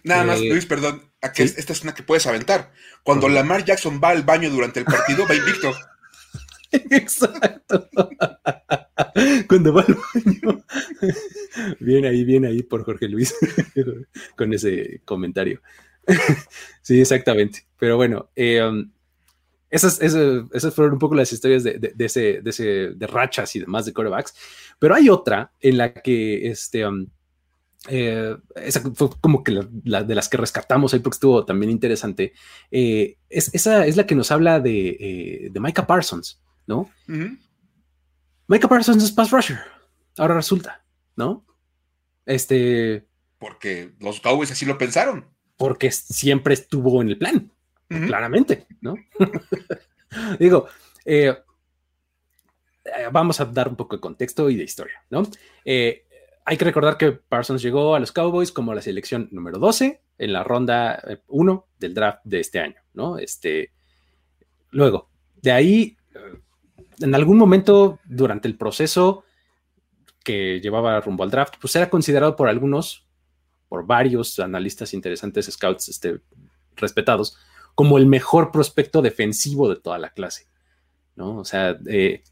Nada 0.04 0.24
más, 0.24 0.40
Eh, 0.42 0.50
Luis, 0.50 0.66
perdón. 0.66 1.04
aquí 1.22 1.48
sí. 1.48 1.54
Esta 1.58 1.72
es 1.74 1.84
una 1.84 1.94
que 1.94 2.04
puedes 2.04 2.26
aventar. 2.26 2.72
Cuando. 3.04 3.30
Lamar 3.30 3.64
Jackson 3.64 4.02
va 4.04 4.10
al 4.10 4.24
baño 4.24 4.50
durante 4.50 4.80
el 4.80 4.86
partido, 4.86 5.26
va 5.28 5.36
invicto. 5.36 5.72
Exacto. 6.90 7.90
Cuando 9.48 9.74
va 9.74 9.82
al 9.88 9.96
baño. 9.96 10.66
Bien 11.80 12.06
ahí, 12.06 12.24
bien 12.26 12.46
ahí 12.46 12.64
por 12.64 12.84
Jorge 12.84 13.08
Luis 13.08 13.36
con 14.36 14.52
ese 14.54 15.02
comentario. 15.06 15.62
sí, 16.82 17.00
exactamente. 17.00 17.68
Pero 17.78 17.96
bueno, 17.96 18.32
eh, 18.36 18.60
um, 19.74 19.76
esas, 19.76 20.02
esas, 20.02 20.74
fueron 20.74 20.94
un 20.94 21.00
poco 21.00 21.16
las 21.16 21.34
historias 21.34 21.64
de, 21.64 21.78
de, 21.78 22.06
ese, 22.06 22.42
de, 22.42 22.50
ese, 22.50 22.64
de 22.96 23.08
rachas 23.08 23.56
y 23.56 23.60
demás 23.60 23.86
de 23.86 23.94
corebacks. 23.94 24.34
Pero 24.80 24.96
hay 24.96 25.10
otra 25.10 25.52
en 25.60 25.78
la 25.78 25.94
que 25.94 26.48
este, 26.48 26.86
um, 26.86 27.08
eh, 27.90 28.38
esa 28.56 28.82
fue 28.94 29.10
como 29.20 29.44
que 29.44 29.60
la, 29.84 30.04
de 30.04 30.16
las 30.16 30.30
que 30.30 30.38
rescatamos 30.38 30.94
ahí 30.94 31.00
porque 31.00 31.16
estuvo 31.16 31.46
también 31.46 31.72
interesante. 31.72 32.34
Eh, 32.72 33.18
es, 33.30 33.54
esa 33.54 33.86
es 33.86 33.98
la 33.98 34.06
que 34.06 34.16
nos 34.16 34.32
habla 34.32 34.60
de, 34.60 34.90
eh, 34.90 35.50
de 35.52 35.60
Micah 35.60 35.86
Parsons, 35.86 36.42
¿no? 36.66 36.90
Micah 38.48 38.70
Parsons 38.70 39.04
es 39.04 39.12
pass 39.12 39.32
rusher. 39.32 39.60
Ahora 40.18 40.36
resulta, 40.36 40.84
¿no? 41.16 41.46
Este. 42.26 43.06
Porque 43.40 43.94
los 44.00 44.22
Cowboys 44.22 44.52
así 44.52 44.66
lo 44.66 44.78
pensaron. 44.78 45.26
Porque 45.58 45.92
siempre 45.92 46.54
estuvo 46.54 47.02
en 47.02 47.10
el 47.10 47.18
plan, 47.18 47.52
claramente, 48.08 48.68
¿no? 48.82 48.96
Digo, 50.40 50.68
vamos 53.12 53.40
a 53.40 53.46
dar 53.46 53.68
un 53.68 53.76
poco 53.76 53.96
de 53.96 54.02
contexto 54.02 54.50
y 54.50 54.56
de 54.56 54.64
historia, 54.64 55.04
¿no? 55.10 55.24
hay 56.46 56.58
que 56.58 56.66
recordar 56.66 56.98
que 56.98 57.12
Parsons 57.12 57.62
llegó 57.62 57.96
a 57.96 58.00
los 58.00 58.12
Cowboys 58.12 58.52
como 58.52 58.74
la 58.74 58.82
selección 58.82 59.30
número 59.32 59.60
12 59.60 60.02
en 60.18 60.34
la 60.34 60.44
ronda 60.44 61.02
1 61.28 61.54
eh, 61.54 61.74
del 61.80 61.94
draft 61.94 62.20
de 62.24 62.40
este 62.40 62.60
año, 62.60 62.76
¿no? 62.94 63.18
Este, 63.18 63.72
luego, 64.72 65.10
de 65.42 65.52
ahí, 65.52 65.98
eh, 66.14 66.40
en 67.00 67.16
algún 67.16 67.38
momento 67.38 68.00
durante 68.06 68.48
el 68.48 68.58
proceso 68.58 69.24
que 70.24 70.60
llevaba 70.62 71.00
rumbo 71.02 71.24
al 71.24 71.32
draft, 71.32 71.56
pues 71.60 71.76
era 71.76 71.90
considerado 71.90 72.36
por 72.36 72.50
algunos, 72.50 73.08
por 73.70 73.86
varios 73.86 74.40
analistas 74.40 74.94
interesantes, 74.94 75.46
scouts 75.52 75.90
este, 75.90 76.22
respetados, 76.76 77.38
como 77.76 77.98
el 77.98 78.06
mejor 78.06 78.52
prospecto 78.52 79.02
defensivo 79.02 79.70
de 79.70 79.78
toda 79.78 79.98
la 79.98 80.12
clase, 80.12 80.48
¿no? 81.16 81.38
O 81.38 81.46
sea, 81.46 81.78
eh, 81.88 82.24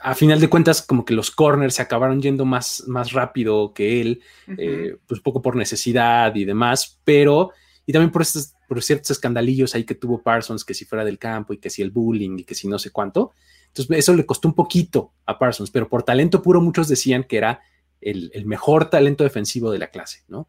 a 0.00 0.14
final 0.14 0.40
de 0.40 0.48
cuentas, 0.48 0.82
como 0.82 1.04
que 1.04 1.14
los 1.14 1.30
corners 1.30 1.74
se 1.74 1.82
acabaron 1.82 2.22
yendo 2.22 2.44
más, 2.44 2.84
más 2.86 3.12
rápido 3.12 3.74
que 3.74 4.00
él, 4.00 4.22
eh, 4.56 4.96
pues 5.06 5.20
poco 5.20 5.42
por 5.42 5.56
necesidad 5.56 6.34
y 6.34 6.44
demás, 6.44 6.98
pero, 7.04 7.50
y 7.84 7.92
también 7.92 8.10
por, 8.10 8.22
estos, 8.22 8.54
por 8.66 8.82
ciertos 8.82 9.10
escandalillos 9.10 9.74
ahí 9.74 9.84
que 9.84 9.94
tuvo 9.94 10.22
Parsons, 10.22 10.64
que 10.64 10.74
si 10.74 10.86
fuera 10.86 11.04
del 11.04 11.18
campo 11.18 11.52
y 11.52 11.58
que 11.58 11.68
si 11.68 11.82
el 11.82 11.90
bullying 11.90 12.38
y 12.38 12.44
que 12.44 12.54
si 12.54 12.66
no 12.66 12.78
sé 12.78 12.90
cuánto. 12.90 13.32
Entonces, 13.66 13.98
eso 13.98 14.14
le 14.14 14.26
costó 14.26 14.48
un 14.48 14.54
poquito 14.54 15.12
a 15.26 15.38
Parsons, 15.38 15.70
pero 15.70 15.88
por 15.88 16.02
talento 16.02 16.42
puro 16.42 16.60
muchos 16.62 16.88
decían 16.88 17.24
que 17.24 17.36
era 17.36 17.60
el, 18.00 18.30
el 18.32 18.46
mejor 18.46 18.88
talento 18.88 19.22
defensivo 19.22 19.70
de 19.70 19.78
la 19.78 19.88
clase, 19.88 20.24
¿no? 20.28 20.48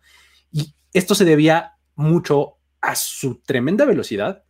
Y 0.54 0.74
esto 0.94 1.14
se 1.14 1.26
debía 1.26 1.74
mucho 1.96 2.58
a 2.82 2.96
su 2.96 3.42
tremenda 3.42 3.86
velocidad 3.86 4.44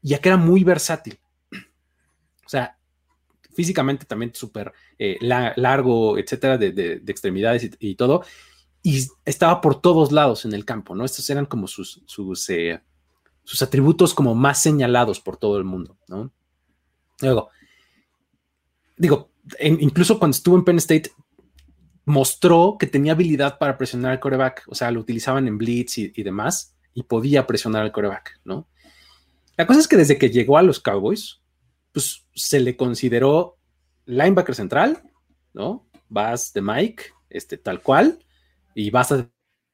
y 0.00 0.14
a 0.14 0.20
que 0.20 0.28
era 0.28 0.38
muy 0.38 0.64
versátil. 0.64 1.18
O 1.52 2.48
sea, 2.48 2.78
físicamente 3.54 4.04
también 4.04 4.34
súper 4.34 4.72
eh, 4.98 5.16
largo, 5.20 6.18
etcétera, 6.18 6.58
de, 6.58 7.02
extremidades 7.06 7.70
y, 7.78 7.94
todo. 7.96 8.24
Y 8.82 9.06
estaba 9.24 9.60
por 9.60 9.80
todos 9.80 10.12
lados 10.12 10.44
en 10.44 10.52
el 10.52 10.64
campo, 10.64 10.94
¿no? 10.94 11.04
Estos 11.04 11.28
eran 11.30 11.46
como 11.46 11.66
sus, 11.66 12.02
sus, 12.06 12.48
eh, 12.50 12.82
sus 13.42 13.62
atributos 13.62 14.14
como 14.14 14.34
más 14.34 14.60
señalados 14.60 15.20
por 15.20 15.36
todo 15.36 15.56
el 15.56 15.64
mundo, 15.64 15.96
¿no? 16.08 16.32
Luego, 17.20 17.48
digo, 18.96 19.30
incluso 19.60 20.18
cuando 20.18 20.36
estuvo 20.36 20.56
en 20.56 20.64
Penn 20.64 20.78
State, 20.78 21.12
mostró 22.04 22.76
que 22.78 22.86
tenía 22.86 23.12
habilidad 23.12 23.58
para 23.58 23.78
presionar 23.78 24.12
al 24.12 24.20
coreback, 24.20 24.64
o 24.66 24.74
sea, 24.74 24.90
lo 24.90 25.00
utilizaban 25.00 25.48
en 25.48 25.56
blitz 25.56 25.96
y 25.96 26.22
demás, 26.22 26.73
y 26.94 27.02
podía 27.02 27.46
presionar 27.46 27.82
al 27.82 27.92
coreback, 27.92 28.40
¿no? 28.44 28.68
La 29.56 29.66
cosa 29.66 29.80
es 29.80 29.88
que 29.88 29.96
desde 29.96 30.18
que 30.18 30.30
llegó 30.30 30.56
a 30.58 30.62
los 30.62 30.80
Cowboys, 30.80 31.42
pues 31.92 32.26
se 32.34 32.60
le 32.60 32.76
consideró 32.76 33.58
linebacker 34.06 34.54
central, 34.54 35.02
¿no? 35.52 35.88
Vas 36.08 36.52
de 36.52 36.62
Mike, 36.62 37.04
este, 37.30 37.58
tal 37.58 37.82
cual, 37.82 38.18
y 38.74 38.90
vas 38.90 39.12
a 39.12 39.28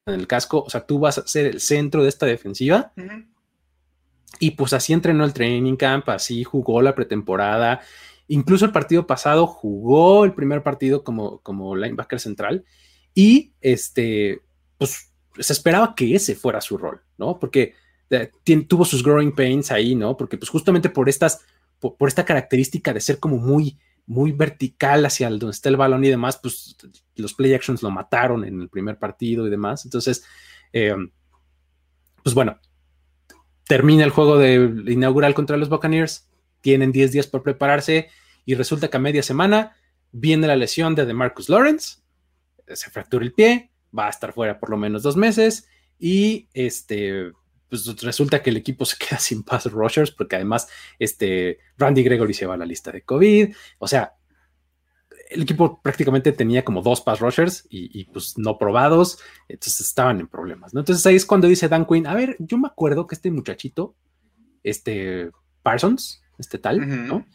en 0.05 0.15
el 0.15 0.27
casco, 0.27 0.63
o 0.63 0.69
sea, 0.69 0.85
tú 0.85 0.99
vas 0.99 1.17
a 1.17 1.27
ser 1.27 1.45
el 1.45 1.61
centro 1.61 2.03
de 2.03 2.09
esta 2.09 2.25
defensiva. 2.25 2.93
Y 4.39 4.51
pues 4.51 4.73
así 4.73 4.93
entrenó 4.93 5.23
el 5.23 5.33
training 5.33 5.75
camp, 5.75 6.09
así 6.09 6.43
jugó 6.43 6.81
la 6.81 6.95
pretemporada. 6.95 7.81
Incluso 8.27 8.65
el 8.65 8.71
partido 8.71 9.05
pasado 9.05 9.45
jugó 9.45 10.25
el 10.25 10.33
primer 10.33 10.63
partido 10.63 11.03
como, 11.03 11.39
como 11.41 11.75
linebacker 11.75 12.19
central. 12.19 12.65
Y 13.13 13.53
este, 13.61 14.41
pues 14.77 15.10
se 15.39 15.53
esperaba 15.53 15.95
que 15.95 16.15
ese 16.15 16.35
fuera 16.35 16.61
su 16.61 16.77
rol, 16.77 17.01
¿no? 17.17 17.39
Porque 17.39 17.75
eh, 18.09 18.31
tuvo 18.67 18.85
sus 18.85 19.03
growing 19.03 19.33
pains 19.33 19.71
ahí, 19.71 19.95
¿no? 19.95 20.17
Porque 20.17 20.37
pues 20.37 20.49
justamente 20.49 20.89
por 20.89 21.09
estas 21.09 21.41
por, 21.81 22.07
esta 22.07 22.23
característica 22.23 22.93
de 22.93 23.01
ser 23.01 23.19
como 23.19 23.37
muy, 23.37 23.79
muy 24.05 24.31
vertical 24.31 25.05
hacia 25.05 25.29
donde 25.29 25.49
está 25.49 25.69
el 25.69 25.77
balón 25.77 26.05
y 26.05 26.09
demás, 26.09 26.39
pues 26.41 26.77
los 27.15 27.33
play 27.33 27.53
actions 27.53 27.81
lo 27.81 27.89
mataron 27.89 28.45
en 28.45 28.61
el 28.61 28.69
primer 28.69 28.97
partido 28.99 29.47
y 29.47 29.49
demás. 29.49 29.83
Entonces, 29.83 30.23
eh, 30.71 30.95
pues 32.23 32.35
bueno, 32.35 32.59
termina 33.67 34.03
el 34.03 34.11
juego 34.11 34.37
de 34.37 34.55
inaugural 34.87 35.33
contra 35.33 35.57
los 35.57 35.69
Buccaneers, 35.69 36.29
tienen 36.61 36.91
10 36.91 37.11
días 37.11 37.27
por 37.27 37.41
prepararse 37.41 38.09
y 38.45 38.53
resulta 38.53 38.89
que 38.89 38.97
a 38.97 38.99
media 38.99 39.23
semana 39.23 39.75
viene 40.11 40.45
la 40.45 40.55
lesión 40.55 40.93
de 40.93 41.11
Marcus 41.13 41.49
Lawrence, 41.49 41.97
se 42.67 42.89
fractura 42.91 43.25
el 43.25 43.33
pie, 43.33 43.70
va 43.97 44.07
a 44.07 44.09
estar 44.09 44.33
fuera 44.33 44.59
por 44.59 44.69
lo 44.69 44.77
menos 44.77 45.03
dos 45.03 45.17
meses 45.17 45.67
y 45.99 46.49
este, 46.53 47.31
pues 47.69 47.85
resulta 48.01 48.41
que 48.41 48.49
el 48.49 48.57
equipo 48.57 48.85
se 48.85 48.97
queda 48.99 49.17
sin 49.17 49.43
pass 49.43 49.71
rushers, 49.71 50.11
porque 50.11 50.35
además 50.35 50.67
este 50.99 51.59
Randy 51.77 52.03
Gregory 52.03 52.33
se 52.33 52.45
va 52.45 52.55
a 52.55 52.57
la 52.57 52.65
lista 52.65 52.91
de 52.91 53.03
COVID. 53.03 53.53
O 53.79 53.87
sea, 53.87 54.15
el 55.29 55.43
equipo 55.43 55.81
prácticamente 55.81 56.33
tenía 56.33 56.65
como 56.65 56.81
dos 56.81 56.99
pass 56.99 57.21
rushers 57.21 57.65
y, 57.69 58.03
pues 58.05 58.37
no 58.37 58.57
probados, 58.57 59.19
entonces 59.47 59.79
estaban 59.79 60.19
en 60.19 60.27
problemas, 60.27 60.73
¿no? 60.73 60.81
Entonces 60.81 61.05
ahí 61.05 61.15
es 61.15 61.25
cuando 61.25 61.47
dice 61.47 61.69
Dan 61.69 61.85
Quinn, 61.85 62.05
a 62.05 62.13
ver, 62.13 62.35
yo 62.39 62.57
me 62.57 62.67
acuerdo 62.67 63.07
que 63.07 63.15
este 63.15 63.31
muchachito, 63.31 63.95
este 64.63 65.31
Parsons, 65.63 66.21
este 66.37 66.57
tal, 66.57 67.07
¿no? 67.07 67.25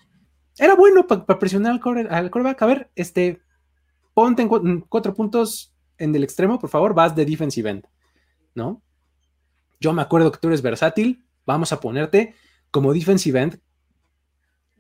Era 0.59 0.75
bueno 0.75 1.07
para 1.07 1.39
presionar 1.39 1.73
al, 1.73 1.81
core, 1.81 2.07
al 2.11 2.31
coreback. 2.31 2.61
A 2.61 2.67
ver, 2.67 2.91
este, 2.95 3.41
ponte 4.13 4.43
en 4.43 4.81
cuatro 4.83 5.15
puntos 5.15 5.75
en 5.99 6.14
el 6.14 6.24
extremo, 6.24 6.59
por 6.59 6.70
favor, 6.70 6.94
vas 6.94 7.14
de 7.14 7.24
defensive 7.24 7.70
end, 7.70 7.86
¿no? 8.55 8.82
yo 9.80 9.92
me 9.92 10.03
acuerdo 10.03 10.32
que 10.32 10.38
tú 10.38 10.49
eres 10.49 10.62
versátil, 10.62 11.24
vamos 11.44 11.72
a 11.72 11.80
ponerte 11.80 12.34
como 12.70 12.92
defensive 12.92 13.40
end 13.40 13.61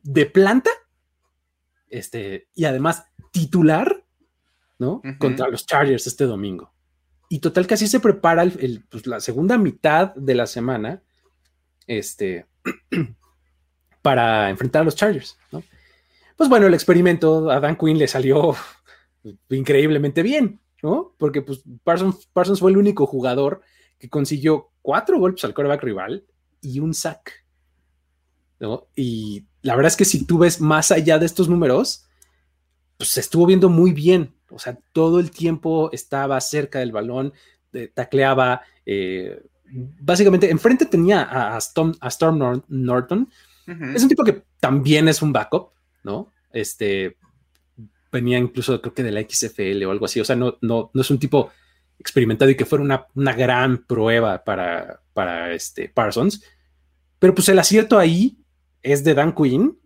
de 0.02 0.26
planta, 0.26 0.70
este, 1.88 2.48
y 2.54 2.64
además 2.64 3.04
titular, 3.32 4.04
¿no? 4.78 5.02
Contra 5.18 5.48
los 5.48 5.66
Chargers 5.66 6.06
este 6.06 6.24
domingo. 6.24 6.72
Y 7.28 7.40
total 7.40 7.66
que 7.66 7.74
así 7.74 7.88
se 7.88 8.00
prepara 8.00 8.42
el, 8.42 8.84
pues, 8.88 9.06
la 9.06 9.20
segunda 9.20 9.58
mitad 9.58 10.14
de 10.14 10.34
la 10.34 10.46
semana, 10.46 11.02
este, 11.86 12.46
para 14.02 14.50
enfrentar 14.50 14.82
a 14.82 14.84
los 14.84 14.96
Chargers, 14.96 15.38
¿no? 15.50 15.62
Pues 16.36 16.50
bueno, 16.50 16.66
el 16.66 16.74
experimento 16.74 17.50
a 17.50 17.60
Dan 17.60 17.76
Quinn 17.76 17.98
le 17.98 18.08
salió 18.08 18.54
increíblemente 19.48 20.22
bien, 20.22 20.60
¿no? 20.86 21.16
Porque 21.18 21.42
pues 21.42 21.62
Parsons, 21.82 22.28
Parsons 22.32 22.60
fue 22.60 22.70
el 22.70 22.76
único 22.76 23.08
jugador 23.08 23.60
que 23.98 24.08
consiguió 24.08 24.70
cuatro 24.82 25.18
golpes 25.18 25.44
al 25.44 25.52
coreback 25.52 25.82
rival 25.82 26.24
y 26.60 26.78
un 26.78 26.94
sack. 26.94 27.44
¿no? 28.60 28.86
Y 28.94 29.46
la 29.62 29.74
verdad 29.74 29.90
es 29.90 29.96
que 29.96 30.04
si 30.04 30.24
tú 30.26 30.38
ves 30.38 30.60
más 30.60 30.92
allá 30.92 31.18
de 31.18 31.26
estos 31.26 31.48
números, 31.48 32.06
pues 32.96 33.10
se 33.10 33.18
estuvo 33.18 33.46
viendo 33.46 33.68
muy 33.68 33.90
bien. 33.90 34.36
O 34.48 34.60
sea, 34.60 34.78
todo 34.92 35.18
el 35.18 35.32
tiempo 35.32 35.90
estaba 35.90 36.40
cerca 36.40 36.78
del 36.78 36.92
balón, 36.92 37.32
tacleaba. 37.92 38.62
Eh, 38.86 39.42
básicamente, 39.64 40.52
enfrente 40.52 40.86
tenía 40.86 41.22
a, 41.22 41.58
Storm, 41.58 42.62
Norton. 42.68 43.28
Es 43.92 44.04
un 44.04 44.08
tipo 44.08 44.22
que 44.22 44.44
también 44.60 45.08
es 45.08 45.20
un 45.20 45.32
backup, 45.32 45.72
¿no? 46.04 46.30
Este 46.52 47.16
venía 48.16 48.38
incluso, 48.38 48.80
creo 48.80 48.94
que 48.94 49.02
de 49.02 49.12
la 49.12 49.20
XFL 49.22 49.84
o 49.84 49.90
algo 49.90 50.06
así. 50.06 50.20
O 50.20 50.24
sea, 50.24 50.36
no, 50.36 50.56
no, 50.60 50.90
no 50.92 51.00
es 51.00 51.10
un 51.10 51.18
tipo 51.18 51.50
experimentado 51.98 52.50
y 52.50 52.56
que 52.56 52.64
fuera 52.64 53.06
una, 53.14 53.32
gran 53.32 53.84
prueba 53.84 54.42
para, 54.44 55.00
para 55.12 55.52
este 55.52 55.88
Parsons. 55.88 56.42
Pero 57.18 57.34
pues 57.34 57.48
el 57.48 57.58
acierto 57.58 57.98
ahí 57.98 58.38
es 58.82 59.04
de 59.04 59.14
Dan 59.14 59.34
Quinn 59.34 59.78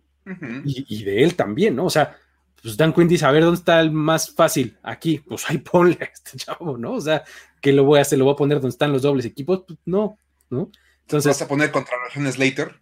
y, 0.65 1.03
de 1.03 1.23
él 1.23 1.35
también, 1.35 1.75
¿no? 1.75 1.85
O 1.85 1.89
sea, 1.89 2.15
pues 2.61 2.77
Dan 2.77 2.93
Quinn 2.93 3.07
dice, 3.07 3.25
a 3.25 3.31
ver, 3.31 3.43
¿dónde 3.43 3.59
está 3.59 3.79
el 3.79 3.91
más 3.91 4.33
fácil? 4.33 4.77
Aquí, 4.83 5.19
pues 5.19 5.49
ahí 5.49 5.57
ponle 5.57 5.97
a 6.01 6.05
este 6.05 6.37
chavo, 6.37 6.77
¿no? 6.77 6.93
O 6.93 7.01
sea, 7.01 7.23
¿qué 7.59 7.73
lo 7.73 7.83
voy 7.83 7.99
a 7.99 8.03
hacer? 8.03 8.19
¿Lo 8.19 8.25
voy 8.25 8.33
a 8.33 8.37
poner 8.37 8.57
donde 8.57 8.73
están 8.73 8.91
los 8.91 9.01
dobles 9.01 9.25
equipos? 9.25 9.63
Pues 9.67 9.79
no, 9.85 10.17
¿no? 10.49 10.71
Entonces... 11.01 11.29
¿Vas 11.29 11.41
a 11.41 11.47
poner 11.47 11.71
contra 11.71 11.95
Ration 12.05 12.31
Slater? 12.31 12.79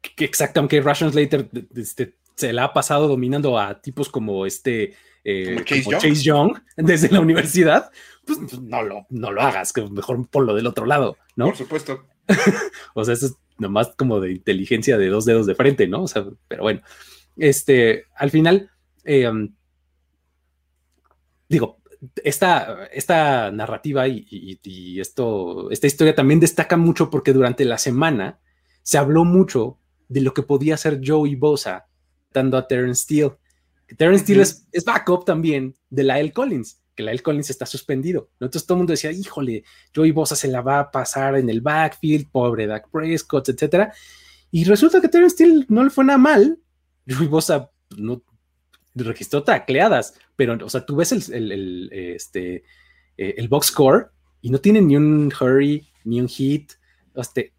Que 0.00 0.24
exactamente, 0.24 0.80
Ration 0.80 1.12
Slater 1.12 1.48
este, 1.76 2.16
se 2.36 2.52
la 2.52 2.64
ha 2.64 2.72
pasado 2.72 3.08
dominando 3.08 3.58
a 3.58 3.80
tipos 3.80 4.08
como 4.08 4.46
este 4.46 4.94
como 5.24 5.92
Chase 5.98 6.14
Young. 6.14 6.54
Young 6.54 6.58
desde 6.76 7.10
la 7.10 7.20
universidad, 7.20 7.90
pues 8.26 8.58
no 8.60 8.82
lo, 8.82 9.06
no 9.10 9.30
lo 9.32 9.42
hagas, 9.42 9.72
que 9.72 9.82
mejor 9.88 10.26
ponlo 10.28 10.54
del 10.54 10.66
otro 10.66 10.86
lado, 10.86 11.16
¿no? 11.36 11.46
Por 11.46 11.56
supuesto. 11.56 12.04
O 12.94 13.04
sea, 13.04 13.14
eso 13.14 13.26
es 13.26 13.34
nomás 13.58 13.92
como 13.96 14.20
de 14.20 14.32
inteligencia 14.32 14.96
de 14.96 15.08
dos 15.08 15.24
dedos 15.26 15.46
de 15.46 15.54
frente, 15.54 15.86
¿no? 15.88 16.04
O 16.04 16.08
sea, 16.08 16.24
pero 16.48 16.62
bueno, 16.62 16.80
este, 17.36 18.04
al 18.16 18.30
final, 18.30 18.70
eh, 19.04 19.28
um, 19.28 19.52
digo, 21.48 21.78
esta, 22.24 22.86
esta 22.92 23.50
narrativa 23.50 24.08
y, 24.08 24.26
y- 24.30 24.60
y 24.62 25.00
esto, 25.00 25.70
esta 25.70 25.86
historia 25.86 26.14
también 26.14 26.40
destaca 26.40 26.76
mucho 26.76 27.10
porque 27.10 27.32
durante 27.32 27.64
la 27.64 27.76
semana 27.78 28.38
se 28.82 28.96
habló 28.98 29.24
mucho 29.24 29.78
de 30.08 30.22
lo 30.22 30.32
que 30.32 30.42
podía 30.42 30.74
hacer 30.74 31.00
Joey 31.04 31.34
Bosa 31.34 31.86
dando 32.32 32.56
a 32.56 32.66
Terrence 32.66 33.02
Steele. 33.02 33.32
Que 33.86 33.94
Terrence 33.94 34.24
Steele 34.24 34.42
es, 34.42 34.66
es 34.72 34.84
backup 34.84 35.24
también 35.24 35.74
de 35.88 36.04
la 36.04 36.20
L. 36.20 36.32
Collins, 36.32 36.80
que 36.94 37.02
la 37.02 37.10
L. 37.12 37.20
Collins 37.22 37.50
está 37.50 37.66
suspendido. 37.66 38.30
¿no? 38.38 38.46
Entonces 38.46 38.66
todo 38.66 38.76
el 38.76 38.80
mundo 38.80 38.92
decía, 38.92 39.10
híjole, 39.12 39.64
Joey 39.94 40.12
Bosa 40.12 40.36
se 40.36 40.48
la 40.48 40.60
va 40.60 40.78
a 40.80 40.90
pasar 40.90 41.36
en 41.36 41.48
el 41.50 41.60
backfield, 41.60 42.30
pobre 42.30 42.66
Dak 42.66 42.88
Prescott, 42.90 43.48
etcétera. 43.48 43.92
Y 44.50 44.64
resulta 44.64 45.00
que 45.00 45.08
Terrence 45.08 45.34
Steele 45.34 45.66
no 45.68 45.84
le 45.84 45.90
fue 45.90 46.04
nada 46.04 46.18
mal. 46.18 46.58
Joey 47.08 47.28
Bosa 47.28 47.70
no 47.96 48.22
registró 48.94 49.42
tacleadas, 49.42 50.14
pero, 50.36 50.58
o 50.64 50.68
sea, 50.68 50.84
tú 50.84 50.96
ves 50.96 51.12
el, 51.12 51.22
el- 51.32 51.52
el, 51.52 51.90
este, 51.92 52.64
eh, 53.16 53.34
el 53.36 53.48
box 53.48 53.68
score 53.68 54.10
y 54.40 54.50
no 54.50 54.58
tiene 54.58 54.80
ni 54.82 54.96
un 54.96 55.32
hurry, 55.40 55.88
ni 56.04 56.20
un 56.20 56.28
hit, 56.28 56.72
este, 57.14 57.52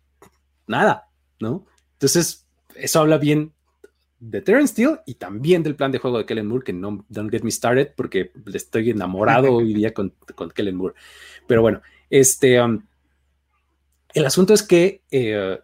nada, 0.67 1.07
¿no? 1.39 1.65
Entonces, 1.93 2.47
eso 2.75 2.99
habla 2.99 3.17
bien 3.17 3.53
de 4.21 4.39
Terrence 4.39 4.73
Steele 4.73 5.01
y 5.07 5.15
también 5.15 5.63
del 5.63 5.75
plan 5.75 5.91
de 5.91 5.97
juego 5.97 6.19
de 6.19 6.25
Kellen 6.27 6.45
Moore, 6.45 6.63
que 6.63 6.73
no, 6.73 7.03
don't 7.09 7.31
get 7.31 7.41
me 7.41 7.49
started, 7.49 7.91
porque 7.95 8.31
estoy 8.53 8.91
enamorado 8.91 9.51
hoy 9.55 9.73
día 9.73 9.93
con, 9.93 10.13
con 10.35 10.51
Kellen 10.51 10.75
Moore. 10.75 10.93
Pero 11.47 11.63
bueno, 11.63 11.81
este, 12.09 12.61
um, 12.61 12.85
el 14.13 14.25
asunto 14.25 14.53
es 14.53 14.61
que 14.61 15.01
eh, 15.09 15.59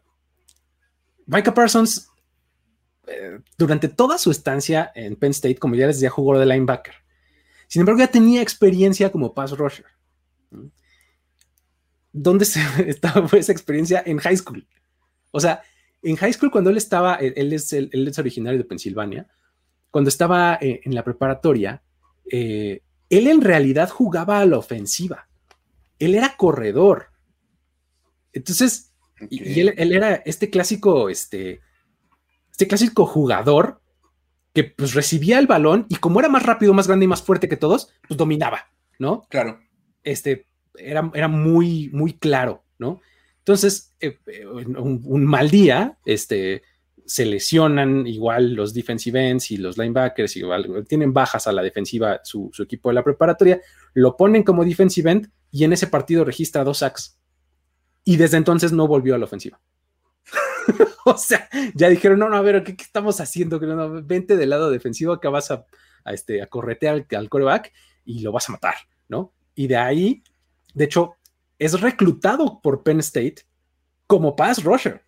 Micah 1.27 1.53
Parsons, 1.53 2.09
eh, 3.05 3.39
durante 3.57 3.89
toda 3.89 4.17
su 4.17 4.31
estancia 4.31 4.91
en 4.95 5.15
Penn 5.15 5.31
State, 5.31 5.57
como 5.57 5.75
ya 5.75 5.85
les 5.85 5.97
decía, 5.97 6.09
jugó 6.09 6.37
de 6.39 6.45
linebacker. 6.47 6.95
Sin 7.67 7.81
embargo, 7.81 7.99
ya 7.99 8.07
tenía 8.07 8.41
experiencia 8.41 9.11
como 9.11 9.35
pass 9.35 9.51
rusher. 9.51 9.85
¿Dónde 12.11 12.45
se, 12.45 12.59
estaba 12.89 13.27
esa 13.37 13.51
experiencia? 13.51 14.01
En 14.03 14.17
high 14.17 14.37
school. 14.37 14.67
O 15.29 15.39
sea, 15.39 15.61
en 16.09 16.15
high 16.15 16.33
school, 16.33 16.51
cuando 16.51 16.69
él 16.69 16.77
estaba, 16.77 17.15
él, 17.15 17.53
es, 17.53 17.73
él, 17.73 17.89
es 17.91 18.19
originario 18.19 18.57
de 18.57 18.65
Pensilvania, 18.65 19.27
cuando 19.91 20.09
estaba 20.09 20.57
eh, 20.61 20.81
en 20.83 20.95
la 20.95 21.03
preparatoria, 21.03 21.81
eh, 22.31 22.81
él 23.09 23.27
en 23.27 23.41
realidad 23.41 23.89
jugaba 23.89 24.39
a 24.39 24.45
la 24.45 24.57
ofensiva. 24.57 25.27
Él 25.99 26.15
era 26.15 26.35
corredor. 26.37 27.07
Entonces, 28.33 28.93
y, 29.29 29.41
Ok. 29.41 29.47
y 29.47 29.59
él, 29.61 29.73
él 29.77 29.91
era 29.93 30.15
este 30.15 30.49
clásico, 30.49 31.09
este, 31.09 31.61
este 32.51 32.67
clásico 32.67 33.05
jugador 33.05 33.81
que 34.53 34.63
pues 34.63 34.93
recibía 34.93 35.39
el 35.39 35.47
balón 35.47 35.85
y 35.89 35.95
como 35.95 36.19
era 36.19 36.29
más 36.29 36.43
rápido, 36.43 36.73
más 36.73 36.87
grande 36.87 37.05
y 37.05 37.07
más 37.07 37.21
fuerte 37.21 37.49
que 37.49 37.57
todos, 37.57 37.91
pues 38.07 38.17
dominaba, 38.17 38.69
¿no? 38.97 39.25
Claro. 39.29 39.59
Este, 40.03 40.45
era, 40.75 41.11
era 41.13 41.27
muy, 41.27 41.89
muy 41.93 42.13
claro, 42.13 42.63
¿no? 42.79 43.01
Entonces, 43.47 43.95
eh, 44.01 44.19
eh, 44.27 44.45
un, 44.45 45.25
mal 45.25 45.49
día, 45.49 45.97
este, 46.03 46.63
se 47.05 47.25
lesionan 47.25 48.05
igual 48.05 48.51
los 48.55 48.73
defensive 48.73 49.29
ends 49.29 49.51
y 49.51 49.55
los 49.55 49.77
linebackers, 49.77 50.35
igual 50.35 50.85
tienen 50.85 51.13
bajas 51.13 51.47
a 51.47 51.53
la 51.53 51.61
defensiva 51.61 52.19
su, 52.25 52.51
equipo 52.59 52.89
de 52.89 52.95
la 52.95 53.05
preparatoria, 53.05 53.61
lo 53.93 54.17
ponen 54.17 54.43
como 54.43 54.65
defensive 54.65 55.09
end 55.09 55.31
y 55.49 55.63
en 55.63 55.71
ese 55.71 55.87
partido 55.87 56.25
registra 56.25 56.65
dos 56.65 56.79
sacks. 56.79 57.21
Y 58.03 58.17
desde 58.17 58.35
entonces 58.35 58.73
no 58.73 58.85
volvió 58.85 59.15
a 59.15 59.17
la 59.17 59.23
ofensiva. 59.23 59.61
o 61.05 61.17
sea, 61.17 61.47
ya 61.73 61.87
dijeron, 61.87 62.19
no, 62.19 62.27
no, 62.27 62.35
a 62.35 62.41
ver, 62.41 62.65
¿qué, 62.65 62.75
qué 62.75 62.83
estamos 62.83 63.21
haciendo? 63.21 63.61
No, 63.61 64.03
vente 64.03 64.35
del 64.35 64.49
lado 64.49 64.69
defensivo, 64.69 65.13
acá 65.13 65.29
vas 65.29 65.51
a, 65.51 65.65
a, 66.03 66.11
este, 66.11 66.41
a 66.41 66.47
corretear 66.47 66.95
al, 66.95 67.17
al 67.17 67.29
coreback 67.29 67.71
y 68.03 68.19
lo 68.19 68.33
vas 68.33 68.49
a 68.49 68.51
matar, 68.51 68.75
¿no? 69.07 69.31
Y 69.55 69.67
de 69.67 69.77
ahí, 69.77 70.21
de 70.73 70.83
hecho, 70.83 71.15
es 71.59 71.79
reclutado 71.79 72.61
por 72.61 72.83
Penn 72.83 72.99
State 72.99 73.43
como 74.05 74.35
pass 74.35 74.63
rusher. 74.63 75.03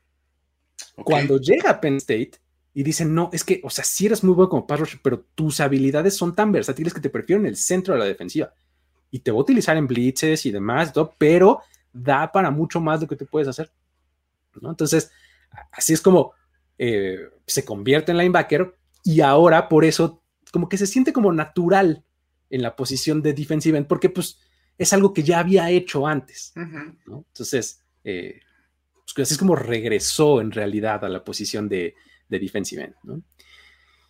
Cuando 1.04 1.38
llega 1.40 1.72
a 1.72 1.82
Penn 1.82 1.98
State 1.98 2.32
y 2.74 2.84
dicen, 2.84 3.14
no, 3.14 3.30
es 3.34 3.44
que, 3.44 3.62
o 3.64 3.70
sea, 3.70 3.84
sí 3.84 4.06
eres 4.06 4.24
muy 4.24 4.34
bueno 4.34 4.50
como 4.50 4.68
pass 4.68 4.80
rusher, 4.80 5.00
pero 5.04 5.26
tus 5.36 5.60
habilidades 5.60 6.16
son 6.16 6.36
tan 6.36 6.52
versátiles 6.52 6.94
que 6.94 7.02
te 7.02 7.10
prefiero 7.10 7.42
en 7.42 7.48
el 7.48 7.56
centro 7.56 7.94
de 7.94 8.00
la 8.00 8.06
defensiva. 8.06 8.54
Y 9.12 9.20
te 9.20 9.32
voy 9.32 9.40
a 9.40 9.44
utilizar 9.44 9.76
en 9.78 9.88
blitzes 9.88 10.46
y 10.46 10.52
demás, 10.52 10.94
todo, 10.94 11.16
pero 11.18 11.62
da 11.92 12.32
para 12.32 12.52
mucho 12.52 12.80
más 12.80 13.00
de 13.00 13.06
lo 13.06 13.10
que 13.10 13.16
tú 13.16 13.26
puedes 13.26 13.48
hacer. 13.48 13.72
¿no? 14.62 14.70
Entonces, 14.70 15.12
así 15.72 15.94
es 15.94 16.02
como 16.02 16.34
eh, 16.78 17.30
se 17.46 17.66
convierte 17.66 18.12
en 18.12 18.18
linebacker 18.18 18.76
y 19.04 19.22
ahora 19.22 19.68
por 19.68 19.86
eso 19.86 20.22
como 20.52 20.70
que 20.70 20.78
se 20.78 20.88
siente 20.88 21.14
como 21.14 21.32
natural 21.32 22.04
en 22.50 22.62
la 22.62 22.76
posición 22.76 23.22
de 23.22 23.34
defensive 23.34 23.78
end 23.78 23.88
porque 23.88 24.10
pues 24.10 24.40
es 24.80 24.94
algo 24.94 25.14
que 25.14 25.22
ya 25.22 25.40
había 25.40 25.70
hecho 25.70 26.08
antes. 26.08 26.54
¿no? 27.06 27.26
Entonces, 27.28 27.84
eh, 28.04 28.40
pues, 28.96 29.28
así 29.28 29.34
es 29.36 29.38
como 29.38 29.56
regresó 29.56 30.42
en 30.42 30.52
realidad 30.52 31.04
a 31.04 31.10
la 31.10 31.24
posición 31.24 31.68
de, 31.70 31.94
de 32.30 32.40
defensive 32.40 32.86
end. 32.86 32.96
¿no? 33.04 33.22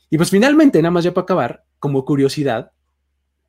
Y 0.09 0.17
pues 0.17 0.29
finalmente, 0.29 0.81
nada 0.81 0.91
más 0.91 1.03
ya 1.03 1.13
para 1.13 1.23
acabar, 1.23 1.65
como 1.79 2.05
curiosidad, 2.05 2.71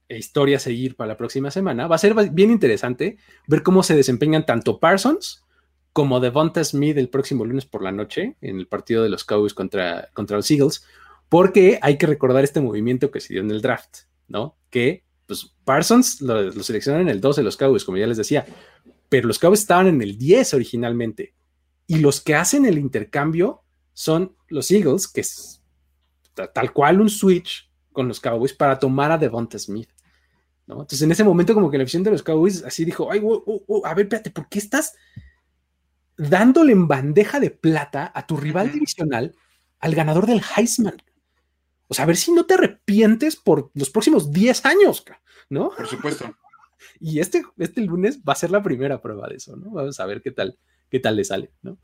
e 0.09 0.19
historia 0.19 0.57
a 0.57 0.61
seguir 0.61 0.97
para 0.97 1.09
la 1.09 1.17
próxima 1.17 1.51
semana, 1.51 1.87
va 1.87 1.95
a 1.95 1.99
ser 1.99 2.15
bien 2.33 2.51
interesante 2.51 3.19
ver 3.47 3.63
cómo 3.63 3.85
se 3.85 3.95
desempeñan 3.95 4.45
tanto 4.45 4.81
Parsons 4.81 5.45
como 5.93 6.21
Devonta 6.21 6.65
Smith 6.65 6.97
el 6.97 7.11
próximo 7.11 7.45
lunes 7.45 7.65
por 7.65 7.83
la 7.83 7.93
noche 7.93 8.37
en 8.41 8.59
el 8.59 8.67
partido 8.67 9.03
de 9.03 9.09
los 9.09 9.25
Cowboys 9.25 9.55
contra, 9.55 10.09
contra 10.13 10.37
los 10.37 10.51
Eagles, 10.51 10.85
porque 11.29 11.79
hay 11.83 11.97
que 11.97 12.07
recordar 12.07 12.43
este 12.43 12.61
movimiento 12.61 13.11
que 13.11 13.21
se 13.21 13.35
dio 13.35 13.43
en 13.43 13.51
el 13.51 13.63
draft, 13.63 13.99
¿no? 14.27 14.57
Que 14.71 15.05
pues 15.31 15.55
Parsons 15.65 16.21
lo, 16.23 16.43
lo 16.43 16.63
seleccionaron 16.65 17.07
en 17.07 17.15
el 17.15 17.21
12 17.21 17.43
de 17.43 17.45
los 17.45 17.57
Cowboys, 17.57 17.85
como 17.85 17.99
ya 17.99 18.07
les 18.09 18.17
decía, 18.17 18.45
pero 19.09 19.29
los 19.29 19.39
Cowboys 19.39 19.61
estaban 19.61 19.87
en 19.87 20.03
el 20.03 20.19
10 20.19 20.55
originalmente. 20.55 21.35
Y 21.87 21.99
los 21.99 22.21
que 22.21 22.35
hacen 22.35 22.67
el 22.67 22.79
intercambio 22.79 23.63
son 23.93 24.35
los 24.49 24.73
Eagles, 24.73 25.07
que 25.07 25.21
es 25.21 25.63
tal 26.35 26.73
cual 26.73 27.01
un 27.01 27.09
switch 27.09 27.71
con 27.93 28.09
los 28.09 28.19
Cowboys 28.19 28.53
para 28.53 28.77
tomar 28.77 29.13
a 29.13 29.19
Devonta 29.19 29.57
Smith. 29.57 29.89
¿no? 30.67 30.81
Entonces, 30.81 31.03
en 31.03 31.13
ese 31.13 31.23
momento, 31.23 31.55
como 31.55 31.71
que 31.71 31.79
la 31.79 31.85
afición 31.85 32.03
de 32.03 32.11
los 32.11 32.25
Cowboys 32.25 32.65
así 32.65 32.85
dijo: 32.85 33.13
Ay, 33.13 33.21
oh, 33.23 33.41
oh, 33.47 33.63
oh, 33.69 33.87
a 33.87 33.95
ver, 33.95 34.07
espérate, 34.07 34.33
¿por 34.33 34.49
qué 34.49 34.59
estás 34.59 34.95
dándole 36.19 36.73
en 36.73 36.89
bandeja 36.89 37.39
de 37.39 37.51
plata 37.51 38.11
a 38.13 38.27
tu 38.27 38.37
rival 38.37 38.73
divisional 38.73 39.33
al 39.79 39.95
ganador 39.95 40.27
del 40.27 40.43
Heisman? 40.57 41.01
O 41.91 41.95
sea, 41.95 42.05
a 42.05 42.07
ver 42.07 42.17
si 42.17 42.31
no 42.33 42.47
te 42.47 42.55
arrepientes 42.55 43.35
por 43.37 43.71
los 43.75 43.91
próximos 43.91 44.31
10 44.33 44.65
años, 44.65 45.05
¿no? 45.51 45.71
Por 45.77 45.87
supuesto. 45.89 46.35
Y 46.99 47.21
este, 47.21 47.43
este 47.59 47.83
lunes 47.83 48.21
va 48.27 48.33
a 48.33 48.37
ser 48.37 48.51
la 48.51 48.63
primera 48.63 49.03
prueba 49.03 49.29
de 49.29 49.37
eso, 49.37 49.55
¿no? 49.57 49.71
Vamos 49.71 50.01
a 50.01 50.07
ver 50.07 50.23
qué 50.23 50.31
tal, 50.31 50.59
qué 50.91 50.99
tal 50.99 51.17
le 51.17 51.25
sale, 51.25 51.51
¿no? 51.61 51.79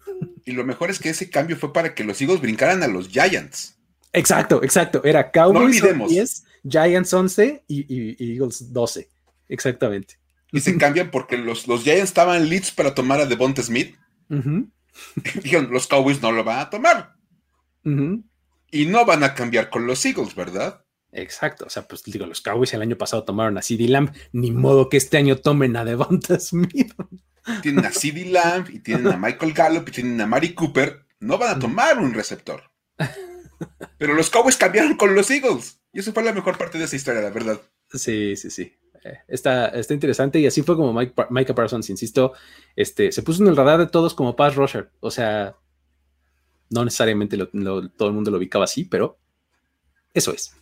Y 0.47 0.53
lo 0.53 0.65
mejor 0.65 0.89
es 0.91 0.99
que 0.99 1.11
ese 1.11 1.29
cambio 1.29 1.57
fue 1.59 1.71
para 1.73 1.95
que 1.95 2.03
los 2.05 2.21
Eagles 2.23 2.41
brincaran 2.41 2.83
a 2.83 2.87
los 2.89 3.09
Giants. 3.09 3.79
Exacto, 4.15 4.63
exacto. 4.63 5.03
Era 5.05 5.31
Cowboys 5.31 5.81
olvidemos. 5.83 6.11
10, 6.11 6.45
Giants 6.69 7.13
11 7.13 7.65
y, 7.69 7.81
y- 7.95 8.17
y 8.19 8.33
Eagles 8.37 8.73
12. 8.73 9.09
Exactamente. 9.49 10.15
Y 10.53 10.61
se 10.61 10.77
cambian 10.79 11.11
porque 11.11 11.37
los, 11.37 11.67
los 11.69 11.83
Giants 11.83 12.05
estaban 12.05 12.49
leads 12.49 12.71
para 12.71 12.95
tomar 12.95 13.21
a 13.21 13.27
Devonta 13.27 13.63
Smith. 13.63 13.95
Dijeron, 15.43 15.69
los 15.71 15.87
Cowboys 15.87 16.23
no 16.23 16.33
lo 16.33 16.43
van 16.45 16.59
a 16.61 16.71
tomar. 16.71 17.15
ujú. 17.85 18.25
Y 18.77 18.85
no 18.85 19.07
van 19.07 19.25
a 19.25 19.35
cambiar 19.35 19.71
con 19.71 19.87
los 19.87 20.05
Eagles, 20.05 20.35
¿verdad? 20.35 20.85
Exacto. 21.11 21.65
O 21.65 21.71
sea, 21.71 21.89
pues 21.89 22.03
digo, 22.03 22.27
los 22.27 22.43
Cowboys 22.43 22.75
el 22.75 22.83
año 22.83 22.99
pasado 22.99 23.25
tomaron 23.25 23.57
a 23.57 23.63
CD 23.63 23.89
Lamb, 23.89 24.13
ni 24.33 24.51
modo 24.51 24.91
que 24.91 24.99
este 24.99 25.17
año 25.17 25.37
tomen 25.37 25.77
a 25.77 25.85
Devonta 25.85 26.39
Smith. 26.39 26.93
Tienen 27.63 27.87
a 27.87 27.91
CeeDee 27.91 28.27
Lamb 28.27 28.69
y 28.71 28.81
tienen 28.81 29.07
a 29.07 29.17
Michael 29.17 29.55
Gallup 29.55 29.89
y 29.89 29.93
tienen 29.93 30.21
a 30.21 30.27
Mari 30.27 30.53
Cooper. 30.53 31.07
No 31.21 31.39
van 31.39 31.57
a 31.57 31.59
tomar 31.59 31.99
un 31.99 32.13
receptor. 32.13 32.65
Pero 33.97 34.15
los 34.15 34.29
Cowboys 34.29 34.57
cambiaron 34.57 34.97
con 34.97 35.15
los 35.15 35.31
Eagles. 35.31 35.81
Y 35.93 36.01
eso 36.01 36.13
fue 36.13 36.23
la 36.23 36.35
mejor 36.35 36.59
parte 36.59 36.77
de 36.77 36.85
esa 36.85 36.97
historia, 36.97 37.23
la 37.23 37.31
verdad. 37.31 37.59
Sí, 37.95 38.37
sí, 38.37 38.51
sí. 38.51 38.77
Eh, 39.05 39.19
Está, 39.29 39.69
está 39.69 39.95
interesante 39.95 40.39
y 40.39 40.47
así 40.47 40.63
fue 40.63 40.77
como 40.77 40.93
Mike, 40.93 41.15
Micah 41.31 41.55
Parsons, 41.55 41.89
insisto, 41.89 42.35
este, 42.75 43.13
se 43.13 43.23
puso 43.23 43.43
en 43.43 43.49
el 43.49 43.57
radar 43.57 43.79
de 43.79 43.87
todos 43.87 44.13
como 44.13 44.37
pass 44.37 44.57
rusher. 44.57 44.91
O 45.01 45.11
sea, 45.11 45.57
no 46.71 46.85
necesariamente 46.85 47.37
lo- 47.37 47.49
lo- 47.53 47.89
todo 47.91 48.09
el 48.09 48.15
mundo 48.15 48.31
lo 48.31 48.39
ubicaba 48.39 48.65
así, 48.65 48.85
pero 48.85 49.19
eso 50.15 50.33
es. 50.33 50.55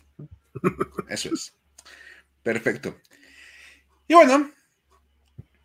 Eso 1.09 1.29
es. 1.33 1.53
Perfecto. 2.43 2.97
Y 4.07 4.13
bueno, 4.13 4.51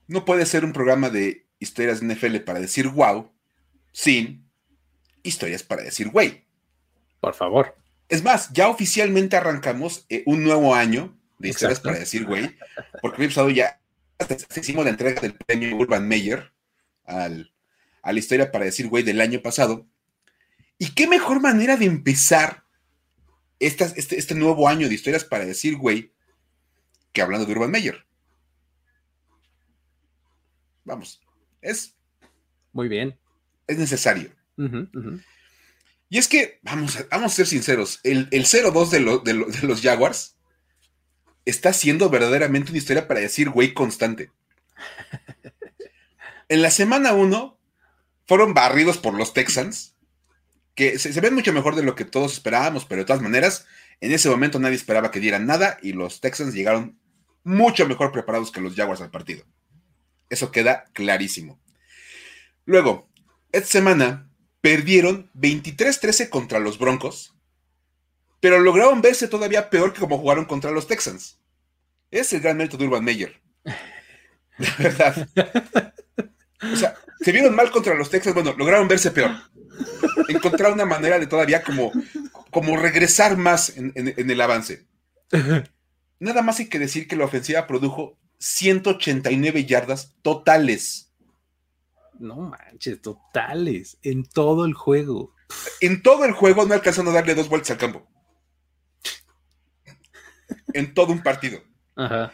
no 0.08 0.24
puede 0.24 0.46
ser 0.46 0.64
un 0.64 0.72
programa 0.72 1.10
de 1.10 1.46
historias 1.58 2.00
de 2.00 2.06
NFL 2.14 2.36
para 2.40 2.58
decir 2.60 2.88
wow 2.88 3.30
sin 3.92 4.48
historias 5.22 5.62
para 5.62 5.82
decir 5.82 6.08
güey. 6.08 6.44
Por 7.20 7.34
favor. 7.34 7.76
Es 8.08 8.24
más, 8.24 8.50
ya 8.52 8.68
oficialmente 8.68 9.36
arrancamos 9.36 10.06
eh, 10.08 10.22
un 10.26 10.42
nuevo 10.42 10.74
año 10.74 11.16
de 11.38 11.50
historias 11.50 11.78
Exacto. 11.78 11.88
para 11.90 12.00
decir, 12.00 12.24
güey, 12.26 12.56
porque 13.02 13.22
el 13.22 13.28
pasado 13.28 13.50
ya 13.50 13.80
hicimos 14.56 14.84
la 14.84 14.90
entrega 14.90 15.20
del 15.20 15.34
premio 15.34 15.76
Urban 15.76 16.08
Meyer 16.08 16.50
al, 17.04 17.52
a 18.02 18.12
la 18.12 18.18
historia 18.18 18.50
para 18.50 18.64
decir, 18.64 18.88
güey, 18.88 19.04
del 19.04 19.20
año 19.20 19.40
pasado. 19.42 19.86
¿Y 20.82 20.92
qué 20.94 21.06
mejor 21.06 21.40
manera 21.42 21.76
de 21.76 21.84
empezar 21.84 22.64
estas- 23.60 23.96
este, 23.98 24.18
este 24.18 24.34
nuevo 24.34 24.66
año 24.66 24.88
de 24.88 24.94
historias 24.94 25.24
para 25.24 25.44
decir, 25.44 25.76
güey, 25.76 26.12
que 27.12 27.20
hablando 27.20 27.44
de 27.44 27.52
Urban 27.52 27.70
Meyer? 27.70 28.06
Vamos, 30.84 31.20
es, 31.60 31.94
Muy 32.72 32.88
bien. 32.88 33.18
es 33.66 33.76
necesario. 33.78 34.32
Y 36.08 36.18
es 36.18 36.26
que, 36.28 36.58
vamos 36.62 36.96
a, 36.96 37.04
vamos 37.10 37.32
a 37.32 37.36
ser 37.36 37.46
sinceros, 37.46 38.00
el, 38.02 38.28
el 38.30 38.44
0-2 38.46 38.90
de, 38.90 39.00
lo- 39.00 39.18
de 39.18 39.34
lo- 39.34 39.46
de 39.46 39.62
los 39.66 39.80
Jaguars 39.82 40.36
está 41.44 41.72
siendo 41.72 42.08
verdaderamente 42.10 42.70
una 42.70 42.78
historia 42.78 43.06
para 43.06 43.20
decir, 43.20 43.50
güey, 43.50 43.74
constante. 43.74 44.30
En 46.48 46.62
la 46.62 46.70
semana 46.72 47.12
1 47.12 47.60
fueron 48.26 48.54
barridos 48.54 48.98
por 48.98 49.14
los 49.14 49.32
Texans, 49.32 49.94
que 50.74 50.98
se, 50.98 51.12
se 51.12 51.20
ven 51.20 51.34
mucho 51.34 51.52
mejor 51.52 51.74
de 51.76 51.82
lo 51.82 51.94
que 51.94 52.04
todos 52.04 52.32
esperábamos, 52.32 52.84
pero 52.84 53.02
de 53.02 53.06
todas 53.06 53.22
maneras, 53.22 53.66
en 54.00 54.12
ese 54.12 54.28
momento 54.28 54.58
nadie 54.58 54.76
esperaba 54.76 55.10
que 55.10 55.20
dieran 55.20 55.46
nada 55.46 55.78
y 55.82 55.92
los 55.92 56.20
Texans 56.20 56.54
llegaron 56.54 56.98
mucho 57.42 57.86
mejor 57.86 58.12
preparados 58.12 58.50
que 58.50 58.60
los 58.60 58.74
Jaguars 58.74 59.00
al 59.00 59.10
partido. 59.10 59.44
Eso 60.28 60.52
queda 60.52 60.84
clarísimo. 60.92 61.60
Luego, 62.64 63.08
esta 63.52 63.68
semana 63.68 64.30
perdieron 64.60 65.30
23-13 65.34 66.28
contra 66.28 66.60
los 66.60 66.78
Broncos, 66.78 67.34
pero 68.40 68.60
lograron 68.60 69.02
verse 69.02 69.28
todavía 69.28 69.70
peor 69.70 69.92
que 69.92 70.00
como 70.00 70.18
jugaron 70.18 70.44
contra 70.44 70.70
los 70.70 70.86
Texans. 70.86 71.38
Es 72.10 72.32
el 72.32 72.40
gran 72.40 72.56
mérito 72.56 72.76
de 72.76 72.86
Urban 72.86 73.04
Meyer. 73.04 73.40
La 73.64 74.76
verdad. 74.78 75.28
O 76.62 76.76
sea, 76.76 76.94
se 77.18 77.32
vieron 77.32 77.56
mal 77.56 77.70
contra 77.70 77.94
los 77.94 78.10
Texans, 78.10 78.34
bueno, 78.34 78.54
lograron 78.54 78.86
verse 78.86 79.10
peor. 79.10 79.30
Encontrar 80.28 80.72
una 80.72 80.86
manera 80.86 81.18
de 81.18 81.26
todavía 81.26 81.62
como, 81.62 81.92
como 82.50 82.76
regresar 82.76 83.36
más 83.36 83.76
en, 83.76 83.92
en- 83.94 84.14
en 84.16 84.30
el 84.30 84.40
avance. 84.40 84.86
Nada 86.18 86.42
más 86.42 86.58
hay 86.58 86.68
que 86.68 86.78
decir 86.78 87.08
que 87.08 87.16
la 87.16 87.24
ofensiva 87.24 87.66
produjo 87.66 88.18
189 88.38 89.64
yardas 89.64 90.14
totales. 90.22 91.12
No 92.18 92.36
manches, 92.36 93.00
totales. 93.00 93.96
En 94.02 94.24
todo 94.24 94.64
el 94.66 94.74
juego. 94.74 95.34
En 95.80 96.02
todo 96.02 96.24
el 96.24 96.32
juego 96.32 96.66
no 96.66 96.74
alcanzaron 96.74 97.08
a 97.10 97.14
darle 97.14 97.34
dos 97.34 97.48
vueltas 97.48 97.70
al 97.72 97.78
campo. 97.78 98.06
En 100.72 100.94
todo 100.94 101.12
un 101.12 101.22
partido. 101.22 101.62
Ajá. 101.96 102.32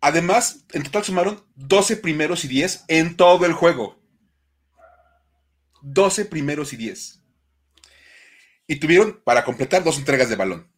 Además, 0.00 0.64
en 0.72 0.82
total 0.84 1.04
sumaron 1.04 1.42
12 1.56 1.96
primeros 1.96 2.44
y 2.44 2.48
10 2.48 2.84
en 2.88 3.16
todo 3.16 3.46
el 3.46 3.52
juego. 3.52 3.98
12 5.86 6.24
primeros 6.24 6.72
y 6.72 6.76
10. 6.76 7.22
Y 8.66 8.76
tuvieron, 8.76 9.20
para 9.24 9.44
completar, 9.44 9.84
dos 9.84 9.98
entregas 9.98 10.28
de 10.28 10.34
balón. 10.34 10.68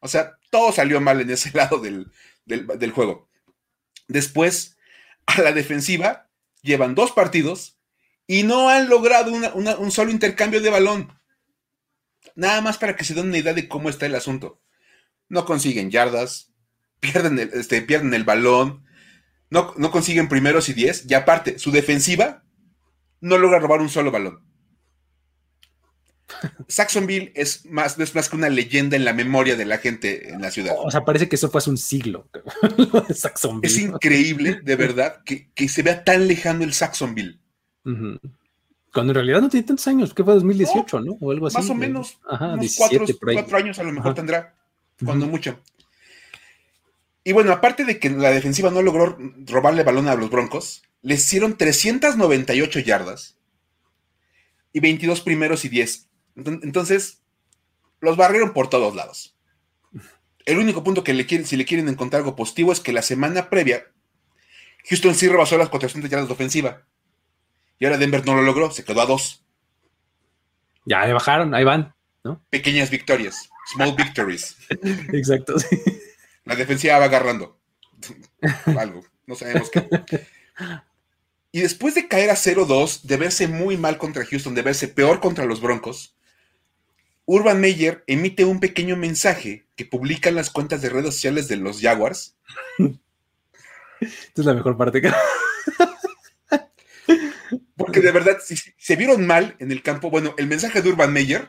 O 0.00 0.08
sea, 0.08 0.36
todo 0.50 0.72
salió 0.72 1.00
mal 1.00 1.20
en 1.20 1.30
ese 1.30 1.50
lado 1.54 1.78
del, 1.78 2.10
del- 2.44 2.90
juego. 2.90 3.30
Después, 4.08 4.76
a 5.26 5.40
la 5.40 5.52
defensiva, 5.52 6.28
llevan 6.62 6.94
dos 6.96 7.12
partidos 7.12 7.78
y 8.26 8.42
no 8.42 8.68
han 8.68 8.88
logrado 8.88 9.32
un 9.32 9.90
solo 9.92 10.10
intercambio 10.10 10.60
de 10.60 10.70
balón. 10.70 11.12
Nada 12.34 12.60
más 12.62 12.78
para 12.78 12.96
que 12.96 13.04
se 13.04 13.14
den 13.14 13.28
una 13.28 13.38
idea 13.38 13.54
de 13.54 13.68
cómo 13.68 13.88
está 13.88 14.06
el 14.06 14.14
asunto. 14.16 14.60
No 15.28 15.44
consiguen 15.44 15.90
yardas, 15.90 16.52
pierden 17.00 17.38
el, 17.38 17.50
este, 17.54 17.80
pierden 17.82 18.12
el 18.12 18.24
balón, 18.24 18.84
no, 19.50 19.72
no 19.76 19.90
consiguen 19.92 20.28
primeros 20.28 20.68
y 20.68 20.72
diez, 20.74 21.04
y 21.08 21.14
aparte, 21.14 21.58
su 21.60 21.70
defensiva 21.70 22.43
no 23.24 23.38
logra 23.38 23.58
robar 23.58 23.80
un 23.80 23.88
solo 23.88 24.10
balón. 24.10 24.40
Saxonville 26.68 27.32
es 27.34 27.64
más, 27.66 27.98
es 27.98 28.14
más 28.14 28.28
que 28.28 28.36
una 28.36 28.50
leyenda 28.50 28.96
en 28.96 29.04
la 29.04 29.12
memoria 29.12 29.56
de 29.56 29.64
la 29.64 29.78
gente 29.78 30.30
en 30.30 30.42
la 30.42 30.50
ciudad. 30.50 30.74
O 30.78 30.90
sea, 30.90 31.04
parece 31.04 31.28
que 31.28 31.36
eso 31.36 31.50
fue 31.50 31.58
hace 31.58 31.70
un 31.70 31.78
siglo. 31.78 32.28
Saxonville. 33.14 33.66
Es 33.66 33.78
increíble, 33.78 34.60
de 34.62 34.76
verdad, 34.76 35.22
que, 35.24 35.50
que 35.54 35.68
se 35.68 35.82
vea 35.82 36.04
tan 36.04 36.28
lejano 36.28 36.64
el 36.64 36.74
Saxonville. 36.74 37.38
Cuando 37.82 39.12
en 39.12 39.14
realidad 39.14 39.40
no 39.40 39.48
tiene 39.48 39.66
tantos 39.66 39.86
años, 39.86 40.12
que 40.12 40.22
fue 40.22 40.34
2018, 40.34 41.00
¿no? 41.00 41.16
O 41.20 41.30
algo 41.30 41.46
así. 41.46 41.56
Más 41.56 41.70
o 41.70 41.74
menos, 41.74 42.18
Ajá, 42.28 42.48
unos 42.48 42.60
17 42.60 43.14
cuatro, 43.34 43.56
años 43.56 43.78
a 43.78 43.84
lo 43.84 43.92
mejor 43.92 44.08
Ajá. 44.08 44.14
tendrá, 44.14 44.54
cuando 45.02 45.26
mucho. 45.26 45.60
Y 47.24 47.32
bueno, 47.32 47.52
aparte 47.52 47.86
de 47.86 47.98
que 47.98 48.10
la 48.10 48.30
defensiva 48.30 48.70
no 48.70 48.82
logró 48.82 49.16
robarle 49.46 49.82
balón 49.82 50.08
a 50.08 50.14
los 50.14 50.30
Broncos, 50.30 50.82
les 51.04 51.22
hicieron 51.24 51.56
398 51.56 52.80
yardas 52.80 53.38
y 54.72 54.80
22 54.80 55.20
primeros 55.20 55.64
y 55.64 55.68
10. 55.68 56.08
Enton- 56.36 56.60
Entonces, 56.64 57.22
los 58.00 58.16
barrieron 58.16 58.52
por 58.52 58.68
todos 58.68 58.94
lados. 58.96 59.36
El 60.46 60.58
único 60.58 60.82
punto 60.82 61.04
que 61.04 61.14
le 61.14 61.24
quieren, 61.26 61.46
si 61.46 61.56
le 61.56 61.64
quieren 61.64 61.88
encontrar 61.88 62.20
algo 62.20 62.34
positivo 62.36 62.72
es 62.72 62.80
que 62.80 62.92
la 62.92 63.02
semana 63.02 63.48
previa, 63.48 63.84
Houston 64.90 65.14
sí 65.14 65.28
rebasó 65.28 65.56
las 65.56 65.68
400 65.68 66.10
yardas 66.10 66.28
de 66.28 66.34
ofensiva. 66.34 66.82
Y 67.78 67.84
ahora 67.86 67.98
Denver 67.98 68.24
no 68.26 68.34
lo 68.34 68.42
logró, 68.42 68.70
se 68.70 68.84
quedó 68.84 69.00
a 69.02 69.06
dos. 69.06 69.44
Ya 70.86 71.04
le 71.06 71.12
bajaron, 71.12 71.54
ahí 71.54 71.64
van. 71.64 71.94
Pequeñas 72.50 72.90
victorias, 72.90 73.48
small 73.72 73.94
victories. 73.94 74.56
Exacto. 75.12 75.58
sí. 75.58 75.76
La 76.44 76.56
defensiva 76.56 76.98
va 76.98 77.04
agarrando. 77.06 77.58
Algo, 78.78 79.02
no 79.26 79.34
sabemos 79.34 79.70
qué. 79.70 79.86
Y 81.54 81.60
después 81.60 81.94
de 81.94 82.08
caer 82.08 82.30
a 82.30 82.34
0-2, 82.34 83.02
de 83.02 83.16
verse 83.16 83.46
muy 83.46 83.76
mal 83.76 83.96
contra 83.96 84.26
Houston, 84.26 84.56
de 84.56 84.62
verse 84.62 84.88
peor 84.88 85.20
contra 85.20 85.44
los 85.44 85.60
Broncos, 85.60 86.16
Urban 87.26 87.60
Meyer 87.60 88.02
emite 88.08 88.44
un 88.44 88.58
pequeño 88.58 88.96
mensaje 88.96 89.64
que 89.76 89.84
publica 89.84 90.28
en 90.28 90.34
las 90.34 90.50
cuentas 90.50 90.82
de 90.82 90.88
redes 90.88 91.14
sociales 91.14 91.46
de 91.46 91.54
los 91.58 91.80
Jaguars. 91.80 92.34
Esta 94.00 94.40
es 94.40 94.44
la 94.44 94.54
mejor 94.54 94.76
parte. 94.76 95.00
Porque 97.76 98.00
de 98.00 98.10
verdad, 98.10 98.38
si 98.44 98.56
si 98.56 98.74
se 98.76 98.96
vieron 98.96 99.24
mal 99.24 99.54
en 99.60 99.70
el 99.70 99.80
campo, 99.80 100.10
bueno, 100.10 100.34
el 100.36 100.48
mensaje 100.48 100.82
de 100.82 100.88
Urban 100.88 101.12
Meyer 101.12 101.48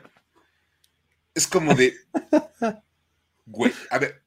es 1.34 1.48
como 1.48 1.74
de. 1.74 1.96
Güey, 3.44 3.72
a 3.90 3.98
ver. 3.98 4.22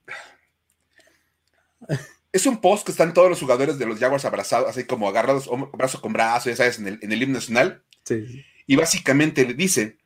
Es 2.31 2.45
un 2.45 2.61
post 2.61 2.85
que 2.85 2.91
están 2.91 3.13
todos 3.13 3.29
los 3.29 3.39
jugadores 3.39 3.79
de 3.79 3.85
los 3.85 3.99
Jaguars 3.99 4.25
abrazados, 4.25 4.69
así 4.69 4.85
como 4.85 5.09
agarrados 5.09 5.49
brazo 5.73 6.01
con 6.01 6.13
brazo, 6.13 6.49
ya 6.49 6.55
sabes, 6.55 6.79
en 6.79 6.87
el, 6.87 6.99
en 7.01 7.11
el 7.11 7.23
himno 7.23 7.35
nacional. 7.35 7.83
Sí. 8.05 8.45
Y 8.67 8.75
básicamente 8.75 9.45
le 9.45 9.53
dice 9.53 9.97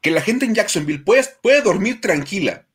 que 0.00 0.10
la 0.10 0.20
gente 0.20 0.44
en 0.44 0.54
Jacksonville 0.54 1.02
puede, 1.02 1.24
puede 1.42 1.62
dormir 1.62 2.00
tranquila. 2.00 2.66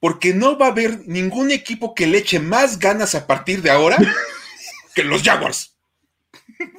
Porque 0.00 0.34
no 0.34 0.58
va 0.58 0.66
a 0.66 0.70
haber 0.70 1.06
ningún 1.06 1.50
equipo 1.50 1.94
que 1.94 2.06
le 2.06 2.18
eche 2.18 2.38
más 2.38 2.78
ganas 2.78 3.14
a 3.14 3.26
partir 3.26 3.62
de 3.62 3.70
ahora 3.70 3.96
que 4.94 5.04
los 5.04 5.22
Jaguars. 5.22 5.72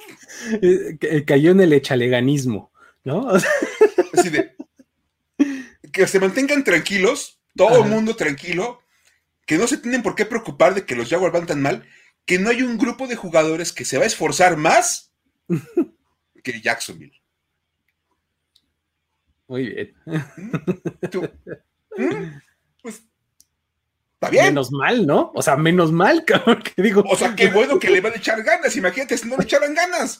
Eh, 0.61 0.97
eh, 1.01 1.23
Cayó 1.25 1.51
en 1.51 1.61
el 1.61 1.73
echaleganismo, 1.73 2.71
¿no? 3.03 3.29
Así 4.13 4.29
de 4.29 4.55
que 5.95 6.07
se 6.07 6.19
mantengan 6.19 6.63
tranquilos, 6.63 7.39
todo 7.55 7.83
el 7.83 7.89
mundo 7.89 8.17
tranquilo, 8.17 8.81
que 9.45 9.57
no 9.57 9.67
se 9.67 9.77
tienen 9.77 10.03
por 10.03 10.15
qué 10.15 10.25
preocupar 10.25 10.73
de 10.73 10.85
que 10.85 10.95
los 10.95 11.09
Jaguars 11.09 11.33
van 11.33 11.45
tan 11.45 11.61
mal, 11.61 11.87
que 12.25 12.39
no 12.39 12.49
hay 12.49 12.63
un 12.63 12.77
grupo 12.77 13.07
de 13.07 13.15
jugadores 13.15 13.71
que 13.71 13.85
se 13.85 13.97
va 13.97 14.03
a 14.03 14.07
esforzar 14.07 14.57
más 14.57 15.13
que 16.43 16.61
Jacksonville. 16.61 17.21
Muy 19.47 19.69
bien. 19.69 19.93
Tú, 21.11 21.21
¿mm? 21.97 22.41
Pues 22.81 23.03
está 24.15 24.29
bien. 24.29 24.45
Menos 24.45 24.71
mal, 24.71 25.05
¿no? 25.05 25.31
O 25.35 25.41
sea, 25.43 25.55
menos 25.55 25.91
mal, 25.91 26.25
cabrón, 26.25 26.63
que 26.63 26.81
digo. 26.81 27.03
O 27.07 27.15
sea, 27.15 27.35
qué 27.35 27.49
bueno 27.49 27.79
que 27.79 27.91
le 27.91 28.01
van 28.01 28.13
a 28.13 28.17
echar 28.17 28.41
ganas. 28.43 28.75
Imagínate 28.75 29.17
si 29.17 29.29
no 29.29 29.37
le 29.37 29.43
echaran 29.43 29.75
ganas. 29.75 30.19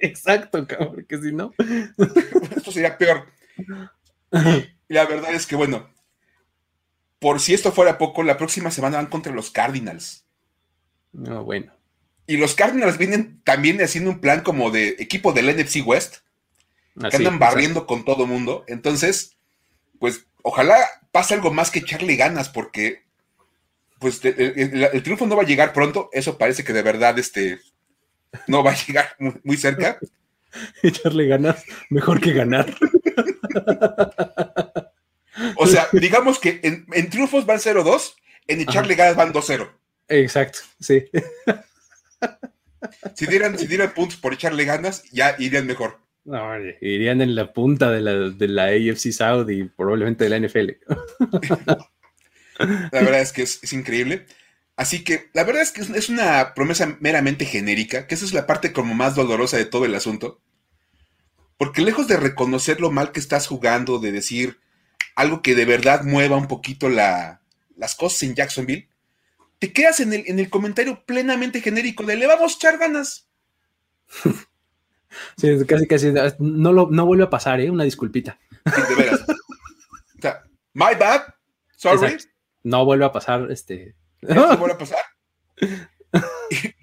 Exacto, 0.00 0.66
cabrón, 0.66 1.06
que 1.08 1.18
si 1.18 1.32
no. 1.32 1.52
Esto 2.56 2.72
sería 2.72 2.98
peor. 2.98 3.26
Y 4.88 4.94
la 4.94 5.06
verdad 5.06 5.32
es 5.32 5.46
que, 5.46 5.54
bueno, 5.54 5.88
por 7.24 7.40
si 7.40 7.54
esto 7.54 7.72
fuera 7.72 7.96
poco, 7.96 8.22
la 8.22 8.36
próxima 8.36 8.70
semana 8.70 8.98
van 8.98 9.06
contra 9.06 9.32
los 9.32 9.50
Cardinals. 9.50 10.26
No, 11.12 11.42
bueno. 11.42 11.72
Y 12.26 12.36
los 12.36 12.54
Cardinals 12.54 12.98
vienen 12.98 13.40
también 13.44 13.80
haciendo 13.80 14.10
un 14.10 14.20
plan 14.20 14.42
como 14.42 14.70
de 14.70 14.88
equipo 14.98 15.32
del 15.32 15.46
NFC 15.56 15.76
West, 15.86 16.16
que 17.08 17.16
andan 17.16 17.38
barriendo 17.38 17.86
con 17.86 18.04
todo 18.04 18.26
mundo. 18.26 18.62
Entonces, 18.68 19.38
pues, 19.98 20.26
ojalá 20.42 20.76
pase 21.12 21.32
algo 21.32 21.50
más 21.50 21.70
que 21.70 21.78
echarle 21.78 22.16
ganas, 22.16 22.50
porque 22.50 23.04
pues 24.00 24.22
el, 24.22 24.34
el- 24.38 24.84
el 24.92 25.02
triunfo 25.02 25.26
no 25.26 25.34
va 25.36 25.44
a 25.44 25.46
llegar 25.46 25.72
pronto. 25.72 26.10
Eso 26.12 26.36
parece 26.36 26.62
que 26.62 26.74
de 26.74 26.82
verdad 26.82 27.18
este, 27.18 27.58
no 28.48 28.62
va 28.62 28.72
a 28.72 28.84
llegar 28.86 29.16
muy, 29.18 29.32
muy 29.44 29.56
cerca. 29.56 29.98
Echarle 30.82 31.26
ganas, 31.26 31.64
mejor 31.88 32.20
que 32.20 32.34
ganar. 32.34 32.66
o 35.56 35.66
sea, 35.66 35.88
digamos 35.92 36.38
que 36.38 36.60
en, 36.62 37.10
triunfos 37.10 37.46
van 37.46 37.58
0-2, 37.58 38.14
en 38.46 38.60
echarle 38.60 38.94
ganas 38.94 39.16
van 39.16 39.32
2-0. 39.32 39.68
Exacto, 40.08 40.60
sí. 40.80 41.04
Si 43.14 43.26
dieran, 43.26 43.58
si 43.58 43.66
dieran 43.66 43.94
puntos 43.94 44.18
por 44.18 44.34
echarle 44.34 44.64
ganas, 44.64 45.04
ya 45.10 45.36
irían 45.38 45.66
mejor. 45.66 46.00
No, 46.24 46.40
irían 46.80 47.20
en 47.20 47.34
la 47.34 47.52
punta 47.52 47.90
de 47.90 48.00
la, 48.00 48.12
de 48.30 48.48
la 48.48 48.64
AFC 48.64 49.12
South 49.12 49.48
y 49.50 49.64
probablemente 49.64 50.24
de 50.24 50.30
la 50.30 50.46
NFL. 50.46 50.70
la 52.58 53.00
verdad 53.00 53.20
es 53.20 53.32
que 53.32 53.42
es, 53.42 53.72
increíble. 53.72 54.26
Así 54.76 55.04
que 55.04 55.28
la 55.34 55.44
verdad 55.44 55.62
es 55.62 55.70
que 55.70 55.82
es 55.82 56.08
una 56.08 56.54
promesa 56.54 56.96
meramente 57.00 57.44
genérica, 57.44 58.06
que 58.06 58.14
esa 58.14 58.24
es 58.24 58.32
la 58.32 58.46
parte 58.46 58.72
como 58.72 58.94
más 58.94 59.14
dolorosa 59.14 59.56
de 59.56 59.66
todo 59.66 59.84
el 59.84 59.94
asunto. 59.94 60.40
Porque 61.58 61.82
lejos 61.82 62.08
de 62.08 62.16
reconocer 62.16 62.80
lo 62.80 62.90
mal 62.90 63.12
que 63.12 63.20
estás 63.20 63.46
jugando, 63.46 63.98
de 63.98 64.12
decir 64.12 64.58
algo 65.14 65.42
que 65.42 65.54
de 65.54 65.64
verdad 65.64 66.02
mueva 66.02 66.36
un 66.36 66.48
poquito 66.48 66.88
la, 66.88 67.42
las 67.76 67.94
cosas 67.94 68.22
en 68.24 68.34
Jacksonville, 68.34 68.88
te 69.58 69.72
quedas 69.72 70.00
en 70.00 70.12
el, 70.12 70.24
en 70.26 70.38
el 70.38 70.50
comentario 70.50 71.04
plenamente 71.04 71.60
genérico 71.60 72.04
de 72.04 72.16
le 72.16 72.26
vamos 72.26 72.52
a 72.52 72.56
echar 72.56 72.78
ganas. 72.78 73.28
Sí, 75.36 75.48
casi, 75.66 75.86
casi. 75.86 76.12
No, 76.40 76.72
lo, 76.72 76.88
no 76.90 77.06
vuelve 77.06 77.24
a 77.24 77.30
pasar, 77.30 77.60
¿eh? 77.60 77.70
Una 77.70 77.84
disculpita. 77.84 78.38
de 78.64 78.94
veras. 78.96 79.20
O 79.20 80.20
sea, 80.20 80.42
my 80.72 80.94
bad. 80.98 81.22
Sorry. 81.76 82.16
No 82.62 82.84
vuelve 82.84 83.04
a 83.04 83.12
pasar, 83.12 83.50
este. 83.50 83.94
No 84.22 84.56
vuelve 84.56 84.74
a 84.74 84.78
pasar. 84.78 84.98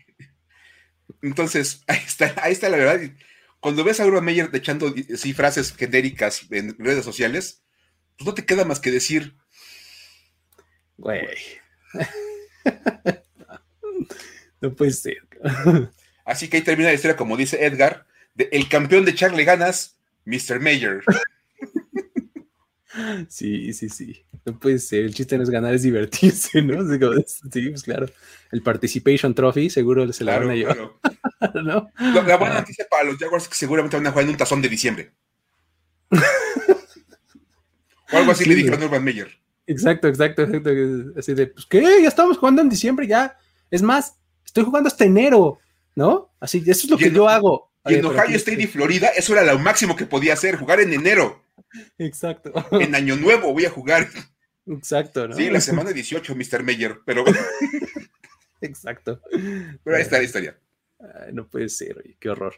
Entonces, 1.22 1.84
ahí 1.88 1.99
está, 2.05 2.34
ahí 2.41 2.53
está 2.53 2.69
la 2.69 2.78
verdad. 2.78 3.01
Cuando 3.59 3.84
ves 3.84 3.99
a 3.99 4.05
Urban 4.05 4.26
Meyer 4.26 4.49
echando 4.53 4.93
así 5.13 5.34
frases 5.34 5.76
genéricas 5.76 6.47
en 6.51 6.76
redes 6.80 7.05
sociales, 7.05 7.63
pues 8.22 8.28
no 8.28 8.34
te 8.34 8.45
queda 8.45 8.65
más 8.65 8.80
que 8.80 8.91
decir. 8.91 9.36
Güey. 10.97 11.28
no 14.61 14.76
puede 14.76 14.91
ser. 14.91 15.17
Así 16.26 16.47
que 16.47 16.57
ahí 16.57 16.63
termina 16.63 16.89
la 16.89 16.95
historia, 16.95 17.17
como 17.17 17.38
dice 17.38 17.65
Edgar, 17.65 18.05
el 18.38 18.69
campeón 18.69 19.05
de 19.05 19.15
Charlie 19.15 19.43
Ganas, 19.43 19.97
Mr. 20.26 20.59
Mayor. 20.59 21.03
Sí, 23.30 23.72
sí, 23.72 23.88
sí. 23.88 24.26
No 24.45 24.59
puede 24.59 24.78
ser. 24.78 25.05
El 25.05 25.13
chiste 25.13 25.38
no 25.38 25.43
es 25.43 25.49
ganar, 25.49 25.74
es 25.74 25.84
divertirse, 25.84 26.61
¿no? 26.61 26.84
Sí, 27.26 27.69
pues 27.69 27.84
claro. 27.84 28.07
El 28.51 28.61
Participation 28.61 29.34
Trophy 29.34 29.69
seguro 29.69 30.11
se 30.11 30.26
la 30.26 30.39
van 30.39 30.49
a 30.49 30.55
llevar. 30.55 30.78
¿No? 31.63 31.89
La, 31.97 32.38
buena 32.38 32.59
noticia 32.59 32.86
para 32.89 33.05
los 33.05 33.17
Jaguars 33.17 33.45
es 33.45 33.49
que 33.49 33.55
seguramente 33.55 33.95
van 33.95 34.07
a 34.07 34.11
jugar 34.11 34.26
en 34.26 34.32
un 34.32 34.38
tazón 34.38 34.61
de 34.61 34.69
diciembre. 34.69 35.11
O 38.12 38.18
algo 38.18 38.32
así 38.32 38.45
le 38.45 38.55
dijeron 38.55 38.82
a 38.82 38.86
Urban 38.86 39.03
Meyer. 39.03 39.30
Exacto, 39.68 40.07
exacto, 40.07 40.43
exacto. 40.43 40.70
Así 41.18 41.34
de, 41.34 41.47
pues, 41.47 41.66
¿qué? 41.66 41.82
Ya 42.01 42.07
estamos 42.07 42.38
jugando 42.38 42.62
en 42.62 42.70
diciembre, 42.70 43.07
ya. 43.07 43.38
Es 43.70 43.82
más, 43.82 44.18
estoy 44.45 44.64
jugando 44.64 44.88
hasta 44.88 45.05
enero, 45.05 45.59
¿no? 45.95 46.34
Así, 46.39 46.59
eso 46.59 46.86
es 46.86 46.89
lo 46.89 46.97
que 46.97 47.12
yo 47.12 47.28
hago. 47.28 47.72
Y 47.86 47.95
en 47.95 48.05
Ohio 48.05 48.36
State 48.36 48.62
y 48.62 48.68
Florida, 48.68 49.07
eso 49.16 49.34
era 49.34 49.43
lo 49.43 49.59
máximo 49.59 49.95
que 49.95 50.05
podía 50.05 50.34
hacer, 50.34 50.55
jugar 50.57 50.80
en 50.82 50.93
enero. 50.93 51.43
Exacto. 51.97 52.53
En 52.72 52.93
Año 52.95 53.16
Nuevo 53.16 53.53
voy 53.53 53.66
a 53.66 53.70
jugar. 53.70 54.07
Exacto, 54.68 55.28
¿no? 55.28 55.36
Sí, 55.36 55.49
la 55.49 55.62
semana 55.62 55.91
18, 55.91 56.36
Mr. 56.36 56.64
Meyer, 56.64 56.99
pero. 57.05 57.24
Exacto. 58.62 59.22
Pero 59.84 59.95
ahí 59.95 60.01
está 60.03 60.18
la 60.18 60.24
historia. 60.24 60.57
no 61.34 61.47
puede 61.47 61.70
ser, 61.70 61.97
oye, 61.97 62.16
qué 62.20 62.30
horror. 62.30 62.55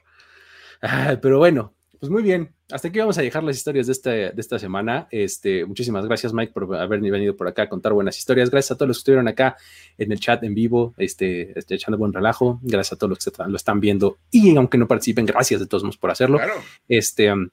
pero 1.21 1.37
bueno, 1.37 1.73
pues 2.03 2.11
muy 2.11 2.21
bien. 2.21 2.53
Hasta 2.69 2.89
aquí 2.89 2.99
vamos 2.99 3.17
a 3.17 3.21
dejar 3.21 3.45
las 3.45 3.55
historias 3.55 3.85
de, 3.87 3.93
este, 3.93 4.09
de 4.09 4.33
esta 4.35 4.59
semana. 4.59 5.07
Este, 5.09 5.65
muchísimas 5.65 6.05
gracias, 6.05 6.33
Mike, 6.33 6.51
por 6.51 6.75
haber 6.75 6.99
venido 6.99 7.33
por 7.37 7.47
acá 7.47 7.61
a 7.61 7.69
contar 7.69 7.93
buenas 7.93 8.17
historias. 8.17 8.49
Gracias 8.49 8.71
a 8.71 8.75
todos 8.75 8.89
los 8.89 8.97
que 8.97 8.99
estuvieron 8.99 9.29
acá 9.29 9.55
en 9.97 10.11
el 10.11 10.19
chat 10.19 10.43
en 10.43 10.53
vivo, 10.53 10.93
este, 10.97 11.57
este 11.57 11.75
echando 11.75 11.97
buen 11.97 12.11
relajo. 12.11 12.59
Gracias 12.61 12.91
a 12.91 12.95
todos 12.97 13.11
los 13.11 13.19
que 13.19 13.31
lo 13.47 13.55
están 13.55 13.79
viendo. 13.79 14.17
Y 14.31 14.53
aunque 14.57 14.77
no 14.77 14.85
participen, 14.85 15.25
gracias 15.25 15.61
de 15.61 15.65
todos 15.65 15.83
modos 15.83 15.95
por 15.95 16.11
hacerlo. 16.11 16.39
Claro. 16.39 16.55
Este, 16.89 17.31
um, 17.31 17.47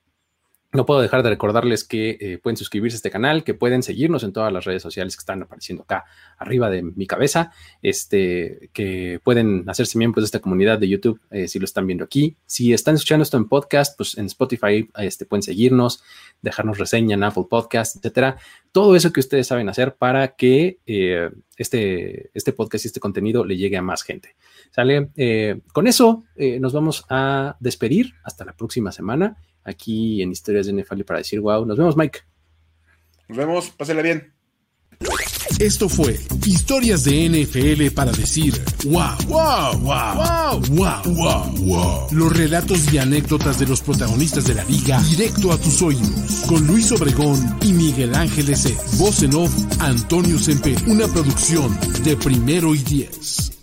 no 0.73 0.87
puedo 0.87 1.01
dejar 1.01 1.25
de 1.25 1.31
recordarles 1.31 1.83
que 1.83 2.17
eh, 2.21 2.39
pueden 2.39 2.57
suscribirse 2.57 2.95
a 2.95 2.99
este 2.99 3.11
canal, 3.11 3.43
que 3.43 3.55
pueden 3.55 3.83
seguirnos 3.83 4.23
en 4.23 4.33
todas 4.33 4.53
las 4.53 4.65
redes 4.65 4.83
sociales 4.83 5.17
que 5.17 5.21
están 5.21 5.43
apareciendo 5.43 5.83
acá 5.83 6.05
arriba 6.39 6.71
de 6.71 6.83
mi 6.83 7.09
cabeza, 7.09 7.51
este, 7.83 8.71
que 8.73 9.21
pueden 9.25 9.69
hacerse 9.69 9.99
miembros 9.99 10.23
de 10.23 10.27
esta 10.27 10.39
comunidad 10.39 10.79
de 10.79 10.89
YouTube 10.89 11.21
eh, 11.33 11.49
si 11.49 11.59
lo 11.59 11.65
están 11.65 11.89
viendo 11.89 12.05
aquí. 12.05 12.37
Si 12.47 12.73
están 12.73 12.95
escuchando 12.95 13.25
esto 13.25 13.37
en 13.37 13.49
podcast, 13.49 13.97
pues 13.97 14.17
en 14.17 14.27
Spotify 14.27 14.89
este, 14.99 15.27
pueden 15.27 15.43
seguirnos, 15.43 16.05
dejarnos 16.41 16.79
reseña 16.79 17.15
en 17.15 17.25
Apple 17.25 17.47
Podcast, 17.51 17.97
etcétera. 17.97 18.37
Todo 18.71 18.95
eso 18.95 19.13
que 19.13 19.21
ustedes 19.21 19.49
saben 19.49 19.69
hacer 19.69 19.97
para 19.97 20.37
que 20.37 20.79
eh, 20.87 21.31
este, 21.57 22.31
este 22.33 22.53
podcast 22.53 22.85
y 22.85 22.89
este 22.89 23.01
contenido 23.01 23.45
le 23.45 23.57
llegue 23.57 23.77
a 23.77 23.83
más 23.83 24.03
gente. 24.03 24.37
¿Sale? 24.71 25.11
con 25.73 25.89
eso 25.89 26.23
nos 26.37 26.73
vamos 26.73 27.05
a 27.09 27.57
despedir. 27.59 28.15
Hasta 28.23 28.45
la 28.45 28.53
próxima 28.53 28.93
semana 28.93 29.37
aquí 29.65 30.23
en 30.23 30.33
Historias 30.33 30.67
de 30.67 30.73
NFL 30.73 31.03
para 31.03 31.19
decir 31.19 31.41
wow. 31.41 31.65
Nos 31.65 31.79
vemos, 31.79 31.97
Mike. 31.97 32.21
Nos 33.29 33.39
vemos, 33.39 33.71
pásela 33.71 34.03
bien. 34.03 34.33
Esto 35.59 35.89
fue 35.89 36.19
Historias 36.47 37.05
de 37.05 37.29
NFL 37.29 37.95
para 37.95 38.13
decir 38.13 38.55
wow, 38.85 39.17
wow, 39.29 39.79
wow, 39.81 40.61
wow, 40.71 41.03
wow, 41.15 41.57
wow, 41.59 42.07
Los 42.13 42.37
relatos 42.37 42.93
y 42.93 42.99
anécdotas 42.99 43.59
de 43.59 43.67
los 43.67 43.81
protagonistas 43.83 44.47
de 44.47 44.55
la 44.55 44.65
liga 44.65 45.01
directo 45.03 45.53
a 45.53 45.59
tus 45.59 45.83
oídos. 45.83 46.45
Con 46.49 46.67
Luis 46.67 46.91
Obregón 46.93 47.59
y 47.63 47.73
Miguel 47.73 48.15
Ángeles 48.15 48.63
C. 48.63 48.77
Voz 48.99 49.23
en 49.23 49.35
off, 49.35 49.53
Antonio 49.81 50.39
Sempe. 50.39 50.75
Una 50.87 51.07
producción 51.09 51.79
de 52.05 52.17
primero 52.17 52.75
y 52.75 52.79
diez. 52.79 53.60